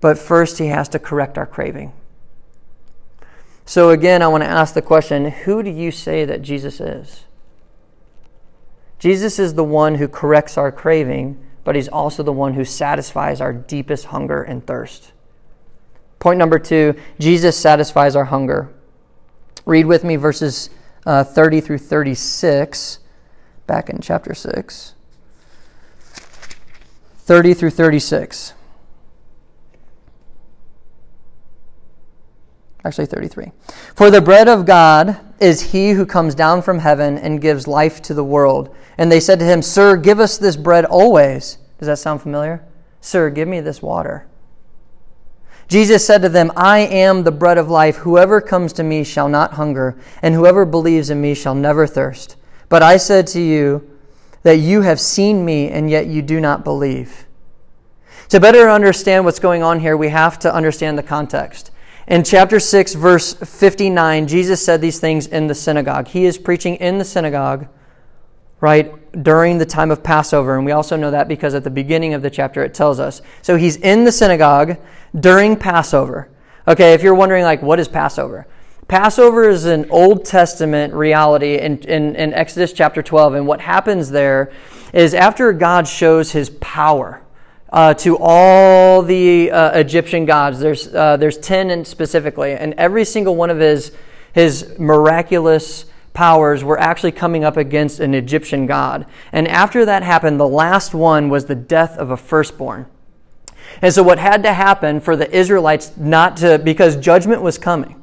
But 0.00 0.16
first, 0.16 0.58
He 0.58 0.68
has 0.68 0.88
to 0.90 1.00
correct 1.00 1.38
our 1.38 1.46
craving. 1.46 1.92
So, 3.66 3.90
again, 3.90 4.22
I 4.22 4.28
want 4.28 4.44
to 4.44 4.48
ask 4.48 4.74
the 4.74 4.80
question 4.80 5.24
who 5.24 5.64
do 5.64 5.70
you 5.70 5.90
say 5.90 6.24
that 6.24 6.40
Jesus 6.40 6.80
is? 6.80 7.24
Jesus 9.04 9.38
is 9.38 9.52
the 9.52 9.62
one 9.62 9.96
who 9.96 10.08
corrects 10.08 10.56
our 10.56 10.72
craving, 10.72 11.38
but 11.62 11.76
He's 11.76 11.88
also 11.88 12.22
the 12.22 12.32
one 12.32 12.54
who 12.54 12.64
satisfies 12.64 13.38
our 13.38 13.52
deepest 13.52 14.06
hunger 14.06 14.42
and 14.42 14.66
thirst. 14.66 15.12
Point 16.20 16.38
number 16.38 16.58
two 16.58 16.94
Jesus 17.20 17.54
satisfies 17.54 18.16
our 18.16 18.24
hunger. 18.24 18.72
Read 19.66 19.84
with 19.84 20.04
me 20.04 20.16
verses 20.16 20.70
uh, 21.04 21.22
30 21.22 21.60
through 21.60 21.78
36, 21.80 23.00
back 23.66 23.90
in 23.90 24.00
chapter 24.00 24.32
6. 24.32 24.94
30 27.18 27.52
through 27.52 27.70
36. 27.70 28.54
Actually, 32.86 33.04
33. 33.04 33.52
For 33.94 34.10
the 34.10 34.22
bread 34.22 34.48
of 34.48 34.64
God 34.64 35.20
is 35.40 35.72
he 35.72 35.90
who 35.90 36.06
comes 36.06 36.34
down 36.34 36.62
from 36.62 36.78
heaven 36.78 37.18
and 37.18 37.40
gives 37.40 37.66
life 37.66 38.00
to 38.02 38.14
the 38.14 38.24
world. 38.24 38.74
And 38.96 39.10
they 39.10 39.20
said 39.20 39.38
to 39.40 39.44
him, 39.44 39.62
Sir, 39.62 39.96
give 39.96 40.20
us 40.20 40.38
this 40.38 40.56
bread 40.56 40.84
always. 40.84 41.58
Does 41.78 41.88
that 41.88 41.98
sound 41.98 42.22
familiar? 42.22 42.64
Sir, 43.00 43.30
give 43.30 43.48
me 43.48 43.60
this 43.60 43.82
water. 43.82 44.26
Jesus 45.68 46.06
said 46.06 46.22
to 46.22 46.28
them, 46.28 46.52
I 46.56 46.80
am 46.80 47.24
the 47.24 47.32
bread 47.32 47.58
of 47.58 47.70
life. 47.70 47.96
Whoever 47.96 48.40
comes 48.40 48.72
to 48.74 48.82
me 48.82 49.02
shall 49.02 49.28
not 49.28 49.54
hunger, 49.54 49.98
and 50.22 50.34
whoever 50.34 50.64
believes 50.64 51.10
in 51.10 51.20
me 51.20 51.34
shall 51.34 51.54
never 51.54 51.86
thirst. 51.86 52.36
But 52.68 52.82
I 52.82 52.96
said 52.96 53.26
to 53.28 53.40
you 53.40 53.90
that 54.42 54.58
you 54.58 54.82
have 54.82 55.00
seen 55.00 55.44
me, 55.44 55.70
and 55.70 55.90
yet 55.90 56.06
you 56.06 56.22
do 56.22 56.40
not 56.40 56.64
believe. 56.64 57.26
To 58.28 58.40
better 58.40 58.68
understand 58.68 59.24
what's 59.24 59.38
going 59.38 59.62
on 59.62 59.80
here, 59.80 59.96
we 59.96 60.08
have 60.08 60.38
to 60.40 60.54
understand 60.54 60.98
the 60.98 61.02
context. 61.02 61.70
In 62.06 62.22
chapter 62.22 62.60
6, 62.60 62.94
verse 62.94 63.32
59, 63.32 64.26
Jesus 64.26 64.62
said 64.62 64.82
these 64.82 65.00
things 65.00 65.26
in 65.26 65.46
the 65.46 65.54
synagogue. 65.54 66.06
He 66.08 66.26
is 66.26 66.36
preaching 66.36 66.76
in 66.76 66.98
the 66.98 67.04
synagogue, 67.04 67.66
right, 68.60 69.22
during 69.22 69.56
the 69.56 69.64
time 69.64 69.90
of 69.90 70.02
Passover. 70.02 70.56
And 70.56 70.66
we 70.66 70.72
also 70.72 70.96
know 70.96 71.10
that 71.12 71.28
because 71.28 71.54
at 71.54 71.64
the 71.64 71.70
beginning 71.70 72.12
of 72.12 72.20
the 72.20 72.28
chapter 72.28 72.62
it 72.62 72.74
tells 72.74 73.00
us. 73.00 73.22
So 73.40 73.56
he's 73.56 73.76
in 73.76 74.04
the 74.04 74.12
synagogue 74.12 74.76
during 75.18 75.56
Passover. 75.56 76.28
Okay, 76.68 76.92
if 76.92 77.02
you're 77.02 77.14
wondering, 77.14 77.44
like, 77.44 77.62
what 77.62 77.80
is 77.80 77.88
Passover? 77.88 78.46
Passover 78.86 79.48
is 79.48 79.64
an 79.64 79.90
Old 79.90 80.26
Testament 80.26 80.92
reality 80.92 81.56
in, 81.56 81.78
in, 81.78 82.16
in, 82.16 82.34
Exodus 82.34 82.74
chapter 82.74 83.02
12. 83.02 83.34
And 83.34 83.46
what 83.46 83.62
happens 83.62 84.10
there 84.10 84.52
is 84.92 85.14
after 85.14 85.54
God 85.54 85.88
shows 85.88 86.32
his 86.32 86.50
power 86.50 87.23
uh, 87.74 87.92
to 87.92 88.16
all 88.20 89.02
the 89.02 89.50
uh, 89.50 89.76
Egyptian 89.76 90.24
gods, 90.24 90.60
there's, 90.60 90.94
uh, 90.94 91.16
there's 91.16 91.36
10 91.38 91.70
and 91.70 91.84
specifically, 91.84 92.52
and 92.52 92.72
every 92.74 93.04
single 93.04 93.34
one 93.34 93.50
of 93.50 93.58
his, 93.58 93.90
his 94.32 94.78
miraculous 94.78 95.84
powers 96.12 96.62
were 96.62 96.78
actually 96.78 97.10
coming 97.10 97.42
up 97.42 97.56
against 97.56 97.98
an 97.98 98.14
Egyptian 98.14 98.66
god. 98.66 99.06
And 99.32 99.48
after 99.48 99.84
that 99.86 100.04
happened, 100.04 100.38
the 100.38 100.46
last 100.46 100.94
one 100.94 101.28
was 101.28 101.46
the 101.46 101.56
death 101.56 101.98
of 101.98 102.12
a 102.12 102.16
firstborn. 102.16 102.86
And 103.82 103.92
so, 103.92 104.04
what 104.04 104.20
had 104.20 104.44
to 104.44 104.52
happen 104.52 105.00
for 105.00 105.16
the 105.16 105.28
Israelites 105.36 105.96
not 105.96 106.36
to, 106.36 106.60
because 106.60 106.94
judgment 106.94 107.42
was 107.42 107.58
coming. 107.58 108.00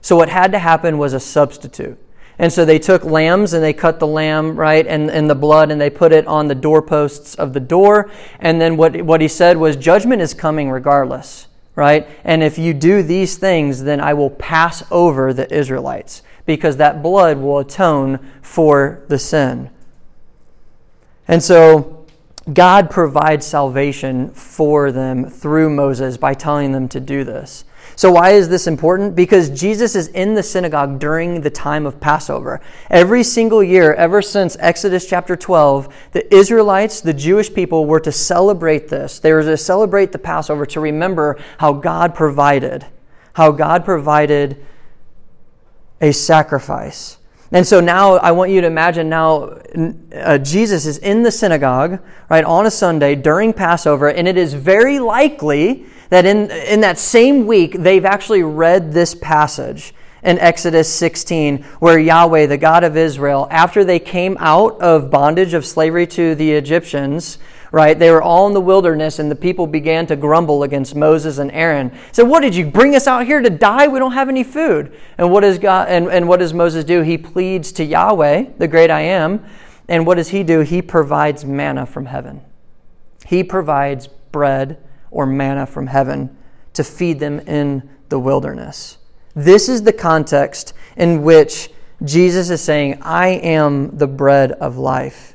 So, 0.00 0.16
what 0.16 0.30
had 0.30 0.52
to 0.52 0.58
happen 0.58 0.96
was 0.96 1.12
a 1.12 1.20
substitute. 1.20 1.98
And 2.38 2.52
so 2.52 2.64
they 2.64 2.78
took 2.78 3.04
lambs 3.04 3.54
and 3.54 3.64
they 3.64 3.72
cut 3.72 3.98
the 3.98 4.06
lamb, 4.06 4.56
right, 4.56 4.86
and, 4.86 5.10
and 5.10 5.28
the 5.28 5.34
blood, 5.34 5.70
and 5.70 5.80
they 5.80 5.88
put 5.88 6.12
it 6.12 6.26
on 6.26 6.48
the 6.48 6.54
doorposts 6.54 7.34
of 7.34 7.54
the 7.54 7.60
door. 7.60 8.10
And 8.40 8.60
then 8.60 8.76
what, 8.76 9.00
what 9.02 9.20
he 9.20 9.28
said 9.28 9.56
was, 9.56 9.76
Judgment 9.76 10.20
is 10.20 10.34
coming 10.34 10.70
regardless, 10.70 11.48
right? 11.74 12.06
And 12.24 12.42
if 12.42 12.58
you 12.58 12.74
do 12.74 13.02
these 13.02 13.38
things, 13.38 13.84
then 13.84 14.00
I 14.00 14.12
will 14.12 14.30
pass 14.30 14.82
over 14.90 15.32
the 15.32 15.52
Israelites, 15.54 16.22
because 16.44 16.76
that 16.76 17.02
blood 17.02 17.38
will 17.38 17.58
atone 17.58 18.18
for 18.42 19.02
the 19.08 19.18
sin. 19.18 19.70
And 21.26 21.42
so 21.42 22.06
God 22.52 22.90
provides 22.90 23.44
salvation 23.44 24.30
for 24.30 24.92
them 24.92 25.28
through 25.28 25.70
Moses 25.70 26.16
by 26.16 26.34
telling 26.34 26.72
them 26.72 26.88
to 26.90 27.00
do 27.00 27.24
this. 27.24 27.64
So, 27.96 28.10
why 28.10 28.32
is 28.32 28.50
this 28.50 28.66
important? 28.66 29.16
Because 29.16 29.48
Jesus 29.48 29.96
is 29.96 30.08
in 30.08 30.34
the 30.34 30.42
synagogue 30.42 30.98
during 30.98 31.40
the 31.40 31.48
time 31.48 31.86
of 31.86 31.98
Passover. 31.98 32.60
Every 32.90 33.22
single 33.22 33.62
year, 33.62 33.94
ever 33.94 34.20
since 34.20 34.54
Exodus 34.60 35.08
chapter 35.08 35.34
12, 35.34 35.88
the 36.12 36.34
Israelites, 36.34 37.00
the 37.00 37.14
Jewish 37.14 37.52
people, 37.52 37.86
were 37.86 38.00
to 38.00 38.12
celebrate 38.12 38.88
this. 38.88 39.18
They 39.18 39.32
were 39.32 39.42
to 39.42 39.56
celebrate 39.56 40.12
the 40.12 40.18
Passover 40.18 40.66
to 40.66 40.80
remember 40.80 41.38
how 41.56 41.72
God 41.72 42.14
provided, 42.14 42.84
how 43.32 43.50
God 43.50 43.86
provided 43.86 44.62
a 46.02 46.12
sacrifice. 46.12 47.16
And 47.50 47.66
so 47.66 47.80
now 47.80 48.16
I 48.16 48.32
want 48.32 48.50
you 48.50 48.60
to 48.60 48.66
imagine 48.66 49.08
now 49.08 49.58
uh, 50.14 50.36
Jesus 50.36 50.84
is 50.84 50.98
in 50.98 51.22
the 51.22 51.30
synagogue, 51.30 52.02
right, 52.28 52.44
on 52.44 52.66
a 52.66 52.70
Sunday 52.70 53.14
during 53.14 53.54
Passover, 53.54 54.10
and 54.10 54.28
it 54.28 54.36
is 54.36 54.52
very 54.52 54.98
likely 54.98 55.86
that 56.10 56.26
in, 56.26 56.50
in 56.50 56.80
that 56.80 56.98
same 56.98 57.46
week 57.46 57.72
they've 57.72 58.04
actually 58.04 58.42
read 58.42 58.92
this 58.92 59.14
passage 59.14 59.94
in 60.22 60.38
Exodus 60.40 60.92
16, 60.92 61.62
where 61.78 61.98
Yahweh, 61.98 62.46
the 62.46 62.58
God 62.58 62.82
of 62.82 62.96
Israel, 62.96 63.46
after 63.50 63.84
they 63.84 64.00
came 64.00 64.36
out 64.40 64.80
of 64.80 65.10
bondage 65.10 65.54
of 65.54 65.64
slavery 65.64 66.06
to 66.08 66.34
the 66.34 66.52
Egyptians, 66.52 67.38
right? 67.70 67.96
They 67.96 68.10
were 68.10 68.22
all 68.22 68.48
in 68.48 68.52
the 68.52 68.60
wilderness, 68.60 69.20
and 69.20 69.30
the 69.30 69.36
people 69.36 69.68
began 69.68 70.04
to 70.06 70.16
grumble 70.16 70.64
against 70.64 70.96
Moses 70.96 71.38
and 71.38 71.52
Aaron. 71.52 71.92
Said, 72.10 72.24
"What 72.24 72.40
did 72.40 72.56
you 72.56 72.66
bring 72.66 72.96
us 72.96 73.06
out 73.06 73.26
here 73.26 73.40
to 73.40 73.50
die? 73.50 73.86
We 73.86 74.00
don't 74.00 74.12
have 74.12 74.28
any 74.28 74.42
food." 74.42 74.92
And 75.16 75.30
what 75.30 75.42
does 75.42 75.58
God? 75.58 75.88
And, 75.88 76.08
and 76.08 76.26
what 76.26 76.40
does 76.40 76.52
Moses 76.52 76.84
do? 76.84 77.02
He 77.02 77.18
pleads 77.18 77.70
to 77.72 77.84
Yahweh, 77.84 78.46
the 78.58 78.68
great 78.68 78.90
I 78.90 79.02
am, 79.02 79.44
and 79.88 80.06
what 80.06 80.16
does 80.16 80.28
he 80.28 80.42
do? 80.42 80.60
He 80.60 80.82
provides 80.82 81.44
manna 81.44 81.86
from 81.86 82.06
heaven. 82.06 82.40
He 83.26 83.44
provides 83.44 84.08
bread 84.32 84.78
or 85.16 85.24
manna 85.24 85.64
from 85.64 85.86
heaven 85.86 86.36
to 86.74 86.84
feed 86.84 87.18
them 87.18 87.40
in 87.40 87.88
the 88.10 88.18
wilderness. 88.18 88.98
This 89.34 89.68
is 89.68 89.82
the 89.82 89.92
context 89.92 90.74
in 90.94 91.22
which 91.22 91.70
Jesus 92.04 92.50
is 92.50 92.60
saying, 92.60 92.98
I 93.00 93.28
am 93.28 93.96
the 93.96 94.06
bread 94.06 94.52
of 94.52 94.76
life. 94.76 95.34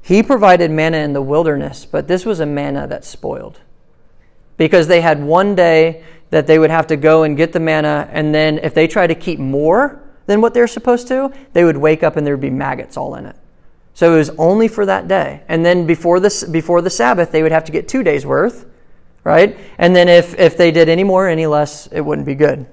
He 0.00 0.22
provided 0.22 0.70
manna 0.70 0.98
in 0.98 1.12
the 1.12 1.22
wilderness, 1.22 1.86
but 1.86 2.06
this 2.06 2.24
was 2.24 2.38
a 2.38 2.46
manna 2.46 2.86
that 2.86 3.04
spoiled. 3.04 3.60
Because 4.56 4.86
they 4.86 5.00
had 5.00 5.22
one 5.22 5.56
day 5.56 6.04
that 6.30 6.46
they 6.46 6.58
would 6.58 6.70
have 6.70 6.86
to 6.86 6.96
go 6.96 7.24
and 7.24 7.36
get 7.36 7.52
the 7.52 7.60
manna, 7.60 8.08
and 8.12 8.32
then 8.32 8.58
if 8.58 8.74
they 8.74 8.86
tried 8.86 9.08
to 9.08 9.16
keep 9.16 9.40
more 9.40 10.00
than 10.26 10.40
what 10.40 10.54
they're 10.54 10.68
supposed 10.68 11.08
to, 11.08 11.32
they 11.52 11.64
would 11.64 11.76
wake 11.76 12.04
up 12.04 12.16
and 12.16 12.24
there 12.24 12.34
would 12.34 12.40
be 12.40 12.50
maggots 12.50 12.96
all 12.96 13.16
in 13.16 13.26
it. 13.26 13.36
So 14.00 14.14
it 14.14 14.16
was 14.16 14.30
only 14.38 14.66
for 14.66 14.86
that 14.86 15.08
day. 15.08 15.42
And 15.46 15.62
then 15.62 15.86
before 15.86 16.20
the, 16.20 16.48
before 16.50 16.80
the 16.80 16.88
Sabbath, 16.88 17.32
they 17.32 17.42
would 17.42 17.52
have 17.52 17.64
to 17.64 17.70
get 17.70 17.86
two 17.86 18.02
days' 18.02 18.24
worth, 18.24 18.64
right? 19.24 19.58
And 19.76 19.94
then 19.94 20.08
if, 20.08 20.38
if 20.38 20.56
they 20.56 20.70
did 20.70 20.88
any 20.88 21.04
more 21.04 21.28
any 21.28 21.46
less, 21.46 21.86
it 21.88 22.00
wouldn't 22.00 22.24
be 22.26 22.34
good. 22.34 22.64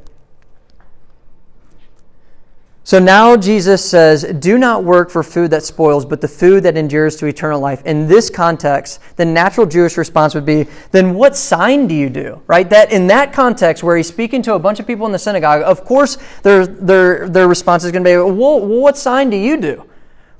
So 2.86 2.98
now 2.98 3.36
Jesus 3.36 3.84
says, 3.84 4.24
Do 4.40 4.58
not 4.58 4.86
work 4.86 5.10
for 5.10 5.22
food 5.22 5.52
that 5.52 5.64
spoils, 5.64 6.06
but 6.06 6.22
the 6.22 6.30
food 6.30 6.64
that 6.64 6.78
endures 6.78 7.18
to 7.18 7.26
eternal 7.26 7.60
life. 7.60 7.86
In 7.86 8.08
this 8.08 8.30
context, 8.30 9.02
the 9.18 9.26
natural 9.26 9.68
Jewish 9.68 9.98
response 9.98 10.34
would 10.34 10.46
be, 10.46 10.66
Then 10.92 11.14
what 11.14 11.36
sign 11.36 11.88
do 11.88 11.94
you 11.94 12.10
do? 12.10 12.42
Right? 12.48 12.70
That 12.70 12.90
in 12.94 13.08
that 13.08 13.34
context 13.34 13.84
where 13.84 13.98
he's 13.98 14.08
speaking 14.08 14.42
to 14.44 14.54
a 14.54 14.60
bunch 14.60 14.80
of 14.80 14.88
people 14.88 15.06
in 15.06 15.12
the 15.12 15.20
synagogue, 15.20 15.62
of 15.64 15.84
course 15.84 16.18
their, 16.44 16.66
their, 16.66 17.28
their 17.28 17.50
response 17.50 17.84
is 17.84 17.92
going 17.92 18.06
to 18.06 18.10
be, 18.10 18.16
well, 18.16 18.66
what 18.66 18.96
sign 18.96 19.30
do 19.30 19.36
you 19.36 19.58
do? 19.58 19.84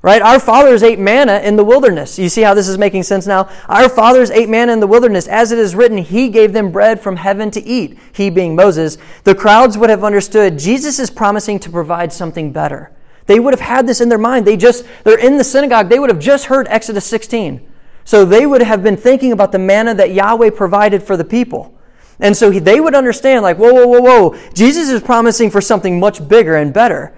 Right? 0.00 0.22
Our 0.22 0.38
fathers 0.38 0.84
ate 0.84 1.00
manna 1.00 1.40
in 1.40 1.56
the 1.56 1.64
wilderness. 1.64 2.20
You 2.20 2.28
see 2.28 2.42
how 2.42 2.54
this 2.54 2.68
is 2.68 2.78
making 2.78 3.02
sense 3.02 3.26
now? 3.26 3.50
Our 3.68 3.88
fathers 3.88 4.30
ate 4.30 4.48
manna 4.48 4.72
in 4.72 4.78
the 4.78 4.86
wilderness. 4.86 5.26
As 5.26 5.50
it 5.50 5.58
is 5.58 5.74
written, 5.74 5.98
He 5.98 6.28
gave 6.28 6.52
them 6.52 6.70
bread 6.70 7.00
from 7.00 7.16
heaven 7.16 7.50
to 7.50 7.64
eat, 7.64 7.98
He 8.12 8.30
being 8.30 8.54
Moses. 8.54 8.96
The 9.24 9.34
crowds 9.34 9.76
would 9.76 9.90
have 9.90 10.04
understood 10.04 10.58
Jesus 10.58 11.00
is 11.00 11.10
promising 11.10 11.58
to 11.60 11.70
provide 11.70 12.12
something 12.12 12.52
better. 12.52 12.92
They 13.26 13.40
would 13.40 13.52
have 13.52 13.60
had 13.60 13.86
this 13.86 14.00
in 14.00 14.08
their 14.08 14.18
mind. 14.18 14.46
They 14.46 14.56
just, 14.56 14.86
they're 15.02 15.18
in 15.18 15.36
the 15.36 15.44
synagogue. 15.44 15.88
They 15.88 15.98
would 15.98 16.10
have 16.10 16.20
just 16.20 16.46
heard 16.46 16.68
Exodus 16.68 17.04
16. 17.04 17.66
So 18.04 18.24
they 18.24 18.46
would 18.46 18.62
have 18.62 18.82
been 18.82 18.96
thinking 18.96 19.32
about 19.32 19.52
the 19.52 19.58
manna 19.58 19.94
that 19.94 20.14
Yahweh 20.14 20.50
provided 20.50 21.02
for 21.02 21.16
the 21.16 21.24
people. 21.24 21.74
And 22.20 22.36
so 22.36 22.50
they 22.50 22.80
would 22.80 22.94
understand, 22.94 23.42
like, 23.42 23.58
whoa, 23.58 23.72
whoa, 23.72 23.86
whoa, 23.86 24.00
whoa. 24.00 24.38
Jesus 24.54 24.88
is 24.88 25.02
promising 25.02 25.50
for 25.50 25.60
something 25.60 26.00
much 26.00 26.26
bigger 26.26 26.56
and 26.56 26.72
better. 26.72 27.14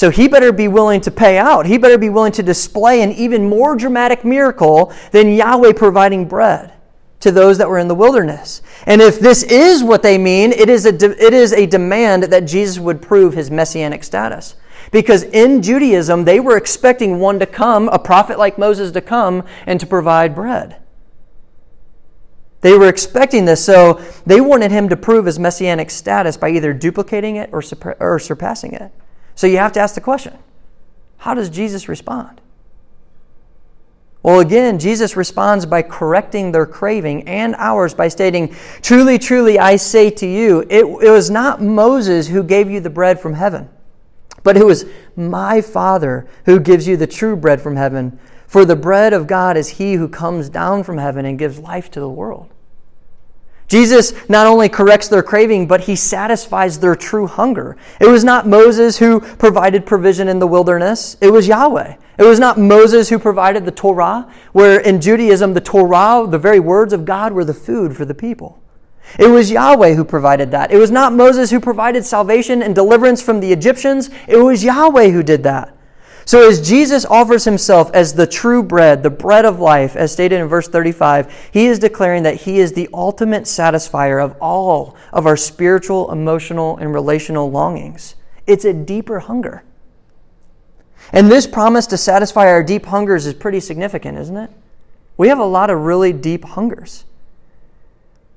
So 0.00 0.08
he 0.08 0.28
better 0.28 0.50
be 0.50 0.66
willing 0.66 1.02
to 1.02 1.10
pay 1.10 1.36
out. 1.36 1.66
He 1.66 1.76
better 1.76 1.98
be 1.98 2.08
willing 2.08 2.32
to 2.32 2.42
display 2.42 3.02
an 3.02 3.12
even 3.12 3.46
more 3.50 3.76
dramatic 3.76 4.24
miracle 4.24 4.94
than 5.10 5.34
Yahweh 5.34 5.74
providing 5.74 6.26
bread. 6.26 6.72
to 7.20 7.30
those 7.30 7.58
that 7.58 7.68
were 7.68 7.78
in 7.78 7.86
the 7.86 7.94
wilderness. 7.94 8.62
And 8.86 9.02
if 9.02 9.20
this 9.20 9.42
is 9.42 9.84
what 9.84 10.02
they 10.02 10.16
mean, 10.16 10.52
it 10.52 10.70
is 10.70 10.86
a, 10.86 10.92
de- 10.92 11.22
it 11.22 11.34
is 11.34 11.52
a 11.52 11.66
demand 11.66 12.22
that 12.22 12.46
Jesus 12.46 12.78
would 12.78 13.02
prove 13.02 13.34
his 13.34 13.50
messianic 13.50 14.02
status. 14.02 14.56
Because 14.90 15.24
in 15.24 15.60
Judaism, 15.60 16.24
they 16.24 16.40
were 16.40 16.56
expecting 16.56 17.18
one 17.18 17.38
to 17.38 17.44
come, 17.44 17.90
a 17.90 17.98
prophet 17.98 18.38
like 18.38 18.56
Moses 18.56 18.92
to 18.92 19.02
come 19.02 19.44
and 19.66 19.78
to 19.80 19.86
provide 19.86 20.34
bread. 20.34 20.76
They 22.62 22.72
were 22.72 22.88
expecting 22.88 23.44
this, 23.44 23.62
so 23.62 24.00
they 24.24 24.40
wanted 24.40 24.70
him 24.70 24.88
to 24.88 24.96
prove 24.96 25.26
his 25.26 25.38
messianic 25.38 25.90
status 25.90 26.38
by 26.38 26.48
either 26.48 26.72
duplicating 26.72 27.36
it 27.36 27.50
or, 27.52 27.62
or 28.00 28.18
surpassing 28.18 28.72
it. 28.72 28.90
So 29.40 29.46
you 29.46 29.56
have 29.56 29.72
to 29.72 29.80
ask 29.80 29.94
the 29.94 30.02
question 30.02 30.36
how 31.16 31.32
does 31.32 31.48
Jesus 31.48 31.88
respond? 31.88 32.42
Well, 34.22 34.40
again, 34.40 34.78
Jesus 34.78 35.16
responds 35.16 35.64
by 35.64 35.80
correcting 35.80 36.52
their 36.52 36.66
craving 36.66 37.26
and 37.26 37.54
ours 37.56 37.94
by 37.94 38.08
stating, 38.08 38.54
Truly, 38.82 39.18
truly, 39.18 39.58
I 39.58 39.76
say 39.76 40.10
to 40.10 40.26
you, 40.26 40.66
it, 40.68 40.84
it 40.84 41.10
was 41.10 41.30
not 41.30 41.62
Moses 41.62 42.28
who 42.28 42.42
gave 42.42 42.70
you 42.70 42.80
the 42.80 42.90
bread 42.90 43.18
from 43.18 43.32
heaven, 43.32 43.70
but 44.42 44.58
it 44.58 44.66
was 44.66 44.84
my 45.16 45.62
Father 45.62 46.28
who 46.44 46.60
gives 46.60 46.86
you 46.86 46.98
the 46.98 47.06
true 47.06 47.34
bread 47.34 47.62
from 47.62 47.76
heaven. 47.76 48.18
For 48.46 48.66
the 48.66 48.76
bread 48.76 49.14
of 49.14 49.26
God 49.26 49.56
is 49.56 49.70
he 49.70 49.94
who 49.94 50.06
comes 50.06 50.50
down 50.50 50.84
from 50.84 50.98
heaven 50.98 51.24
and 51.24 51.38
gives 51.38 51.58
life 51.58 51.90
to 51.92 52.00
the 52.00 52.10
world. 52.10 52.50
Jesus 53.70 54.12
not 54.28 54.48
only 54.48 54.68
corrects 54.68 55.06
their 55.06 55.22
craving, 55.22 55.68
but 55.68 55.82
he 55.82 55.94
satisfies 55.94 56.80
their 56.80 56.96
true 56.96 57.28
hunger. 57.28 57.76
It 58.00 58.08
was 58.08 58.24
not 58.24 58.46
Moses 58.46 58.98
who 58.98 59.20
provided 59.20 59.86
provision 59.86 60.28
in 60.28 60.40
the 60.40 60.46
wilderness, 60.46 61.16
it 61.20 61.32
was 61.32 61.46
Yahweh. 61.46 61.96
It 62.18 62.24
was 62.24 62.40
not 62.40 62.58
Moses 62.58 63.08
who 63.08 63.18
provided 63.18 63.64
the 63.64 63.70
Torah, 63.70 64.30
where 64.52 64.80
in 64.80 65.00
Judaism, 65.00 65.54
the 65.54 65.60
Torah, 65.60 66.26
the 66.28 66.36
very 66.36 66.60
words 66.60 66.92
of 66.92 67.04
God, 67.04 67.32
were 67.32 67.44
the 67.44 67.54
food 67.54 67.96
for 67.96 68.04
the 68.04 68.14
people. 68.14 68.60
It 69.18 69.28
was 69.28 69.52
Yahweh 69.52 69.94
who 69.94 70.04
provided 70.04 70.50
that. 70.50 70.72
It 70.72 70.76
was 70.76 70.90
not 70.90 71.12
Moses 71.12 71.50
who 71.50 71.60
provided 71.60 72.04
salvation 72.04 72.62
and 72.62 72.74
deliverance 72.74 73.22
from 73.22 73.38
the 73.38 73.52
Egyptians, 73.52 74.10
it 74.26 74.36
was 74.36 74.64
Yahweh 74.64 75.10
who 75.10 75.22
did 75.22 75.44
that. 75.44 75.76
So, 76.30 76.48
as 76.48 76.60
Jesus 76.60 77.04
offers 77.06 77.44
himself 77.44 77.90
as 77.92 78.14
the 78.14 78.24
true 78.24 78.62
bread, 78.62 79.02
the 79.02 79.10
bread 79.10 79.44
of 79.44 79.58
life, 79.58 79.96
as 79.96 80.12
stated 80.12 80.38
in 80.38 80.46
verse 80.46 80.68
35, 80.68 81.50
he 81.50 81.66
is 81.66 81.80
declaring 81.80 82.22
that 82.22 82.42
he 82.42 82.60
is 82.60 82.72
the 82.72 82.88
ultimate 82.94 83.46
satisfier 83.46 84.24
of 84.24 84.36
all 84.40 84.94
of 85.12 85.26
our 85.26 85.36
spiritual, 85.36 86.12
emotional, 86.12 86.76
and 86.76 86.94
relational 86.94 87.50
longings. 87.50 88.14
It's 88.46 88.64
a 88.64 88.72
deeper 88.72 89.18
hunger. 89.18 89.64
And 91.12 91.32
this 91.32 91.48
promise 91.48 91.88
to 91.88 91.96
satisfy 91.96 92.46
our 92.46 92.62
deep 92.62 92.86
hungers 92.86 93.26
is 93.26 93.34
pretty 93.34 93.58
significant, 93.58 94.16
isn't 94.16 94.36
it? 94.36 94.50
We 95.16 95.26
have 95.30 95.40
a 95.40 95.44
lot 95.44 95.68
of 95.68 95.80
really 95.80 96.12
deep 96.12 96.44
hungers. 96.44 97.06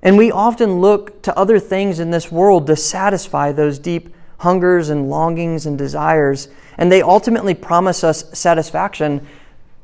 And 0.02 0.18
we 0.18 0.32
often 0.32 0.82
look 0.82 1.22
to 1.22 1.38
other 1.38 1.60
things 1.60 2.00
in 2.00 2.10
this 2.10 2.32
world 2.32 2.66
to 2.66 2.76
satisfy 2.76 3.52
those 3.52 3.78
deep 3.78 4.16
hungers 4.40 4.90
and 4.90 5.10
longings 5.10 5.66
and 5.66 5.78
desires 5.78 6.48
and 6.78 6.92
they 6.92 7.02
ultimately 7.02 7.54
promise 7.54 8.04
us 8.04 8.26
satisfaction. 8.38 9.26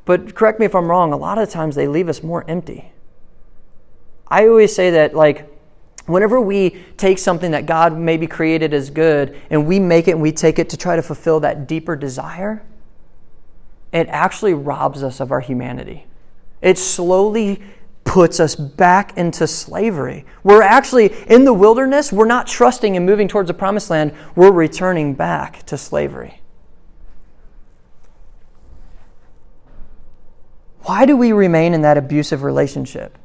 But 0.04 0.34
correct 0.34 0.60
me 0.60 0.66
if 0.66 0.74
I'm 0.74 0.88
wrong, 0.88 1.12
a 1.12 1.16
lot 1.16 1.38
of 1.38 1.50
times 1.50 1.74
they 1.74 1.86
leave 1.86 2.08
us 2.08 2.22
more 2.22 2.44
empty. 2.48 2.92
I 4.28 4.46
always 4.46 4.74
say 4.74 4.90
that, 4.90 5.14
like, 5.14 5.48
whenever 6.06 6.40
we 6.40 6.82
take 6.96 7.18
something 7.18 7.50
that 7.52 7.66
God 7.66 7.96
maybe 7.96 8.26
created 8.26 8.72
as 8.74 8.90
good 8.90 9.40
and 9.50 9.66
we 9.66 9.78
make 9.78 10.08
it 10.08 10.12
and 10.12 10.22
we 10.22 10.32
take 10.32 10.58
it 10.58 10.70
to 10.70 10.76
try 10.76 10.96
to 10.96 11.02
fulfill 11.02 11.40
that 11.40 11.66
deeper 11.66 11.96
desire, 11.96 12.62
it 13.92 14.06
actually 14.08 14.54
robs 14.54 15.02
us 15.02 15.20
of 15.20 15.32
our 15.32 15.40
humanity. 15.40 16.06
It 16.62 16.78
slowly 16.78 17.62
puts 18.04 18.40
us 18.40 18.56
back 18.56 19.16
into 19.16 19.46
slavery. 19.46 20.24
We're 20.42 20.62
actually 20.62 21.14
in 21.28 21.44
the 21.44 21.52
wilderness, 21.52 22.12
we're 22.12 22.26
not 22.26 22.46
trusting 22.46 22.96
and 22.96 23.06
moving 23.06 23.28
towards 23.28 23.48
the 23.48 23.54
promised 23.54 23.90
land, 23.90 24.12
we're 24.34 24.50
returning 24.50 25.14
back 25.14 25.64
to 25.66 25.78
slavery. 25.78 26.40
Why 30.82 31.06
do 31.06 31.16
we 31.16 31.32
remain 31.32 31.72
in 31.72 31.82
that 31.82 31.96
abusive 31.96 32.42
relationship? 32.42 33.16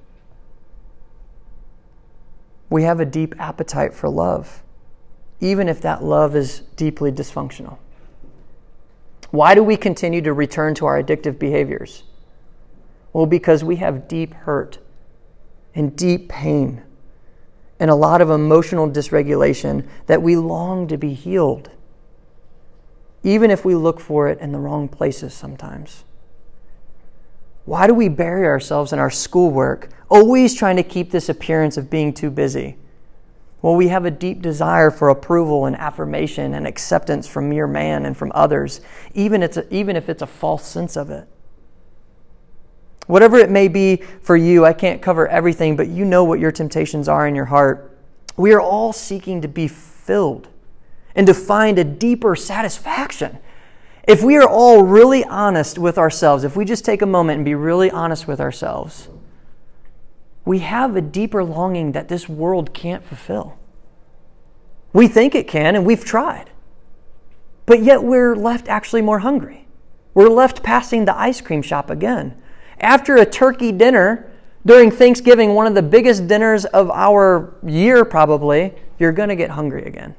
We 2.69 2.83
have 2.83 2.99
a 2.99 3.05
deep 3.05 3.33
appetite 3.39 3.93
for 3.93 4.09
love, 4.09 4.61
even 5.39 5.67
if 5.67 5.81
that 5.81 6.03
love 6.03 6.35
is 6.35 6.59
deeply 6.75 7.11
dysfunctional. 7.11 7.77
Why 9.31 9.55
do 9.55 9.63
we 9.63 9.77
continue 9.77 10.21
to 10.21 10.33
return 10.33 10.75
to 10.75 10.85
our 10.85 11.01
addictive 11.01 11.39
behaviors? 11.39 12.03
Well, 13.15 13.25
because 13.25 13.63
we 13.63 13.77
have 13.77 14.09
deep 14.09 14.33
hurt 14.33 14.77
and 15.73 15.95
deep 15.95 16.27
pain 16.27 16.81
and 17.79 17.89
a 17.89 17.95
lot 17.95 18.19
of 18.19 18.29
emotional 18.29 18.89
dysregulation 18.89 19.87
that 20.07 20.21
we 20.21 20.35
long 20.35 20.89
to 20.89 20.97
be 20.97 21.13
healed, 21.13 21.69
even 23.23 23.51
if 23.51 23.63
we 23.63 23.73
look 23.73 24.01
for 24.01 24.27
it 24.27 24.39
in 24.41 24.51
the 24.51 24.59
wrong 24.59 24.89
places 24.89 25.33
sometimes. 25.33 26.03
Why 27.63 27.87
do 27.87 27.93
we 27.93 28.09
bury 28.09 28.45
ourselves 28.45 28.91
in 28.91 28.99
our 28.99 29.09
schoolwork, 29.09 29.87
always 30.09 30.53
trying 30.53 30.75
to 30.75 30.83
keep 30.83 31.11
this 31.11 31.29
appearance 31.29 31.77
of 31.77 31.89
being 31.89 32.13
too 32.13 32.29
busy? 32.29 32.75
Well, 33.61 33.77
we 33.77 33.87
have 33.87 34.03
a 34.03 34.11
deep 34.11 34.41
desire 34.41 34.91
for 34.91 35.07
approval 35.07 35.67
and 35.67 35.77
affirmation 35.77 36.53
and 36.53 36.67
acceptance 36.67 37.29
from 37.29 37.47
mere 37.47 37.65
man 37.65 38.05
and 38.05 38.17
from 38.17 38.33
others, 38.35 38.81
even, 39.13 39.41
it's 39.41 39.55
a, 39.55 39.73
even 39.73 39.95
if 39.95 40.09
it's 40.09 40.21
a 40.21 40.27
false 40.27 40.67
sense 40.67 40.97
of 40.97 41.09
it. 41.09 41.29
Whatever 43.07 43.37
it 43.37 43.49
may 43.49 43.67
be 43.67 44.01
for 44.21 44.35
you, 44.35 44.65
I 44.65 44.73
can't 44.73 45.01
cover 45.01 45.27
everything, 45.27 45.75
but 45.75 45.87
you 45.87 46.05
know 46.05 46.23
what 46.23 46.39
your 46.39 46.51
temptations 46.51 47.07
are 47.07 47.27
in 47.27 47.35
your 47.35 47.45
heart. 47.45 47.97
We 48.37 48.53
are 48.53 48.61
all 48.61 48.93
seeking 48.93 49.41
to 49.41 49.47
be 49.47 49.67
filled 49.67 50.47
and 51.15 51.27
to 51.27 51.33
find 51.33 51.79
a 51.79 51.83
deeper 51.83 52.35
satisfaction 52.35 53.39
if 54.07 54.21
we 54.21 54.37
are 54.37 54.47
all 54.47 54.83
really 54.83 55.23
honest 55.23 55.79
with 55.79 55.97
ourselves, 55.97 56.43
if 56.43 56.55
we 56.55 56.63
just 56.63 56.85
take 56.85 57.01
a 57.01 57.07
moment 57.07 57.37
and 57.37 57.45
be 57.45 57.55
really 57.55 57.89
honest 57.89 58.27
with 58.27 58.39
ourselves, 58.39 59.09
we 60.43 60.59
have 60.59 60.95
a 60.95 61.01
deeper 61.01 61.43
longing 61.43 61.93
that 61.93 62.07
this 62.07 62.29
world 62.29 62.73
can't 62.73 63.03
fulfill. 63.03 63.57
We 64.93 65.07
think 65.07 65.33
it 65.33 65.47
can, 65.47 65.75
and 65.75 65.85
we've 65.85 66.05
tried. 66.05 66.51
But 67.65 67.81
yet 67.81 68.03
we're 68.03 68.35
left 68.35 68.67
actually 68.67 69.01
more 69.01 69.19
hungry. 69.19 69.67
We're 70.13 70.29
left 70.29 70.61
passing 70.61 71.05
the 71.05 71.17
ice 71.17 71.41
cream 71.41 71.63
shop 71.63 71.89
again. 71.89 72.39
After 72.79 73.15
a 73.15 73.25
turkey 73.25 73.71
dinner 73.71 74.31
during 74.65 74.91
Thanksgiving, 74.91 75.53
one 75.53 75.67
of 75.67 75.75
the 75.75 75.83
biggest 75.83 76.27
dinners 76.27 76.65
of 76.65 76.89
our 76.89 77.53
year, 77.63 78.03
probably, 78.03 78.73
you're 78.99 79.11
going 79.11 79.29
to 79.29 79.35
get 79.35 79.51
hungry 79.51 79.83
again. 79.85 80.15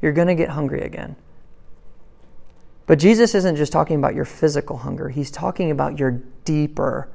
You're 0.00 0.12
going 0.12 0.28
to 0.28 0.34
get 0.34 0.50
hungry 0.50 0.82
again. 0.82 1.16
But 2.86 2.98
Jesus 2.98 3.34
isn't 3.34 3.56
just 3.56 3.72
talking 3.72 3.96
about 3.96 4.14
your 4.14 4.26
physical 4.26 4.78
hunger, 4.78 5.08
he's 5.08 5.30
talking 5.30 5.70
about 5.70 5.98
your 5.98 6.22
deeper 6.44 7.08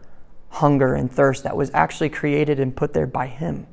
hunger 0.49 0.95
and 0.95 1.11
thirst 1.11 1.43
that 1.43 1.55
was 1.55 1.69
actually 1.73 2.09
created 2.09 2.59
and 2.59 2.75
put 2.75 2.93
there 2.93 3.05
by 3.05 3.27
him. 3.27 3.67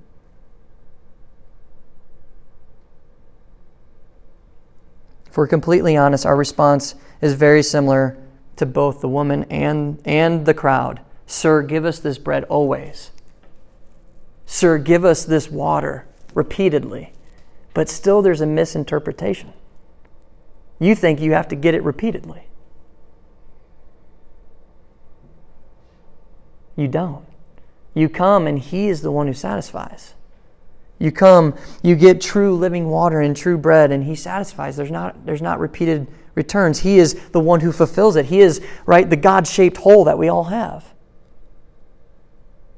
If 5.27 5.37
we're 5.37 5.47
completely 5.47 5.97
honest, 5.97 6.25
our 6.25 6.37
response 6.37 6.95
is 7.21 7.33
very 7.33 7.63
similar 7.63 8.17
to 8.57 8.67
both 8.67 9.01
the 9.01 9.09
woman 9.09 9.45
and, 9.45 10.01
and 10.05 10.47
the 10.47 10.55
crowd. 10.55 11.01
Sir, 11.27 11.63
give 11.63 11.85
us 11.85 11.99
this 11.99 12.19
bread 12.19 12.45
always. 12.45 13.11
Sir, 14.47 14.79
give 14.79 15.05
us 15.05 15.25
this 15.25 15.51
water 15.51 16.07
repeatedly. 16.35 17.13
But 17.75 17.89
still, 17.89 18.23
there's 18.23 18.41
a 18.41 18.47
misinterpretation. 18.47 19.53
You 20.79 20.95
think 20.95 21.21
you 21.21 21.33
have 21.33 21.49
to 21.49 21.57
get 21.57 21.75
it 21.75 21.83
repeatedly. 21.83 22.45
You 26.77 26.89
don't. 26.89 27.25
You 27.95 28.09
come 28.09 28.47
and 28.47 28.59
He 28.59 28.89
is 28.89 29.01
the 29.01 29.11
one 29.11 29.27
who 29.27 29.33
satisfies. 29.33 30.15
You 30.99 31.11
come, 31.13 31.55
you 31.83 31.97
get 31.97 32.21
true 32.21 32.55
living 32.55 32.89
water 32.89 33.21
and 33.21 33.37
true 33.37 33.59
bread, 33.59 33.91
and 33.91 34.05
He 34.05 34.15
satisfies. 34.15 34.77
There's 34.77 34.91
not, 34.91 35.27
there's 35.27 35.43
not 35.43 35.59
repeated 35.59 36.07
returns. 36.37 36.81
He 36.81 36.99
is 36.99 37.15
the 37.33 37.41
one 37.41 37.61
who 37.61 37.73
fulfills 37.73 38.15
it. 38.15 38.27
He 38.27 38.41
is, 38.41 38.65
right, 38.85 39.11
the 39.11 39.17
God 39.17 39.49
shaped 39.49 39.79
hole 39.79 40.05
that 40.05 40.19
we 40.19 40.29
all 40.29 40.45
have. 40.45 40.95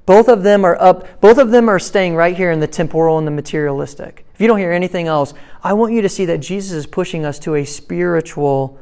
Both 0.07 0.29
of 0.29 0.43
them 0.43 0.65
are 0.65 0.81
up, 0.81 1.21
both 1.21 1.37
of 1.37 1.51
them 1.51 1.69
are 1.69 1.79
staying 1.79 2.15
right 2.15 2.35
here 2.35 2.51
in 2.51 2.61
the 2.61 2.67
temporal 2.67 3.19
and 3.19 3.27
the 3.27 3.31
materialistic. 3.31 4.25
If 4.33 4.41
you 4.41 4.47
don't 4.47 4.57
hear 4.57 4.73
anything 4.73 5.07
else, 5.07 5.35
I 5.63 5.75
want 5.75 5.93
you 5.93 6.01
to 6.01 6.09
see 6.09 6.25
that 6.25 6.39
Jesus 6.39 6.73
is 6.73 6.87
pushing 6.87 7.27
us 7.27 7.39
to 7.41 7.57
a 7.57 7.65
spiritual, 7.67 8.79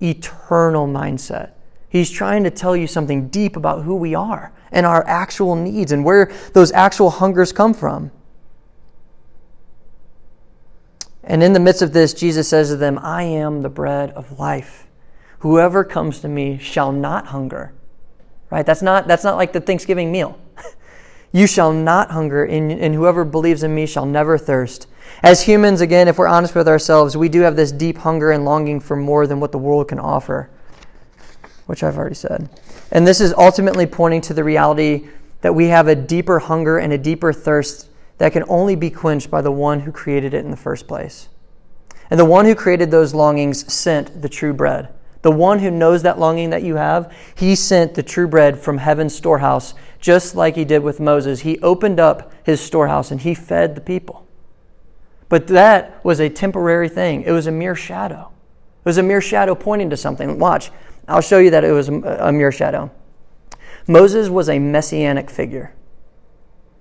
eternal 0.00 0.86
mindset. 0.86 1.50
He's 1.90 2.10
trying 2.10 2.44
to 2.44 2.50
tell 2.50 2.74
you 2.74 2.86
something 2.86 3.28
deep 3.28 3.56
about 3.56 3.82
who 3.82 3.94
we 3.96 4.14
are 4.14 4.54
and 4.72 4.86
our 4.86 5.06
actual 5.06 5.54
needs 5.54 5.92
and 5.92 6.02
where 6.02 6.32
those 6.54 6.72
actual 6.72 7.10
hungers 7.10 7.52
come 7.52 7.74
from. 7.74 8.10
And 11.30 11.44
in 11.44 11.52
the 11.52 11.60
midst 11.60 11.80
of 11.80 11.92
this, 11.92 12.12
Jesus 12.12 12.48
says 12.48 12.70
to 12.70 12.76
them, 12.76 12.98
I 12.98 13.22
am 13.22 13.62
the 13.62 13.68
bread 13.68 14.10
of 14.10 14.40
life. 14.40 14.88
Whoever 15.38 15.84
comes 15.84 16.18
to 16.22 16.28
me 16.28 16.58
shall 16.58 16.90
not 16.90 17.28
hunger. 17.28 17.72
Right? 18.50 18.66
That's 18.66 18.82
not, 18.82 19.06
that's 19.06 19.22
not 19.22 19.36
like 19.36 19.52
the 19.52 19.60
Thanksgiving 19.60 20.10
meal. 20.12 20.38
You 21.32 21.46
shall 21.46 21.72
not 21.72 22.10
hunger, 22.10 22.44
and, 22.44 22.72
and 22.72 22.92
whoever 22.92 23.24
believes 23.24 23.62
in 23.62 23.72
me 23.72 23.86
shall 23.86 24.04
never 24.04 24.36
thirst. 24.36 24.88
As 25.22 25.42
humans, 25.42 25.80
again, 25.80 26.08
if 26.08 26.18
we're 26.18 26.26
honest 26.26 26.56
with 26.56 26.66
ourselves, 26.66 27.16
we 27.16 27.28
do 27.28 27.42
have 27.42 27.54
this 27.54 27.70
deep 27.70 27.98
hunger 27.98 28.32
and 28.32 28.44
longing 28.44 28.80
for 28.80 28.96
more 28.96 29.28
than 29.28 29.38
what 29.38 29.52
the 29.52 29.58
world 29.58 29.86
can 29.86 30.00
offer, 30.00 30.50
which 31.66 31.84
I've 31.84 31.96
already 31.96 32.16
said. 32.16 32.50
And 32.90 33.06
this 33.06 33.20
is 33.20 33.32
ultimately 33.34 33.86
pointing 33.86 34.22
to 34.22 34.34
the 34.34 34.42
reality 34.42 35.06
that 35.42 35.54
we 35.54 35.66
have 35.66 35.86
a 35.86 35.94
deeper 35.94 36.40
hunger 36.40 36.78
and 36.78 36.92
a 36.92 36.98
deeper 36.98 37.32
thirst 37.32 37.89
that 38.20 38.34
can 38.34 38.44
only 38.48 38.76
be 38.76 38.90
quenched 38.90 39.30
by 39.30 39.40
the 39.40 39.50
one 39.50 39.80
who 39.80 39.90
created 39.90 40.34
it 40.34 40.44
in 40.44 40.50
the 40.50 40.56
first 40.56 40.86
place. 40.86 41.30
And 42.10 42.20
the 42.20 42.26
one 42.26 42.44
who 42.44 42.54
created 42.54 42.90
those 42.90 43.14
longings 43.14 43.72
sent 43.72 44.20
the 44.20 44.28
true 44.28 44.52
bread. 44.52 44.90
The 45.22 45.30
one 45.30 45.60
who 45.60 45.70
knows 45.70 46.02
that 46.02 46.18
longing 46.18 46.50
that 46.50 46.62
you 46.62 46.76
have, 46.76 47.10
he 47.34 47.54
sent 47.54 47.94
the 47.94 48.02
true 48.02 48.28
bread 48.28 48.58
from 48.58 48.76
heaven's 48.76 49.14
storehouse, 49.14 49.72
just 50.00 50.34
like 50.34 50.54
he 50.54 50.66
did 50.66 50.82
with 50.82 51.00
Moses. 51.00 51.40
He 51.40 51.58
opened 51.60 51.98
up 51.98 52.30
his 52.44 52.60
storehouse 52.60 53.10
and 53.10 53.22
he 53.22 53.34
fed 53.34 53.74
the 53.74 53.80
people. 53.80 54.26
But 55.30 55.46
that 55.46 56.04
was 56.04 56.20
a 56.20 56.28
temporary 56.28 56.90
thing, 56.90 57.22
it 57.22 57.32
was 57.32 57.46
a 57.46 57.52
mere 57.52 57.74
shadow. 57.74 58.30
It 58.80 58.84
was 58.84 58.98
a 58.98 59.02
mere 59.02 59.22
shadow 59.22 59.54
pointing 59.54 59.88
to 59.88 59.96
something. 59.96 60.38
Watch, 60.38 60.70
I'll 61.08 61.22
show 61.22 61.38
you 61.38 61.48
that 61.52 61.64
it 61.64 61.72
was 61.72 61.88
a 61.88 62.32
mere 62.32 62.52
shadow. 62.52 62.90
Moses 63.86 64.28
was 64.28 64.50
a 64.50 64.58
messianic 64.58 65.30
figure. 65.30 65.72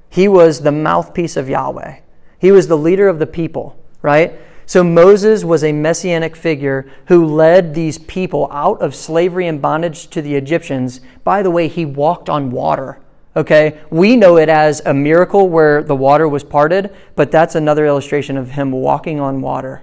He 0.09 0.27
was 0.27 0.61
the 0.61 0.71
mouthpiece 0.71 1.37
of 1.37 1.49
Yahweh. 1.49 1.99
He 2.39 2.51
was 2.51 2.67
the 2.67 2.77
leader 2.77 3.07
of 3.07 3.19
the 3.19 3.27
people, 3.27 3.77
right? 4.01 4.39
So 4.65 4.83
Moses 4.83 5.43
was 5.43 5.63
a 5.63 5.71
messianic 5.71 6.35
figure 6.35 6.89
who 7.07 7.25
led 7.25 7.73
these 7.73 7.97
people 7.97 8.47
out 8.51 8.81
of 8.81 8.93
slavery 8.93 9.47
and 9.47 9.61
bondage 9.61 10.07
to 10.09 10.21
the 10.21 10.35
Egyptians. 10.35 11.01
By 11.23 11.41
the 11.41 11.51
way, 11.51 11.67
he 11.67 11.85
walked 11.85 12.29
on 12.29 12.51
water. 12.51 12.99
Okay? 13.35 13.79
We 13.89 14.15
know 14.15 14.37
it 14.37 14.49
as 14.49 14.81
a 14.85 14.93
miracle 14.93 15.49
where 15.49 15.81
the 15.81 15.95
water 15.95 16.27
was 16.27 16.43
parted, 16.43 16.95
but 17.15 17.31
that's 17.31 17.55
another 17.55 17.85
illustration 17.85 18.37
of 18.37 18.51
him 18.51 18.71
walking 18.71 19.19
on 19.19 19.41
water. 19.41 19.81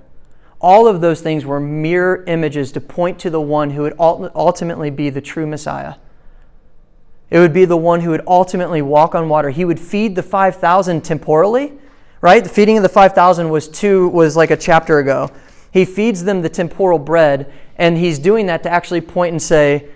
All 0.61 0.87
of 0.87 1.01
those 1.01 1.21
things 1.21 1.45
were 1.45 1.61
mere 1.61 2.25
images 2.25 2.73
to 2.73 2.81
point 2.81 3.19
to 3.21 3.31
the 3.31 3.41
one 3.41 3.71
who 3.71 3.83
would 3.83 3.97
ultimately 3.99 4.91
be 4.91 5.11
the 5.11 5.21
true 5.21 5.47
Messiah. 5.47 5.95
It 7.31 7.39
would 7.39 7.53
be 7.53 7.65
the 7.65 7.77
one 7.77 8.01
who 8.01 8.11
would 8.11 8.23
ultimately 8.27 8.83
walk 8.83 9.15
on 9.15 9.29
water. 9.29 9.51
He 9.51 9.65
would 9.65 9.81
feed 9.81 10.15
the 10.15 10.23
5,000 10.23 11.03
temporally, 11.03 11.73
right? 12.21 12.43
The 12.43 12.51
feeding 12.51 12.77
of 12.77 12.83
the 12.83 12.89
5,000 12.89 13.49
was 13.51 13.69
two 13.69 14.09
was 14.09 14.37
like 14.37 14.51
a 14.51 14.57
chapter 14.57 14.99
ago. 14.99 15.31
He 15.73 15.85
feeds 15.85 16.25
them 16.25 16.43
the 16.43 16.49
temporal 16.49 16.99
bread, 16.99 17.53
and 17.77 17.99
he's 17.99 18.19
doing 18.19 18.47
that 18.47 18.63
to 18.63 18.71
actually 18.71 19.01
point 19.01 19.33
and 19.33 19.43
say, 19.43 19.89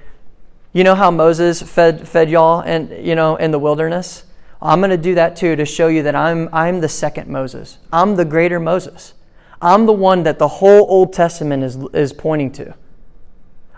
you 0.73 0.85
know 0.85 0.95
how 0.95 1.11
Moses 1.11 1.63
fed 1.63 2.07
fed 2.07 2.31
y'all 2.31 2.61
and 2.61 3.05
you 3.05 3.15
know 3.15 3.37
in 3.37 3.51
the 3.51 3.59
wilderness? 3.59 4.25
I'm 4.63 4.81
going 4.81 4.91
to 4.91 4.97
do 4.97 5.15
that 5.17 5.35
too 5.35 5.57
to 5.57 5.65
show 5.65 5.89
you 5.89 6.03
that 6.05 6.15
I'm 6.15 6.49
I'm 6.53 6.81
the 6.81 6.89
second 6.89 7.29
Moses. 7.29 7.79
I'm 7.93 8.15
the 8.15 8.25
greater 8.25 8.61
Moses. 8.61 9.15
I'm 9.61 9.87
the 9.87 9.93
one 9.93 10.23
that 10.23 10.39
the 10.39 10.47
whole 10.47 10.87
Old 10.89 11.13
Testament 11.13 11.65
is 11.65 11.77
is 11.93 12.13
pointing 12.13 12.53
to. 12.53 12.75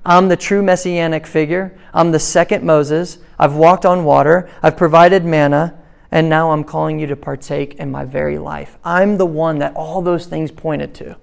I'm 0.04 0.28
the 0.28 0.36
true 0.36 0.62
messianic 0.62 1.26
figure. 1.26 1.78
I'm 1.94 2.10
the 2.10 2.18
second 2.18 2.64
Moses. 2.64 3.18
I've 3.38 3.54
walked 3.54 3.86
on 3.86 4.04
water. 4.04 4.50
I've 4.62 4.76
provided 4.76 5.24
manna. 5.24 5.78
And 6.10 6.28
now 6.28 6.50
I'm 6.50 6.64
calling 6.64 6.98
you 6.98 7.06
to 7.06 7.16
partake 7.16 7.76
in 7.76 7.90
my 7.90 8.04
very 8.04 8.38
life. 8.38 8.76
I'm 8.84 9.16
the 9.16 9.26
one 9.26 9.58
that 9.60 9.74
all 9.74 10.02
those 10.02 10.26
things 10.26 10.50
pointed 10.50 10.94
to. 10.96 11.16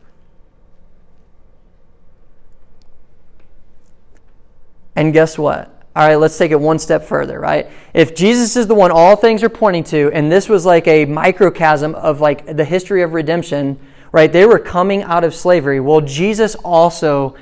And 4.95 5.13
guess 5.13 5.37
what? 5.37 5.79
All 5.95 6.07
right, 6.07 6.15
let's 6.15 6.37
take 6.37 6.51
it 6.51 6.59
one 6.59 6.79
step 6.79 7.03
further, 7.03 7.39
right? 7.39 7.69
If 7.93 8.15
Jesus 8.15 8.55
is 8.55 8.67
the 8.67 8.75
one 8.75 8.91
all 8.91 9.15
things 9.15 9.43
are 9.43 9.49
pointing 9.49 9.83
to, 9.85 10.11
and 10.11 10.31
this 10.31 10.49
was 10.49 10.65
like 10.65 10.87
a 10.87 11.05
microcosm 11.05 11.93
of 11.95 12.19
like 12.21 12.55
the 12.55 12.65
history 12.65 13.01
of 13.01 13.13
redemption, 13.13 13.79
right? 14.11 14.31
They 14.31 14.45
were 14.45 14.59
coming 14.59 15.03
out 15.03 15.23
of 15.23 15.35
slavery. 15.35 15.79
Well, 15.79 16.01
Jesus 16.01 16.55
also 16.55 17.35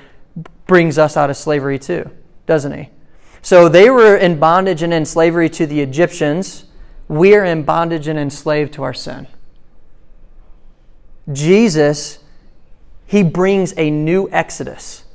brings 0.68 0.98
us 0.98 1.18
out 1.18 1.30
of 1.30 1.38
slavery 1.38 1.80
too, 1.80 2.10
doesn't 2.46 2.74
he? 2.74 2.90
So 3.42 3.70
they 3.70 3.90
were 3.90 4.16
in 4.16 4.40
bondage 4.40 4.82
and 4.84 4.94
in 4.94 5.06
slavery 5.06 5.50
to 5.52 5.66
the 5.66 5.82
Egyptians. 5.82 6.66
We 7.08 7.36
are 7.36 7.46
in 7.46 7.64
bondage 7.64 8.08
and 8.08 8.20
enslaved 8.20 8.74
to 8.74 8.84
our 8.84 8.94
sin. 8.94 9.28
Jesus, 11.32 12.20
he 13.06 13.24
brings 13.24 13.74
a 13.78 13.90
new 13.90 14.30
exodus. 14.32 15.06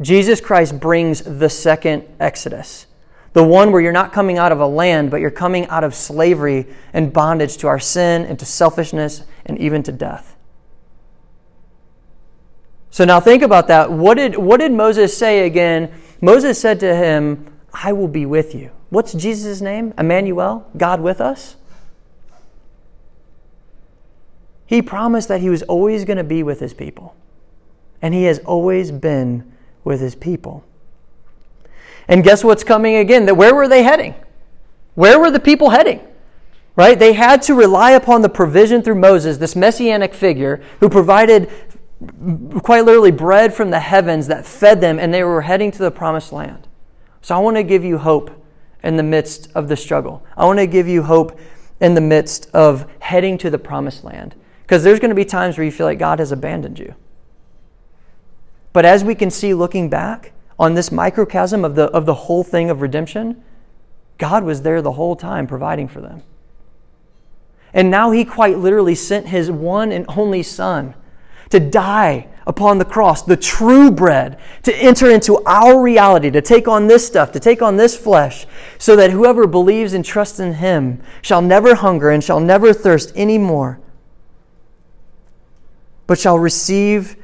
Jesus 0.00 0.40
Christ 0.40 0.78
brings 0.78 1.22
the 1.22 1.48
second 1.48 2.04
exodus. 2.20 2.86
The 3.32 3.44
one 3.44 3.72
where 3.72 3.82
you're 3.82 3.92
not 3.92 4.12
coming 4.12 4.38
out 4.38 4.52
of 4.52 4.60
a 4.60 4.66
land, 4.66 5.10
but 5.10 5.20
you're 5.20 5.30
coming 5.30 5.66
out 5.68 5.84
of 5.84 5.94
slavery 5.94 6.66
and 6.92 7.12
bondage 7.12 7.58
to 7.58 7.66
our 7.66 7.78
sin 7.78 8.24
and 8.24 8.38
to 8.38 8.46
selfishness 8.46 9.24
and 9.44 9.58
even 9.58 9.82
to 9.82 9.92
death. 9.92 10.35
So 12.96 13.04
now 13.04 13.20
think 13.20 13.42
about 13.42 13.68
that. 13.68 13.92
What 13.92 14.14
did, 14.14 14.38
what 14.38 14.58
did 14.58 14.72
Moses 14.72 15.14
say 15.14 15.44
again? 15.44 15.92
Moses 16.22 16.58
said 16.58 16.80
to 16.80 16.96
him, 16.96 17.46
I 17.70 17.92
will 17.92 18.08
be 18.08 18.24
with 18.24 18.54
you. 18.54 18.70
What's 18.88 19.12
Jesus' 19.12 19.60
name? 19.60 19.92
Emmanuel? 19.98 20.66
God 20.78 21.02
with 21.02 21.20
us? 21.20 21.56
He 24.64 24.80
promised 24.80 25.28
that 25.28 25.42
he 25.42 25.50
was 25.50 25.62
always 25.64 26.06
going 26.06 26.16
to 26.16 26.24
be 26.24 26.42
with 26.42 26.58
his 26.58 26.72
people. 26.72 27.14
And 28.00 28.14
he 28.14 28.24
has 28.24 28.38
always 28.38 28.92
been 28.92 29.52
with 29.84 30.00
his 30.00 30.14
people. 30.14 30.64
And 32.08 32.24
guess 32.24 32.42
what's 32.42 32.64
coming 32.64 32.96
again? 32.96 33.26
That 33.26 33.34
where 33.34 33.54
were 33.54 33.68
they 33.68 33.82
heading? 33.82 34.14
Where 34.94 35.20
were 35.20 35.30
the 35.30 35.38
people 35.38 35.68
heading? 35.68 36.00
Right? 36.76 36.98
They 36.98 37.14
had 37.14 37.40
to 37.42 37.54
rely 37.54 37.92
upon 37.92 38.20
the 38.22 38.28
provision 38.30 38.82
through 38.82 38.96
Moses, 38.96 39.36
this 39.38 39.56
messianic 39.56 40.14
figure 40.14 40.62
who 40.80 40.88
provided 40.90 41.50
quite 42.62 42.84
literally 42.84 43.10
bread 43.10 43.54
from 43.54 43.70
the 43.70 43.80
heavens 43.80 44.26
that 44.26 44.46
fed 44.46 44.80
them, 44.80 44.98
and 44.98 45.12
they 45.12 45.24
were 45.24 45.42
heading 45.42 45.70
to 45.72 45.78
the 45.78 45.90
promised 45.90 46.32
land. 46.32 46.68
So 47.22 47.34
I 47.34 47.38
want 47.38 47.56
to 47.56 47.62
give 47.62 47.84
you 47.84 47.98
hope 47.98 48.30
in 48.82 48.96
the 48.96 49.02
midst 49.02 49.50
of 49.54 49.68
the 49.68 49.76
struggle. 49.76 50.24
I 50.36 50.44
want 50.44 50.58
to 50.58 50.66
give 50.66 50.86
you 50.86 51.02
hope 51.02 51.38
in 51.80 51.94
the 51.94 52.00
midst 52.00 52.48
of 52.54 52.90
heading 53.00 53.38
to 53.38 53.50
the 53.50 53.58
promised 53.58 54.04
land. 54.04 54.34
Because 54.62 54.82
there's 54.82 55.00
going 55.00 55.10
to 55.10 55.16
be 55.16 55.24
times 55.24 55.56
where 55.56 55.64
you 55.64 55.70
feel 55.70 55.86
like 55.86 55.98
God 55.98 56.18
has 56.18 56.32
abandoned 56.32 56.78
you. 56.78 56.94
But 58.72 58.84
as 58.84 59.02
we 59.02 59.14
can 59.14 59.30
see 59.30 59.54
looking 59.54 59.88
back 59.88 60.32
on 60.58 60.74
this 60.74 60.92
microcosm 60.92 61.64
of 61.64 61.74
the, 61.74 61.84
of 61.84 62.06
the 62.06 62.14
whole 62.14 62.44
thing 62.44 62.68
of 62.68 62.80
redemption, 62.80 63.42
God 64.18 64.44
was 64.44 64.62
there 64.62 64.82
the 64.82 64.92
whole 64.92 65.16
time 65.16 65.46
providing 65.46 65.88
for 65.88 66.00
them. 66.00 66.22
And 67.72 67.90
now 67.90 68.10
He 68.10 68.24
quite 68.24 68.58
literally 68.58 68.94
sent 68.94 69.28
His 69.28 69.50
one 69.50 69.92
and 69.92 70.04
only 70.08 70.42
Son 70.42 70.94
to 71.50 71.60
die 71.60 72.28
upon 72.46 72.78
the 72.78 72.84
cross, 72.84 73.22
the 73.22 73.36
true 73.36 73.90
bread, 73.90 74.38
to 74.62 74.74
enter 74.76 75.10
into 75.10 75.42
our 75.46 75.80
reality, 75.80 76.30
to 76.30 76.40
take 76.40 76.68
on 76.68 76.86
this 76.86 77.06
stuff, 77.06 77.32
to 77.32 77.40
take 77.40 77.60
on 77.60 77.76
this 77.76 77.96
flesh, 77.96 78.46
so 78.78 78.94
that 78.96 79.10
whoever 79.10 79.46
believes 79.46 79.92
and 79.92 80.04
trusts 80.04 80.38
in 80.38 80.54
him 80.54 81.02
shall 81.22 81.42
never 81.42 81.74
hunger 81.74 82.10
and 82.10 82.22
shall 82.22 82.40
never 82.40 82.72
thirst 82.72 83.12
any 83.16 83.38
more, 83.38 83.80
but 86.06 86.18
shall 86.18 86.38
receive 86.38 87.16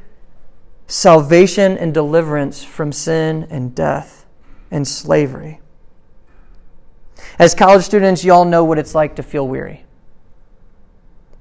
salvation 0.88 1.78
and 1.78 1.94
deliverance 1.94 2.64
from 2.64 2.90
sin 2.90 3.46
and 3.48 3.74
death 3.74 4.26
and 4.70 4.86
slavery. 4.86 5.60
As 7.38 7.54
college 7.54 7.84
students, 7.84 8.24
y'all 8.24 8.44
know 8.44 8.64
what 8.64 8.78
it's 8.78 8.94
like 8.94 9.16
to 9.16 9.22
feel 9.22 9.46
weary. 9.46 9.84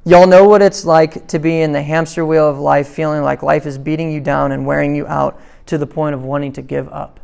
Y'all 0.03 0.25
know 0.25 0.47
what 0.47 0.63
it's 0.63 0.83
like 0.83 1.27
to 1.27 1.37
be 1.37 1.61
in 1.61 1.71
the 1.71 1.81
hamster 1.81 2.25
wheel 2.25 2.49
of 2.49 2.57
life, 2.57 2.87
feeling 2.87 3.21
like 3.21 3.43
life 3.43 3.67
is 3.67 3.77
beating 3.77 4.11
you 4.11 4.19
down 4.19 4.51
and 4.51 4.65
wearing 4.65 4.95
you 4.95 5.05
out 5.05 5.39
to 5.67 5.77
the 5.77 5.85
point 5.85 6.15
of 6.15 6.23
wanting 6.23 6.51
to 6.53 6.61
give 6.61 6.89
up. 6.89 7.19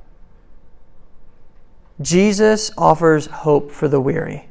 Jesus 2.00 2.72
offers 2.78 3.26
hope 3.26 3.72
for 3.72 3.88
the 3.88 4.00
weary. 4.00 4.48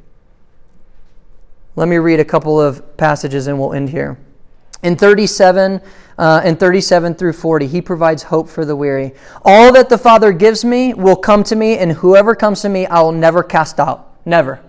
Let 1.77 1.87
me 1.87 1.97
read 1.97 2.19
a 2.19 2.25
couple 2.25 2.59
of 2.59 2.97
passages 2.97 3.47
and 3.47 3.57
we'll 3.57 3.73
end 3.73 3.89
here. 3.89 4.17
In 4.83 4.97
37 4.97 5.81
uh, 6.17 6.41
and 6.43 6.59
37 6.59 7.15
through 7.15 7.33
40, 7.33 7.67
he 7.67 7.81
provides 7.81 8.23
hope 8.23 8.49
for 8.49 8.65
the 8.65 8.75
weary. 8.75 9.13
All 9.43 9.71
that 9.73 9.87
the 9.87 9.97
Father 9.97 10.33
gives 10.33 10.65
me 10.65 10.93
will 10.93 11.15
come 11.15 11.43
to 11.45 11.55
me, 11.55 11.77
and 11.77 11.93
whoever 11.93 12.35
comes 12.35 12.61
to 12.61 12.69
me, 12.69 12.85
I 12.85 13.01
will 13.01 13.11
never 13.11 13.41
cast 13.41 13.79
out. 13.79 14.13
Never. 14.25 14.61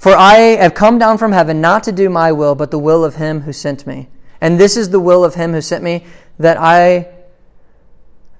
For 0.00 0.16
I 0.16 0.56
have 0.56 0.72
come 0.72 0.98
down 0.98 1.18
from 1.18 1.32
heaven 1.32 1.60
not 1.60 1.84
to 1.84 1.92
do 1.92 2.08
my 2.08 2.32
will, 2.32 2.54
but 2.54 2.70
the 2.70 2.78
will 2.78 3.04
of 3.04 3.16
him 3.16 3.42
who 3.42 3.52
sent 3.52 3.86
me. 3.86 4.08
And 4.40 4.58
this 4.58 4.78
is 4.78 4.88
the 4.88 4.98
will 4.98 5.22
of 5.22 5.34
him 5.34 5.52
who 5.52 5.60
sent 5.60 5.84
me, 5.84 6.06
that 6.38 6.56
I. 6.58 7.06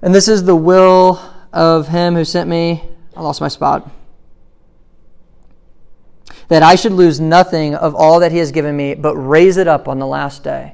And 0.01 0.13
this 0.13 0.27
is 0.27 0.43
the 0.43 0.55
will 0.55 1.21
of 1.53 1.87
him 1.87 2.15
who 2.15 2.25
sent 2.25 2.49
me. 2.49 2.83
I 3.15 3.21
lost 3.21 3.41
my 3.41 3.47
spot. 3.47 3.87
That 6.47 6.63
I 6.63 6.73
should 6.73 6.93
lose 6.93 7.19
nothing 7.19 7.75
of 7.75 7.93
all 7.93 8.21
that 8.21 8.31
he 8.31 8.39
has 8.39 8.51
given 8.51 8.75
me, 8.75 8.95
but 8.95 9.15
raise 9.15 9.57
it 9.57 9.67
up 9.67 9.87
on 9.87 9.99
the 9.99 10.07
last 10.07 10.43
day. 10.43 10.73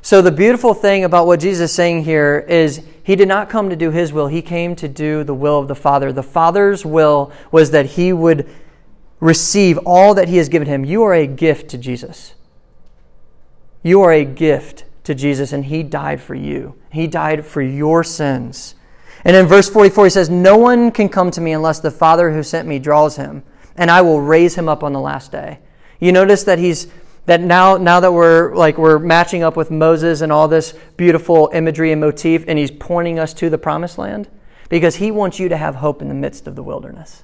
So, 0.00 0.22
the 0.22 0.32
beautiful 0.32 0.72
thing 0.72 1.04
about 1.04 1.26
what 1.26 1.40
Jesus 1.40 1.70
is 1.70 1.76
saying 1.76 2.04
here 2.04 2.38
is 2.48 2.82
he 3.04 3.16
did 3.16 3.28
not 3.28 3.50
come 3.50 3.68
to 3.68 3.76
do 3.76 3.90
his 3.90 4.14
will, 4.14 4.28
he 4.28 4.40
came 4.40 4.74
to 4.76 4.88
do 4.88 5.24
the 5.24 5.34
will 5.34 5.58
of 5.58 5.68
the 5.68 5.74
Father. 5.74 6.10
The 6.10 6.22
Father's 6.22 6.86
will 6.86 7.30
was 7.50 7.70
that 7.72 7.84
he 7.84 8.14
would 8.14 8.48
receive 9.22 9.78
all 9.86 10.14
that 10.14 10.28
He 10.28 10.38
has 10.38 10.48
given 10.48 10.66
him. 10.66 10.84
You 10.84 11.04
are 11.04 11.14
a 11.14 11.28
gift 11.28 11.70
to 11.70 11.78
Jesus. 11.78 12.34
You 13.84 14.02
are 14.02 14.12
a 14.12 14.24
gift 14.24 14.84
to 15.04 15.14
Jesus, 15.14 15.52
and 15.52 15.66
He 15.66 15.84
died 15.84 16.20
for 16.20 16.34
you. 16.34 16.74
He 16.90 17.06
died 17.06 17.46
for 17.46 17.62
your 17.62 18.02
sins. 18.02 18.74
And 19.24 19.36
in 19.36 19.46
verse 19.46 19.70
44, 19.70 20.06
He 20.06 20.10
says, 20.10 20.28
No 20.28 20.56
one 20.56 20.90
can 20.90 21.08
come 21.08 21.30
to 21.30 21.40
me 21.40 21.52
unless 21.52 21.78
the 21.78 21.92
Father 21.92 22.32
who 22.32 22.42
sent 22.42 22.66
me 22.66 22.80
draws 22.80 23.14
him, 23.14 23.44
and 23.76 23.92
I 23.92 24.02
will 24.02 24.20
raise 24.20 24.56
him 24.56 24.68
up 24.68 24.82
on 24.82 24.92
the 24.92 25.00
last 25.00 25.30
day. 25.30 25.60
You 26.00 26.10
notice 26.10 26.42
that 26.42 26.58
He's 26.58 26.88
that 27.26 27.40
now 27.40 27.76
now 27.76 28.00
that 28.00 28.12
we're 28.12 28.52
like 28.56 28.76
we're 28.76 28.98
matching 28.98 29.44
up 29.44 29.56
with 29.56 29.70
Moses 29.70 30.20
and 30.20 30.32
all 30.32 30.48
this 30.48 30.74
beautiful 30.96 31.48
imagery 31.54 31.92
and 31.92 32.00
motif 32.00 32.44
and 32.48 32.58
he's 32.58 32.72
pointing 32.72 33.20
us 33.20 33.32
to 33.34 33.48
the 33.48 33.58
promised 33.58 33.96
land 33.96 34.28
because 34.68 34.96
he 34.96 35.12
wants 35.12 35.38
you 35.38 35.48
to 35.48 35.56
have 35.56 35.76
hope 35.76 36.02
in 36.02 36.08
the 36.08 36.14
midst 36.14 36.48
of 36.48 36.56
the 36.56 36.62
wilderness. 36.64 37.22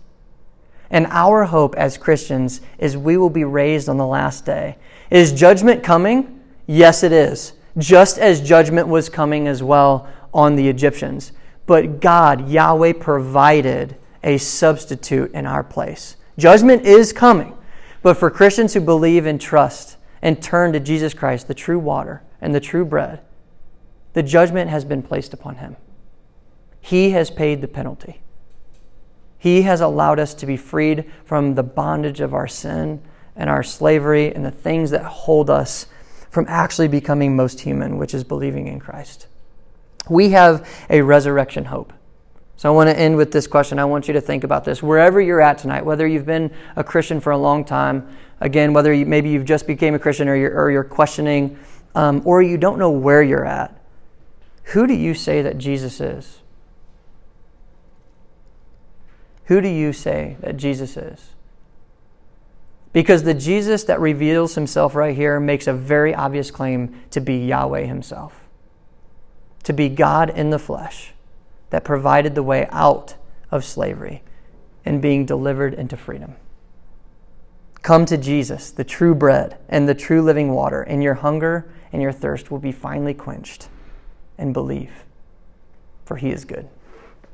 And 0.90 1.06
our 1.10 1.44
hope 1.44 1.74
as 1.76 1.98
Christians 1.98 2.60
is 2.78 2.96
we 2.96 3.16
will 3.16 3.30
be 3.30 3.44
raised 3.44 3.88
on 3.88 3.98
the 3.98 4.06
last 4.06 4.44
day. 4.44 4.76
Is 5.10 5.32
judgment 5.32 5.82
coming? 5.82 6.40
Yes, 6.66 7.02
it 7.02 7.12
is. 7.12 7.52
Just 7.76 8.18
as 8.18 8.40
judgment 8.40 8.88
was 8.88 9.08
coming 9.08 9.46
as 9.46 9.62
well 9.62 10.08
on 10.32 10.56
the 10.56 10.68
Egyptians. 10.68 11.32
But 11.66 12.00
God, 12.00 12.48
Yahweh, 12.48 12.94
provided 12.94 13.96
a 14.24 14.38
substitute 14.38 15.32
in 15.32 15.46
our 15.46 15.62
place. 15.62 16.16
Judgment 16.38 16.84
is 16.84 17.12
coming. 17.12 17.56
But 18.02 18.16
for 18.16 18.30
Christians 18.30 18.74
who 18.74 18.80
believe 18.80 19.26
and 19.26 19.40
trust 19.40 19.96
and 20.22 20.42
turn 20.42 20.72
to 20.72 20.80
Jesus 20.80 21.14
Christ, 21.14 21.48
the 21.48 21.54
true 21.54 21.78
water 21.78 22.22
and 22.40 22.54
the 22.54 22.60
true 22.60 22.84
bread, 22.84 23.20
the 24.14 24.22
judgment 24.22 24.70
has 24.70 24.84
been 24.84 25.02
placed 25.02 25.34
upon 25.34 25.56
him. 25.56 25.76
He 26.80 27.10
has 27.10 27.30
paid 27.30 27.60
the 27.60 27.68
penalty. 27.68 28.22
He 29.38 29.62
has 29.62 29.80
allowed 29.80 30.18
us 30.18 30.34
to 30.34 30.46
be 30.46 30.56
freed 30.56 31.10
from 31.24 31.54
the 31.54 31.62
bondage 31.62 32.20
of 32.20 32.34
our 32.34 32.48
sin 32.48 33.00
and 33.36 33.48
our 33.48 33.62
slavery 33.62 34.34
and 34.34 34.44
the 34.44 34.50
things 34.50 34.90
that 34.90 35.04
hold 35.04 35.48
us 35.48 35.86
from 36.30 36.44
actually 36.48 36.88
becoming 36.88 37.36
most 37.36 37.60
human, 37.60 37.96
which 37.96 38.12
is 38.14 38.24
believing 38.24 38.66
in 38.66 38.80
Christ. 38.80 39.28
We 40.08 40.30
have 40.30 40.68
a 40.90 41.02
resurrection 41.02 41.66
hope. 41.66 41.92
So 42.56 42.68
I 42.68 42.74
want 42.74 42.90
to 42.90 42.98
end 42.98 43.16
with 43.16 43.30
this 43.30 43.46
question. 43.46 43.78
I 43.78 43.84
want 43.84 44.08
you 44.08 44.14
to 44.14 44.20
think 44.20 44.42
about 44.42 44.64
this. 44.64 44.82
Wherever 44.82 45.20
you're 45.20 45.40
at 45.40 45.58
tonight, 45.58 45.84
whether 45.84 46.08
you've 46.08 46.26
been 46.26 46.52
a 46.74 46.82
Christian 46.82 47.20
for 47.20 47.30
a 47.30 47.38
long 47.38 47.64
time, 47.64 48.08
again, 48.40 48.72
whether 48.72 48.92
you, 48.92 49.06
maybe 49.06 49.28
you've 49.28 49.44
just 49.44 49.66
became 49.66 49.94
a 49.94 49.98
Christian 49.98 50.28
or 50.28 50.34
you're, 50.34 50.52
or 50.52 50.70
you're 50.70 50.82
questioning, 50.82 51.56
um, 51.94 52.20
or 52.24 52.42
you 52.42 52.58
don't 52.58 52.78
know 52.78 52.90
where 52.90 53.22
you're 53.22 53.44
at, 53.44 53.80
who 54.64 54.88
do 54.88 54.94
you 54.94 55.14
say 55.14 55.40
that 55.42 55.56
Jesus 55.58 56.00
is? 56.00 56.40
Who 59.48 59.62
do 59.62 59.68
you 59.68 59.94
say 59.94 60.36
that 60.40 60.58
Jesus 60.58 60.96
is? 60.96 61.30
Because 62.92 63.22
the 63.22 63.32
Jesus 63.32 63.82
that 63.84 63.98
reveals 63.98 64.54
himself 64.54 64.94
right 64.94 65.16
here 65.16 65.40
makes 65.40 65.66
a 65.66 65.72
very 65.72 66.14
obvious 66.14 66.50
claim 66.50 67.00
to 67.10 67.20
be 67.20 67.46
Yahweh 67.46 67.84
himself, 67.84 68.46
to 69.62 69.72
be 69.72 69.88
God 69.88 70.28
in 70.28 70.50
the 70.50 70.58
flesh 70.58 71.14
that 71.70 71.82
provided 71.82 72.34
the 72.34 72.42
way 72.42 72.66
out 72.70 73.14
of 73.50 73.64
slavery 73.64 74.22
and 74.84 75.00
being 75.00 75.24
delivered 75.24 75.72
into 75.72 75.96
freedom. 75.96 76.36
Come 77.80 78.04
to 78.04 78.18
Jesus, 78.18 78.70
the 78.70 78.84
true 78.84 79.14
bread 79.14 79.56
and 79.70 79.88
the 79.88 79.94
true 79.94 80.20
living 80.20 80.52
water, 80.52 80.82
and 80.82 81.02
your 81.02 81.14
hunger 81.14 81.72
and 81.90 82.02
your 82.02 82.12
thirst 82.12 82.50
will 82.50 82.58
be 82.58 82.72
finally 82.72 83.14
quenched. 83.14 83.70
And 84.36 84.52
believe, 84.52 84.92
for 86.04 86.16
he 86.16 86.30
is 86.30 86.44
good. 86.44 86.68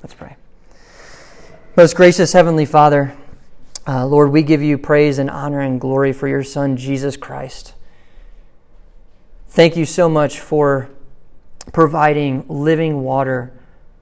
Let's 0.01 0.15
pray. 0.15 0.37
Most 1.77 1.97
gracious 1.97 2.33
Heavenly 2.33 2.67
Father, 2.67 3.17
uh, 3.85 4.07
Lord, 4.07 4.31
we 4.31 4.45
give 4.45 4.63
you 4.63 4.79
praise 4.79 5.19
and 5.19 5.29
honor 5.29 5.59
and 5.59 5.81
glory 5.81 6.13
for 6.13 6.29
your 6.29 6.45
Son, 6.45 6.77
Jesus 6.77 7.17
Christ. 7.17 7.75
Thank 9.49 9.77
you 9.77 9.85
so 9.85 10.09
much 10.09 10.39
for 10.39 10.89
providing 11.73 12.45
living 12.47 13.03
water 13.03 13.53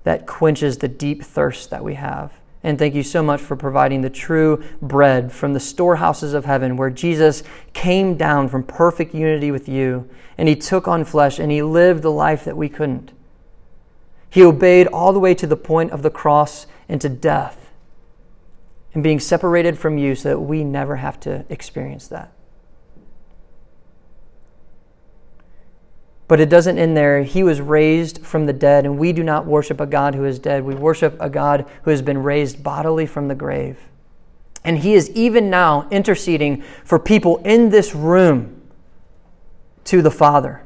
that 0.05 0.27
quenches 0.27 0.77
the 0.77 0.89
deep 0.89 1.23
thirst 1.23 1.71
that 1.71 1.83
we 1.83 1.95
have. 1.95 2.35
And 2.63 2.79
thank 2.79 2.95
you 2.95 3.03
so 3.03 3.23
much 3.23 3.41
for 3.41 3.57
providing 3.57 4.03
the 4.03 4.11
true 4.11 4.63
bread 4.83 5.33
from 5.33 5.55
the 5.55 5.59
storehouses 5.59 6.35
of 6.35 6.45
heaven, 6.45 6.77
where 6.77 6.91
Jesus 6.91 7.43
came 7.73 8.19
down 8.19 8.51
from 8.51 8.65
perfect 8.65 9.15
unity 9.15 9.51
with 9.51 9.67
you, 9.67 10.11
and 10.37 10.47
he 10.47 10.57
took 10.57 10.87
on 10.87 11.07
flesh, 11.07 11.39
and 11.39 11.51
he 11.51 11.63
lived 11.63 12.03
the 12.03 12.13
life 12.13 12.45
that 12.45 12.59
we 12.59 12.69
couldn't. 12.69 13.13
He 14.29 14.45
obeyed 14.45 14.89
all 14.89 15.15
the 15.15 15.19
way 15.19 15.35
to 15.37 15.47
the 15.47 15.57
point 15.57 15.91
of 15.91 16.03
the 16.03 16.11
cross 16.11 16.67
and 16.87 17.01
to 17.01 17.09
death 17.09 17.62
and 18.95 19.03
being 19.03 19.21
separated 19.21 19.79
from 19.79 19.99
you 19.99 20.15
so 20.15 20.31
that 20.31 20.41
we 20.41 20.65
never 20.65 20.97
have 20.97 21.19
to 21.21 21.45
experience 21.49 22.09
that. 22.09 22.33
But 26.29 26.41
it 26.41 26.49
doesn't 26.49 26.79
end 26.79 26.97
there. 26.97 27.25
He 27.25 27.43
was 27.43 27.61
raised 27.61 28.25
from 28.25 28.47
the 28.47 28.53
dead, 28.55 28.87
and 28.87 28.99
we 28.99 29.13
do 29.13 29.23
not 29.23 29.45
worship 29.45 29.81
a 29.81 29.87
God 29.87 30.15
who 30.15 30.25
is 30.25 30.39
dead. 30.39 30.65
We 30.65 30.75
worship 30.75 31.17
a 31.21 31.29
God 31.29 31.67
who 31.83 31.91
has 31.91 32.01
been 32.01 32.23
raised 32.23 32.63
bodily 32.63 33.05
from 33.05 33.29
the 33.29 33.35
grave. 33.35 33.79
And 34.65 34.79
He 34.79 34.95
is 34.95 35.11
even 35.11 35.51
now 35.51 35.89
interceding 35.91 36.63
for 36.85 36.99
people 36.99 37.39
in 37.45 37.69
this 37.69 37.95
room 37.95 38.63
to 39.85 40.01
the 40.01 40.11
Father 40.11 40.63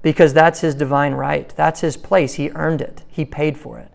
because 0.00 0.32
that's 0.32 0.60
His 0.60 0.74
divine 0.74 1.14
right. 1.14 1.52
That's 1.56 1.80
His 1.80 1.96
place. 1.96 2.34
He 2.34 2.50
earned 2.50 2.80
it, 2.80 3.02
He 3.08 3.24
paid 3.24 3.58
for 3.58 3.78
it. 3.78 3.90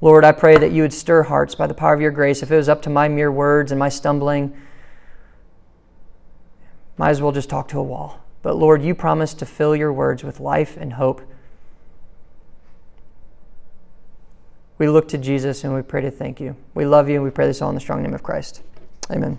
Lord, 0.00 0.24
I 0.24 0.32
pray 0.32 0.58
that 0.58 0.72
you 0.72 0.82
would 0.82 0.92
stir 0.92 1.22
hearts 1.22 1.54
by 1.54 1.66
the 1.66 1.74
power 1.74 1.94
of 1.94 2.00
your 2.00 2.10
grace. 2.10 2.42
If 2.42 2.50
it 2.50 2.56
was 2.56 2.68
up 2.68 2.82
to 2.82 2.90
my 2.90 3.08
mere 3.08 3.32
words 3.32 3.72
and 3.72 3.78
my 3.78 3.88
stumbling, 3.88 4.54
might 6.98 7.10
as 7.10 7.22
well 7.22 7.32
just 7.32 7.48
talk 7.48 7.68
to 7.68 7.78
a 7.78 7.82
wall. 7.82 8.20
But 8.42 8.56
Lord, 8.56 8.82
you 8.82 8.94
promised 8.94 9.38
to 9.40 9.46
fill 9.46 9.74
your 9.74 9.92
words 9.92 10.22
with 10.22 10.38
life 10.38 10.76
and 10.76 10.94
hope. 10.94 11.22
We 14.78 14.88
look 14.88 15.08
to 15.08 15.18
Jesus 15.18 15.64
and 15.64 15.74
we 15.74 15.82
pray 15.82 16.02
to 16.02 16.10
thank 16.10 16.40
you. 16.40 16.56
We 16.74 16.84
love 16.84 17.08
you 17.08 17.16
and 17.16 17.24
we 17.24 17.30
pray 17.30 17.46
this 17.46 17.62
all 17.62 17.70
in 17.70 17.74
the 17.74 17.80
strong 17.80 18.02
name 18.02 18.14
of 18.14 18.22
Christ. 18.22 18.62
Amen. 19.10 19.38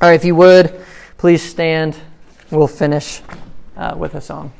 All 0.00 0.08
right, 0.08 0.14
if 0.14 0.24
you 0.24 0.34
would, 0.34 0.84
please 1.18 1.42
stand. 1.42 1.96
We'll 2.50 2.66
finish 2.66 3.20
uh, 3.76 3.94
with 3.96 4.14
a 4.14 4.20
song. 4.20 4.52